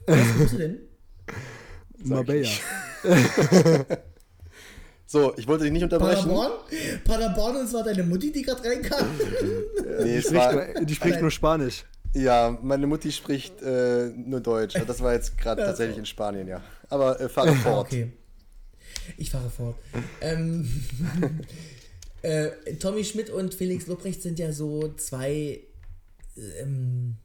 [0.07, 0.79] Was bist du denn?
[2.05, 2.49] Marbella.
[5.07, 6.23] So, ich wollte dich nicht unterbrechen.
[6.31, 6.53] Paderborn?
[7.05, 9.07] Paderborn und es war deine Mutti, die gerade reinkam?
[9.99, 11.85] Nee, Die es spricht, war, nur, die spricht nur Spanisch.
[12.15, 14.75] ja, meine Mutti spricht äh, nur Deutsch.
[14.87, 16.63] Das war jetzt gerade tatsächlich in Spanien, ja.
[16.89, 17.89] Aber äh, fahre fort.
[17.89, 18.11] Okay.
[19.19, 19.77] Ich fahre fort.
[20.23, 20.67] ähm,
[22.23, 22.49] äh,
[22.81, 25.61] Tommy Schmidt und Felix Lobrecht sind ja so zwei,
[26.59, 27.17] ähm,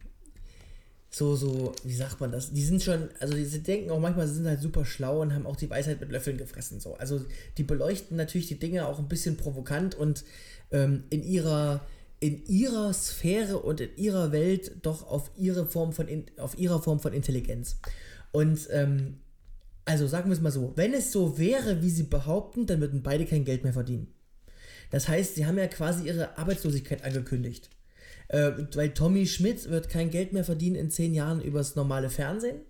[1.17, 2.53] so, so, wie sagt man das?
[2.53, 5.47] Die sind schon, also sie denken auch manchmal, sie sind halt super schlau und haben
[5.47, 6.79] auch die Weisheit mit Löffeln gefressen.
[6.79, 6.95] So.
[6.95, 7.25] Also
[7.57, 10.23] die beleuchten natürlich die Dinge auch ein bisschen provokant und
[10.71, 11.81] ähm, in ihrer
[12.19, 16.81] in ihrer Sphäre und in ihrer Welt doch auf ihre Form von in, auf ihrer
[16.81, 17.77] Form von Intelligenz.
[18.31, 19.19] Und ähm,
[19.85, 23.03] also sagen wir es mal so, wenn es so wäre, wie sie behaupten, dann würden
[23.03, 24.07] beide kein Geld mehr verdienen.
[24.89, 27.69] Das heißt, sie haben ja quasi ihre Arbeitslosigkeit angekündigt.
[28.29, 32.61] Äh, weil Tommy Schmidt wird kein Geld mehr verdienen in zehn Jahren übers normale Fernsehen,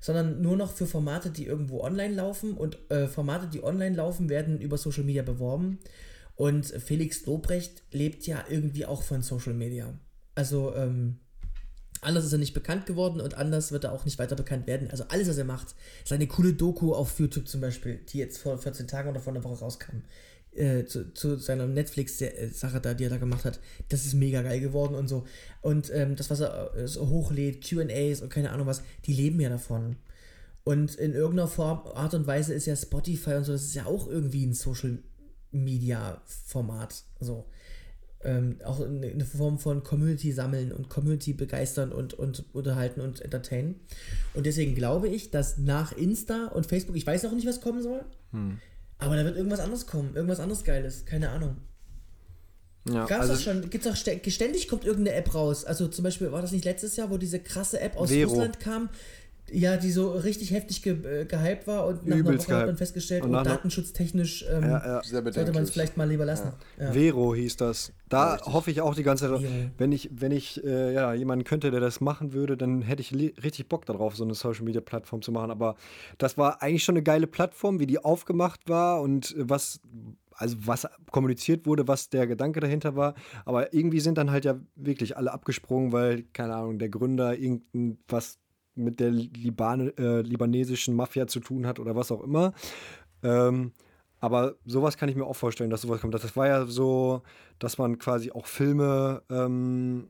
[0.00, 2.54] sondern nur noch für Formate, die irgendwo online laufen.
[2.54, 5.78] Und äh, Formate, die online laufen, werden über Social Media beworben.
[6.36, 9.94] Und Felix Lobrecht lebt ja irgendwie auch von Social Media.
[10.34, 11.18] Also, ähm,
[12.04, 14.90] anders ist er nicht bekannt geworden und anders wird er auch nicht weiter bekannt werden.
[14.90, 15.74] Also alles, was er macht,
[16.04, 19.44] seine coole Doku auf YouTube zum Beispiel, die jetzt vor 14 Tagen oder vor einer
[19.44, 20.02] Woche rauskam,
[20.56, 24.60] äh, zu, zu seiner Netflix-Sache da, die er da gemacht hat, das ist mega geil
[24.60, 25.24] geworden und so.
[25.62, 29.40] Und ähm, das, was er äh, so hochlädt, QAs und keine Ahnung was, die leben
[29.40, 29.96] ja davon.
[30.64, 33.86] Und in irgendeiner Form, Art und Weise ist ja Spotify und so, das ist ja
[33.86, 34.98] auch irgendwie ein Social
[35.50, 37.04] Media Format.
[37.20, 37.46] So.
[38.22, 43.80] Ähm, auch eine Form von Community sammeln und Community begeistern und, und unterhalten und entertainen.
[44.32, 47.82] Und deswegen glaube ich, dass nach Insta und Facebook, ich weiß noch nicht, was kommen
[47.82, 48.02] soll,
[48.98, 51.56] aber da wird irgendwas anderes kommen, irgendwas anderes Geiles, keine Ahnung.
[52.88, 55.64] Ja, Gab's also das schon, gibt's auch stä- ständig kommt irgendeine App raus.
[55.64, 58.30] Also zum Beispiel war das nicht letztes Jahr, wo diese krasse App aus Vero.
[58.30, 58.90] Russland kam,
[59.50, 62.66] ja, die so richtig heftig ge äh, gehypt war und nach einer Übelst Woche hat
[62.66, 65.02] man festgestellt, Und oh, einer- datenschutztechnisch ähm, ja, ja.
[65.02, 66.52] Sehr sollte man es vielleicht mal lieber lassen.
[66.78, 66.92] Ja.
[66.92, 67.92] Vero hieß das.
[68.08, 69.44] Da hoffe ich auch die ganze Zeit,
[69.76, 73.12] wenn ich, wenn ich äh, ja, jemanden könnte, der das machen würde, dann hätte ich
[73.12, 75.50] richtig Bock darauf, so eine Social Media Plattform zu machen.
[75.50, 75.76] Aber
[76.18, 79.80] das war eigentlich schon eine geile Plattform, wie die aufgemacht war und äh, was,
[80.32, 83.14] also was kommuniziert wurde, was der Gedanke dahinter war.
[83.44, 88.38] Aber irgendwie sind dann halt ja wirklich alle abgesprungen, weil, keine Ahnung, der Gründer irgendwas
[88.76, 92.52] mit der Liban äh, libanesischen Mafia zu tun hat oder was auch immer.
[93.22, 93.72] Ähm,
[94.20, 96.14] aber sowas kann ich mir auch vorstellen, dass sowas kommt.
[96.14, 97.22] Das war ja so,
[97.58, 100.08] dass man quasi auch Filme ähm,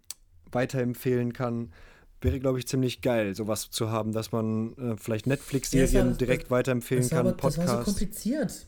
[0.53, 1.73] weiterempfehlen kann.
[2.21, 5.95] Wäre, glaube ich, ziemlich geil, sowas zu haben, dass man äh, vielleicht Ja, Netflix-Serien das
[5.95, 7.85] war- das- direkt weiterempfehlen Das kann, aber, das war so Podcasts.
[7.85, 8.67] kompliziert.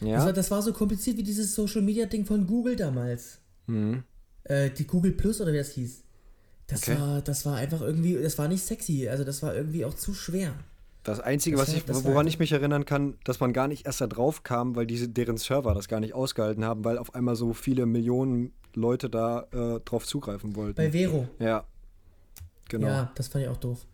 [0.00, 0.32] Das, war, ja?
[0.32, 3.40] das war so kompliziert wie dieses Social Media Ding von Google damals.
[3.66, 4.02] Mhm.
[4.44, 6.02] Äh, die Google Plus oder wie das hieß.
[6.68, 6.98] Das Okay.
[7.00, 10.14] war, das war einfach irgendwie, das war nicht sexy, also das war irgendwie auch zu
[10.14, 10.54] schwer.
[11.02, 13.86] Das Einzige, Das was war- ich, woran ich mich erinnern kann, dass man gar nicht
[13.86, 17.14] erst da drauf kam, weil diese, deren Server das gar nicht ausgehalten haben, weil auf
[17.14, 20.76] einmal so viele Millionen Leute da äh, drauf zugreifen wollten.
[20.76, 21.26] Bei Vero.
[21.38, 21.64] ja.
[22.68, 22.86] Genau.
[22.88, 23.86] Ja, das fand ich auch doof.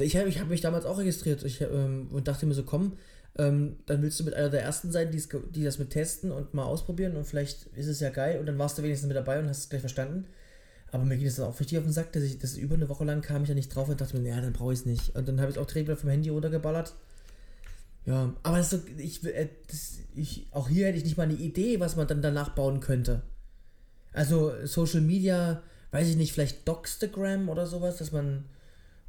[0.00, 2.94] Ich habe ich hab mich damals auch registriert ich, ähm, und dachte mir so, komm,
[3.38, 6.64] ähm, dann willst du mit einer der ersten sein, die das mit testen und mal
[6.64, 9.48] ausprobieren und vielleicht ist es ja geil und dann warst du wenigstens mit dabei und
[9.48, 10.24] hast es gleich verstanden.
[10.92, 13.04] Aber mir ging es auch richtig auf den Sack, dass ich das über eine Woche
[13.04, 15.14] lang kam ich da nicht drauf und dachte mir, ja, dann brauche ich es nicht.
[15.16, 16.94] Und dann habe ich auch direkt wieder vom Handy runtergeballert.
[18.06, 21.34] Ja, aber das so, ich, äh, das, ich, auch hier hätte ich nicht mal eine
[21.34, 23.22] Idee, was man dann danach bauen könnte.
[24.12, 25.62] Also Social Media,
[25.92, 28.44] weiß ich nicht, vielleicht Dogstagram oder sowas, dass man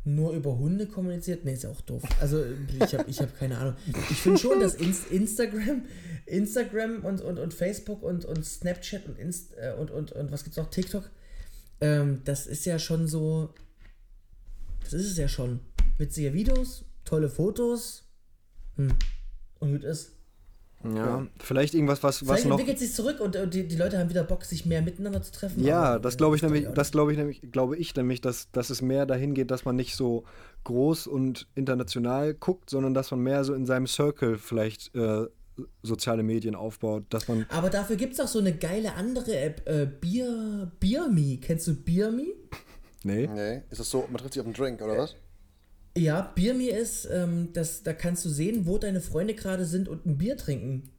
[0.04, 1.46] nur über Hunde kommuniziert?
[1.46, 2.04] Nee, ist ja auch doof.
[2.20, 2.44] Also
[2.80, 3.76] ich habe ich hab keine Ahnung.
[4.10, 5.84] Ich finde schon, dass Inst Instagram,
[6.26, 10.44] Instagram und, und, und Facebook und, und Snapchat und, Inst äh, und, und, und was
[10.44, 10.70] gibt's noch?
[10.70, 11.10] TikTok,
[11.82, 13.54] ähm, das ist ja schon so,
[14.84, 15.60] das ist es ja schon.
[15.98, 18.08] Witzige Videos, tolle Fotos,
[18.76, 18.94] hm.
[19.60, 20.14] und gut ist.
[20.84, 22.60] Ja, vielleicht irgendwas, was, was Vielleicht noch.
[22.60, 25.32] entwickelt sich zurück und, und die, die Leute haben wieder Bock, sich mehr miteinander zu
[25.32, 25.64] treffen.
[25.64, 28.72] Ja, aber, das glaube ich nämlich, das glaube ich nämlich, glaube ich nämlich, dass, dass
[28.72, 30.24] es mehr dahin geht, dass man nicht so
[30.64, 35.28] groß und international guckt, sondern dass man mehr so in seinem Circle vielleicht äh,
[35.84, 37.46] soziale Medien aufbaut, dass man.
[37.50, 41.38] Aber dafür gibt es auch so eine geile andere App, äh, Beer, Beerme.
[41.42, 42.24] Kennst du Beerme?
[43.04, 43.28] Nee.
[43.34, 45.16] Nee, ist das so, man trifft sich auf einen Drink, oder was?
[45.98, 50.06] Ja, Beerme ist, ähm, das, da kannst du sehen, wo deine Freunde gerade sind und
[50.06, 50.92] ein Bier trinken.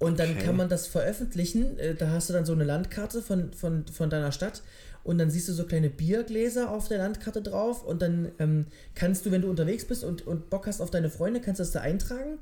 [0.00, 0.44] Und dann Okay.
[0.44, 1.78] kann man das veröffentlichen.
[1.78, 4.62] Äh, Da hast du dann so eine Landkarte von, von, von deiner Stadt
[5.04, 9.26] und dann siehst du so kleine Biergläser auf der Landkarte drauf und dann ähm, kannst
[9.26, 11.72] du, wenn du unterwegs bist und, und Bock hast auf deine Freunde, kannst du das
[11.72, 12.38] da eintragen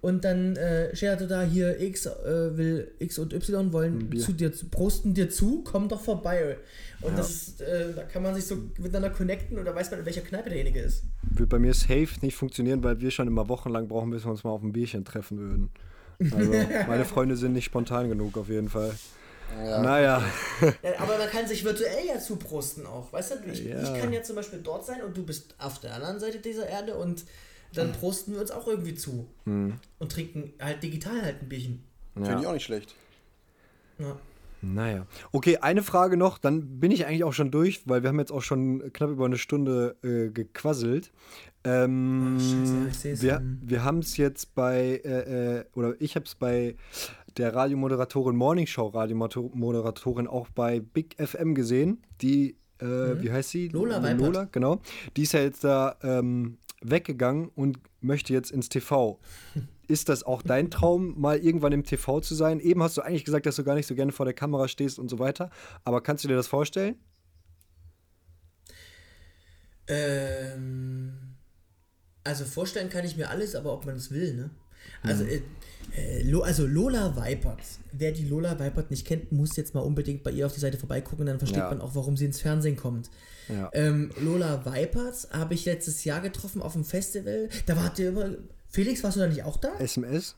[0.00, 4.52] und dann äh, steht da hier X äh, will X und Y wollen zu dir
[4.52, 6.56] zu prosten dir zu, komm doch vorbei.
[7.02, 10.00] Und das ist, äh, da kann man sich so miteinander connecten und da weiß man,
[10.00, 11.04] in welcher Kneipe derjenige ist.
[11.22, 14.44] Wird bei mir safe nicht funktionieren, weil wir schon immer wochenlang brauchen, bis wir uns
[14.44, 15.70] mal auf ein Bierchen treffen würden.
[16.18, 16.52] Also,
[16.88, 18.92] meine Freunde sind nicht spontan genug, auf jeden Fall.
[19.58, 19.82] Ja.
[19.82, 20.22] Naja.
[20.82, 23.12] Ja, aber man kann sich virtuell ja zuprosten auch.
[23.12, 23.82] Weißt du, ich, Ja.
[23.82, 26.68] ich kann ja zum Beispiel dort sein und du bist auf der anderen Seite dieser
[26.68, 27.24] Erde und
[27.74, 29.26] dann prosten wir uns auch irgendwie zu.
[29.44, 31.82] Und trinken halt digital halt ein Bierchen.
[32.14, 32.94] Finde ich auch nicht schlecht.
[33.98, 34.16] Ja.
[34.62, 35.06] Naja.
[35.32, 38.32] Okay, eine Frage noch, dann bin ich eigentlich auch schon durch, weil wir haben jetzt
[38.32, 41.12] auch schon knapp über eine Stunde äh, gequasselt.
[41.64, 46.26] Ähm, Ach, scheiße, ja, wir wir haben es jetzt bei, äh, äh, oder ich habe
[46.26, 46.76] es bei
[47.36, 52.02] der Radiomoderatorin, Morningshow Radiomoderatorin auch bei Big FM gesehen.
[52.20, 53.68] Die, äh, wie heißt sie?
[53.68, 53.72] Mhm.
[53.72, 54.20] Lola Weipert.
[54.20, 54.80] Lola, genau.
[55.16, 59.18] Die ist ja jetzt da ähm, weggegangen und möchte jetzt ins TV.
[59.88, 62.60] Ist das auch dein Traum, mal irgendwann im TV zu sein?
[62.60, 65.00] Eben hast du eigentlich gesagt, dass du gar nicht so gerne vor der Kamera stehst
[65.00, 65.50] und so weiter.
[65.82, 66.94] Aber kannst du dir das vorstellen?
[69.88, 71.34] Ähm,
[72.22, 74.50] also vorstellen kann ich mir alles, aber ob man es will, ne?
[75.02, 75.42] Also, äh, äh,
[76.42, 77.60] also Lola Weipert.
[77.92, 80.78] Wer die Lola Weipert nicht kennt, muss jetzt mal unbedingt bei ihr auf die Seite
[80.78, 81.68] vorbeigucken, dann versteht Ja.
[81.70, 83.10] man auch, warum sie ins Fernsehen kommt.
[83.48, 83.68] Ja.
[83.72, 87.48] Ähm, Lola Weipert habe ich letztes Jahr getroffen auf dem Festival.
[87.66, 88.30] Da wart ihr immer.
[88.68, 89.70] Felix, warst du da nicht auch da?
[89.80, 90.36] SMS?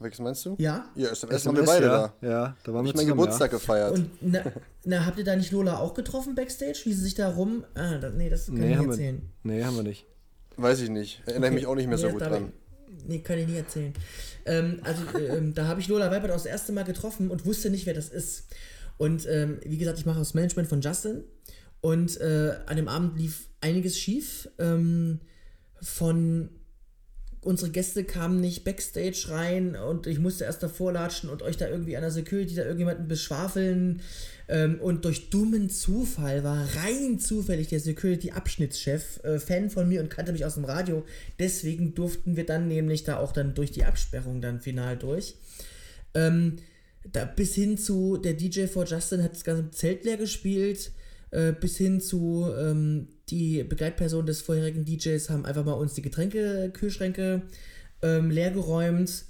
[0.00, 0.56] Welches meinst du?
[0.58, 0.86] Ja.
[0.96, 2.12] Ja, SMS haben wir beide ja.
[2.20, 2.28] da.
[2.28, 3.92] Ja, da waren wir ich meinen Geburtstag gefeiert.
[3.92, 4.42] Und na,
[4.84, 6.80] na, habt ihr da nicht Lola auch getroffen backstage?
[6.84, 7.64] Wie sie sich da rum.
[7.74, 8.62] Ah, da, nee, das kann Ja.
[8.62, 9.22] ich Nee, nicht wir, erzählen.
[9.44, 10.04] nee, haben wir nicht.
[10.56, 11.22] Weiß ich nicht.
[11.26, 11.54] Erinnere Okay.
[11.54, 12.52] mich auch nicht mehr so Nee, gut dran.
[13.06, 13.92] Nee, kann ich nie erzählen.
[14.46, 17.70] Ähm, also, ähm, da habe ich Lola Weipert auch das erste Mal getroffen und wusste
[17.70, 18.44] nicht, wer das ist.
[18.96, 21.24] Und ähm, wie gesagt, ich mache das Management von Justin.
[21.80, 24.48] Und äh, an dem Abend lief einiges schief.
[24.58, 25.20] Ähm,
[25.82, 26.48] von
[27.44, 31.68] unsere Gäste kamen nicht backstage rein und ich musste erst davor latschen und euch da
[31.68, 34.00] irgendwie an der Security da irgendjemanden beschwafeln.
[34.46, 40.10] Ähm, und durch dummen Zufall war rein zufällig der Security-Abschnittschef äh, Fan von mir und
[40.10, 41.04] kannte mich aus dem Radio.
[41.38, 45.36] Deswegen durften wir dann nämlich da auch dann durch die Absperrung dann final durch.
[46.14, 46.56] Ähm,
[47.12, 50.92] da bis hin zu der DJ vor Justin hat das ganze Zelt leer gespielt,
[51.30, 56.02] äh, bis hin zu ähm, die Begleitpersonen des vorherigen DJs haben einfach mal uns die
[56.02, 57.42] Getränkekühlschränke
[58.02, 59.24] ähm, leer geräumt.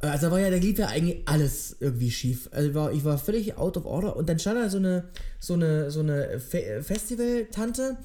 [0.00, 2.48] Äh, Also war ja, da lief ja eigentlich alles irgendwie schief.
[2.52, 5.08] Also war, ich war völlig out of order und dann stand da so eine,
[5.40, 7.96] so eine, so eine Fe Festival-Tante,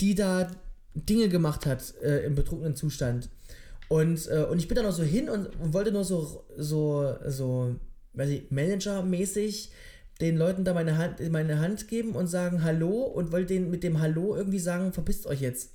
[0.00, 0.50] die da
[0.94, 3.28] Dinge gemacht hat äh, im betrunkenen Zustand.
[3.88, 7.14] Und, äh, und ich bin da noch so hin und, und wollte nur so, so,
[7.26, 7.76] so,
[8.14, 9.70] weiß ich, Manager-mäßig
[10.20, 13.82] den Leuten da meine Hand, meine Hand geben und sagen Hallo und wollte denen mit
[13.82, 15.70] dem Hallo irgendwie sagen, verpisst euch jetzt.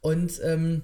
[0.00, 0.82] Und, ähm,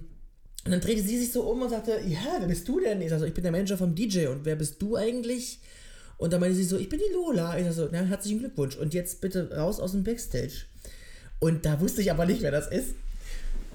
[0.64, 3.00] und dann drehte sie sich so um und sagte, ja, wer bist du denn?
[3.00, 5.60] Ich sag so, ich bin der Manager vom DJ und wer bist du eigentlich?
[6.18, 7.58] Und dann meinte sie so, ich bin die Lola.
[7.58, 8.76] Ich sag so, na, herzlichen Glückwunsch.
[8.76, 10.66] Und jetzt bitte raus aus dem Backstage.
[11.38, 12.94] Und da wusste ich aber nicht, wer das ist.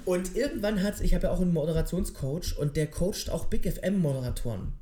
[0.05, 4.73] Und irgendwann hat, ich habe ja auch einen Moderationscoach und der coacht auch Big FM-Moderatoren.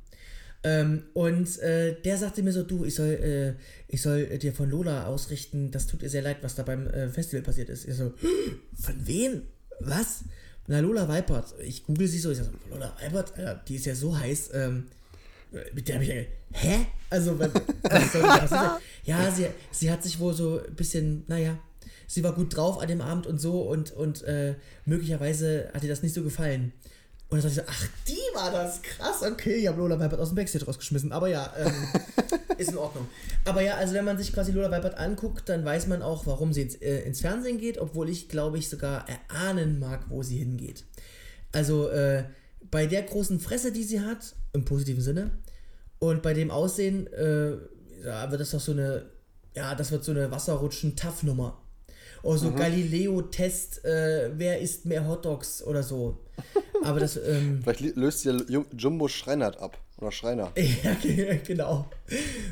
[0.66, 3.52] Ähm, und äh, der sagte mir so, du, ich soll, äh,
[3.86, 7.08] ich soll dir von Lola ausrichten, das tut ihr sehr leid, was da beim äh,
[7.10, 7.86] Festival passiert ist.
[7.86, 8.14] Ich so,
[8.80, 9.42] von wem?
[9.80, 10.24] Was?
[10.66, 11.54] Na, Lola Weipert.
[11.62, 14.50] Ich google sie so, ich sag so, Lola Weipert, Alter, die ist ja so heiß,
[14.54, 14.86] ähm,
[15.74, 16.22] mit der habe ich ja,
[16.52, 16.86] hä?
[17.10, 17.50] Also, was
[17.82, 18.70] was soll passieren?
[19.04, 21.58] ja, sie, sie hat sich wohl so ein bisschen, naja,
[22.06, 24.54] sie war gut drauf an dem Abend und so und, und äh,
[24.86, 26.72] möglicherweise hat ihr das nicht so gefallen.
[27.28, 30.20] Und dann dachte ich so, ach, die war das, krass, okay, ich habe Lola Weipert
[30.20, 31.72] aus dem Backstage rausgeschmissen, aber ja, ähm,
[32.58, 33.08] ist in Ordnung.
[33.44, 36.52] Aber ja, also wenn man sich quasi Lola Weipert anguckt, dann weiß man auch, warum
[36.52, 40.36] sie ins, äh, ins Fernsehen geht, obwohl ich, glaube ich, sogar erahnen mag, wo sie
[40.36, 40.84] hingeht.
[41.52, 42.24] Also äh,
[42.70, 45.30] bei der großen Fresse, die sie hat, im positiven Sinne,
[45.98, 47.52] und bei dem Aussehen, äh,
[48.04, 49.06] ja, wird das doch so eine,
[49.54, 51.60] ja, das wird so eine Wasserrutschen-Tough-Nummer.
[52.22, 56.20] Oder so Galileo-Test, äh, wer isst mehr Hotdogs oder so.
[56.84, 59.78] Aber das, ähm, Vielleicht löst Ju- Jumbo Schreinert ab.
[59.98, 60.52] Oder Schreiner.
[60.56, 61.88] Ja, genau.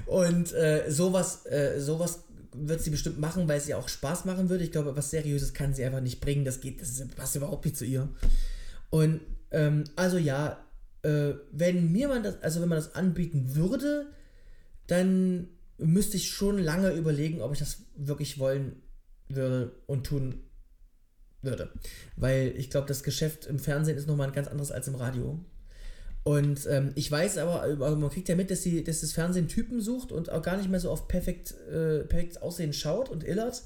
[0.06, 2.20] Und äh, sowas, äh, sowas
[2.54, 4.62] wird sie bestimmt machen, weil es ihr auch Spaß machen würde.
[4.64, 6.44] Ich glaube, was Seriöses kann sie einfach nicht bringen.
[6.44, 8.08] Das geht, das passt überhaupt nicht zu ihr.
[8.90, 10.62] Und ähm, also ja,
[11.02, 14.06] äh, wenn mir man das, also wenn man das anbieten würde,
[14.86, 15.48] dann
[15.78, 18.76] müsste ich schon lange überlegen, ob ich das wirklich wollen
[19.28, 20.42] würde und tun
[21.42, 21.70] würde.
[22.16, 25.38] Weil ich glaube, das Geschäft im Fernsehen ist nochmal ein ganz anderes als im Radio.
[26.24, 29.80] Und ähm, ich weiß aber, man kriegt ja mit, dass, die, dass das Fernsehen Typen
[29.80, 33.62] sucht und auch gar nicht mehr so auf perfekt, äh, perfektes Aussehen schaut und illert.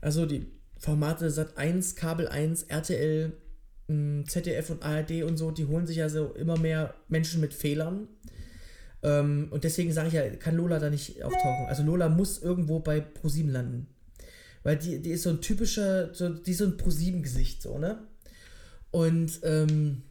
[0.00, 0.46] Also die
[0.78, 3.32] Formate Sat 1, Kabel 1, RTL,
[3.88, 7.52] mh, ZDF und ARD und so, die holen sich ja so immer mehr Menschen mit
[7.52, 8.08] Fehlern.
[9.02, 11.66] Ähm, und deswegen sage ich ja, kann Lola da nicht auftauchen.
[11.68, 13.88] Also Lola muss irgendwo bei ProSieben landen.
[14.62, 17.98] Weil die, die ist so ein typischer, so, die ist so ein ProSieben-Gesicht, so, ne?
[18.90, 20.02] Und, ähm,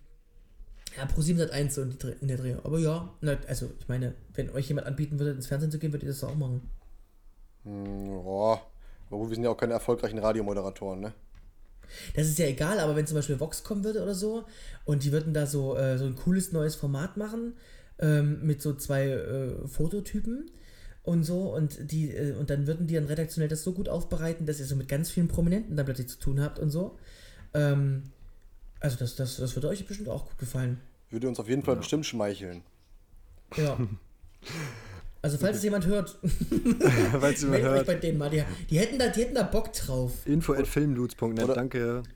[0.98, 2.66] ja, ProSieben hat eins so in, in, der Drehung.
[2.66, 5.92] Aber ja, na, also ich meine, wenn euch jemand anbieten würde, ins Fernsehen zu gehen,
[5.94, 6.62] würdet ihr das auch machen.
[7.64, 8.62] Hm, ja,
[9.12, 11.14] aber wir sind ja auch keine erfolgreichen Radiomoderatoren, ne?
[12.16, 14.46] Das ist ja egal, aber wenn zum Beispiel Vox kommen würde oder so
[14.86, 17.54] und die würden da so, äh, so ein cooles neues Format machen
[17.98, 20.52] ähm, mit so zwei äh, Fototypen
[21.10, 24.46] und so und die äh, und dann würden die dann redaktionell das so gut aufbereiten,
[24.46, 26.98] dass ihr so mit ganz vielen Prominenten da plötzlich zu tun habt und so.
[27.54, 28.04] Ähm,
[28.80, 30.80] also das, das, das würde euch bestimmt auch gut gefallen.
[31.10, 31.80] Würde uns auf jeden Fall ja.
[31.80, 32.62] bestimmt schmeicheln.
[33.58, 33.78] Ja.
[35.22, 36.18] Also falls es jemand hört,
[37.20, 37.86] falls jemand hört.
[37.86, 38.30] bei denen mal.
[38.30, 40.14] Die, die, hätten da, die hätten da Bock drauf.
[40.26, 42.04] Info at filmdudes.net, danke.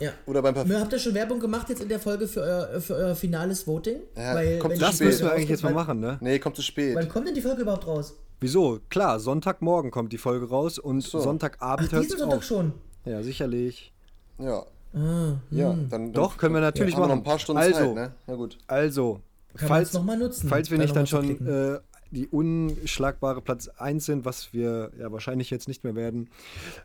[0.00, 0.12] Ja.
[0.24, 2.94] Oder beim Parf Habt ihr schon Werbung gemacht jetzt in der Folge für euer, für
[2.94, 4.00] euer finales Voting?
[4.16, 6.16] Ja, Weil, das müssen wir eigentlich jetzt mal machen, ne?
[6.22, 6.94] Nee, kommt zu spät.
[6.94, 8.14] Wann kommt denn die Folge überhaupt raus?
[8.40, 8.80] Wieso?
[8.90, 11.20] Klar, Sonntagmorgen kommt die Folge raus und so.
[11.20, 12.72] Sonntagabend hört es Sonntag schon?
[13.04, 13.92] Ja, sicherlich.
[14.38, 14.64] Ja.
[14.94, 15.88] Ah, ja, hm.
[15.88, 17.10] dann, dann, Doch, können wir natürlich ja, machen.
[17.10, 18.12] noch ein paar Stunden also, Zeit, ne?
[18.26, 18.58] Na gut.
[18.66, 19.20] Also,
[19.54, 21.78] Kann falls, noch mal nutzen, falls wir nicht dann schon äh,
[22.10, 26.30] die unschlagbare Platz 1 sind, was wir ja wahrscheinlich jetzt nicht mehr werden.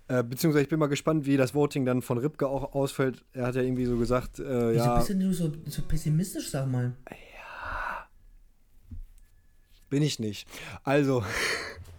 [0.08, 3.24] Äh, beziehungsweise ich bin mal gespannt, wie das Voting dann von Ripke auch ausfällt.
[3.34, 4.98] Er hat ja irgendwie so gesagt, äh, Wieso ja.
[4.98, 6.94] bist du so, so pessimistisch, sag mal?
[7.10, 7.16] Ja.
[9.92, 10.48] Bin ich nicht.
[10.84, 11.24] Also.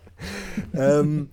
[0.74, 1.28] ähm,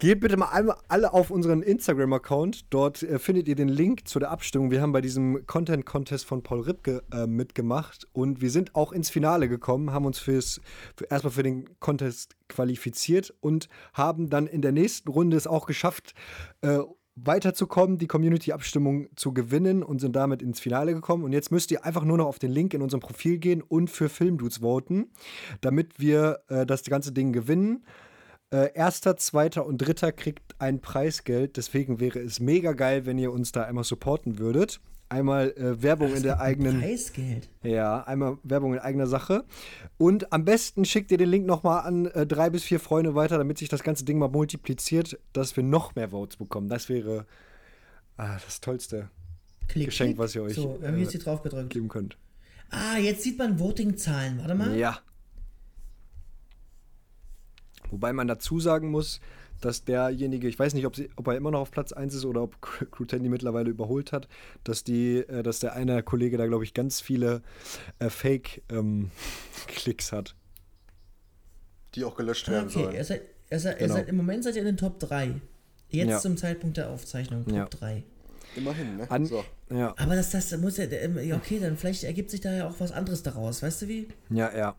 [0.00, 2.64] Geht bitte mal einmal alle auf unseren Instagram-Account.
[2.70, 4.72] Dort äh, findet ihr den Link zu der Abstimmung.
[4.72, 9.10] Wir haben bei diesem Content-Contest von Paul Ripke äh, mitgemacht und wir sind auch ins
[9.10, 10.60] Finale gekommen, haben uns fürs,
[10.96, 15.66] für, erstmal für den Contest qualifiziert und haben dann in der nächsten Runde es auch
[15.66, 16.14] geschafft,
[16.62, 16.80] äh,
[17.14, 21.24] weiterzukommen, die Community-Abstimmung zu gewinnen und sind damit ins Finale gekommen.
[21.24, 23.90] Und jetzt müsst ihr einfach nur noch auf den Link in unserem Profil gehen und
[23.90, 25.10] für Filmdudes voten,
[25.60, 27.84] damit wir äh, das ganze Ding gewinnen.
[28.50, 31.56] Äh, erster, zweiter und dritter kriegt ein Preisgeld.
[31.56, 34.80] Deswegen wäre es mega geil, wenn ihr uns da einmal supporten würdet.
[35.12, 36.80] Einmal äh, Werbung das in der eigenen.
[36.80, 37.50] Preisgeld.
[37.62, 39.44] Ja, einmal Werbung in eigener Sache.
[39.98, 43.36] Und am besten schickt ihr den Link nochmal an äh, drei bis vier Freunde weiter,
[43.36, 46.70] damit sich das ganze Ding mal multipliziert, dass wir noch mehr Votes bekommen.
[46.70, 47.26] Das wäre
[48.16, 49.10] ah, das tollste
[49.68, 50.18] klick, Geschenk, klick.
[50.18, 51.68] was ihr euch so, wir haben jetzt hier drauf gedrückt.
[51.70, 52.16] geben könnt.
[52.70, 54.38] Ah, jetzt sieht man Voting-Zahlen.
[54.38, 54.74] Warte mal.
[54.74, 54.98] Ja.
[57.90, 59.20] Wobei man dazu sagen muss,
[59.64, 62.24] dass derjenige, ich weiß nicht, ob, sie, ob er immer noch auf Platz 1 ist
[62.24, 64.28] oder ob Crew Tandy mittlerweile überholt hat,
[64.64, 67.42] dass die, äh, dass der eine Kollege da, glaube ich, ganz viele
[67.98, 70.34] äh, Fake-Klicks ähm, hat.
[71.94, 72.82] Die auch gelöscht werden okay.
[72.82, 72.94] sollen.
[72.94, 73.94] Er seid, er seid, genau.
[73.94, 75.40] seid, Im Moment seid ihr in den Top 3.
[75.90, 76.18] Jetzt ja.
[76.18, 77.66] zum Zeitpunkt der Aufzeichnung, Top ja.
[77.66, 78.02] 3.
[78.56, 79.10] Immerhin, ne?
[79.10, 79.44] An, so.
[79.70, 79.94] ja.
[79.96, 80.86] Aber das, das muss ja,
[81.34, 84.08] okay, dann vielleicht ergibt sich da ja auch was anderes daraus, weißt du wie?
[84.30, 84.76] Ja, ja.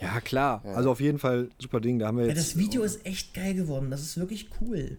[0.00, 0.62] Ja, klar.
[0.64, 0.72] Ja.
[0.74, 1.98] Also auf jeden Fall super Ding.
[1.98, 2.36] Da haben wir jetzt.
[2.36, 3.90] Ja, das Video ist echt geil geworden.
[3.90, 4.98] Das ist wirklich cool.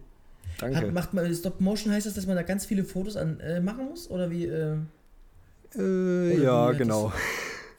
[0.58, 0.78] Danke.
[0.78, 3.60] Hat, macht man Stop Motion heißt das, dass man da ganz viele Fotos an, äh,
[3.60, 4.10] machen muss?
[4.10, 4.46] Oder wie?
[4.46, 4.78] Äh,
[5.76, 7.12] äh, ja, wie genau.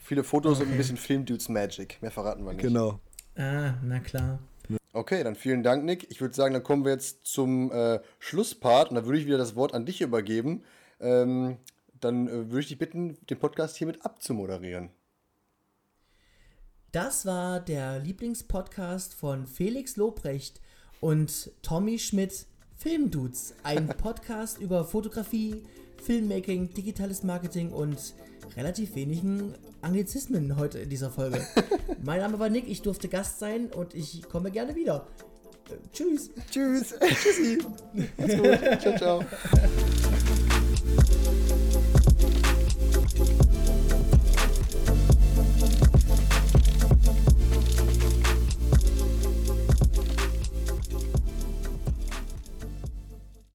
[0.03, 0.67] viele Fotos okay.
[0.67, 1.99] und ein bisschen Film-Dudes Magic.
[2.03, 2.63] Mehr verraten wir nicht.
[2.63, 3.01] Genau.
[3.37, 4.39] Ah, na klar.
[4.93, 6.11] Okay, dann vielen Dank, Nick.
[6.11, 9.39] Ich würde sagen, dann kommen wir jetzt zum äh, Schlusspart und da würde ich wieder
[9.39, 10.63] das Wort an dich übergeben.
[11.01, 11.59] Ähm,
[12.01, 14.91] dann äh, würde ich dich bitten, den Podcast hiermit abzumoderieren.
[16.97, 20.63] Das war der Lieblingspodcast von Felix Lobrecht
[21.03, 22.47] und Tommy Schmidt,
[22.79, 23.53] Filmdudes.
[23.65, 25.63] Ein Podcast über Fotografie,
[26.03, 28.15] Filmmaking, digitales Marketing und
[28.57, 29.53] relativ wenigen
[29.83, 31.47] Anglizismen heute in dieser Folge.
[32.03, 35.07] mein Name war Nick, ich durfte Gast sein und ich komme gerne wieder.
[35.69, 36.31] Äh, tschüss.
[36.51, 36.95] Tschüss.
[36.99, 37.59] Tschüssi.
[38.17, 38.81] Macht's gut.
[38.81, 39.25] ciao, ciao.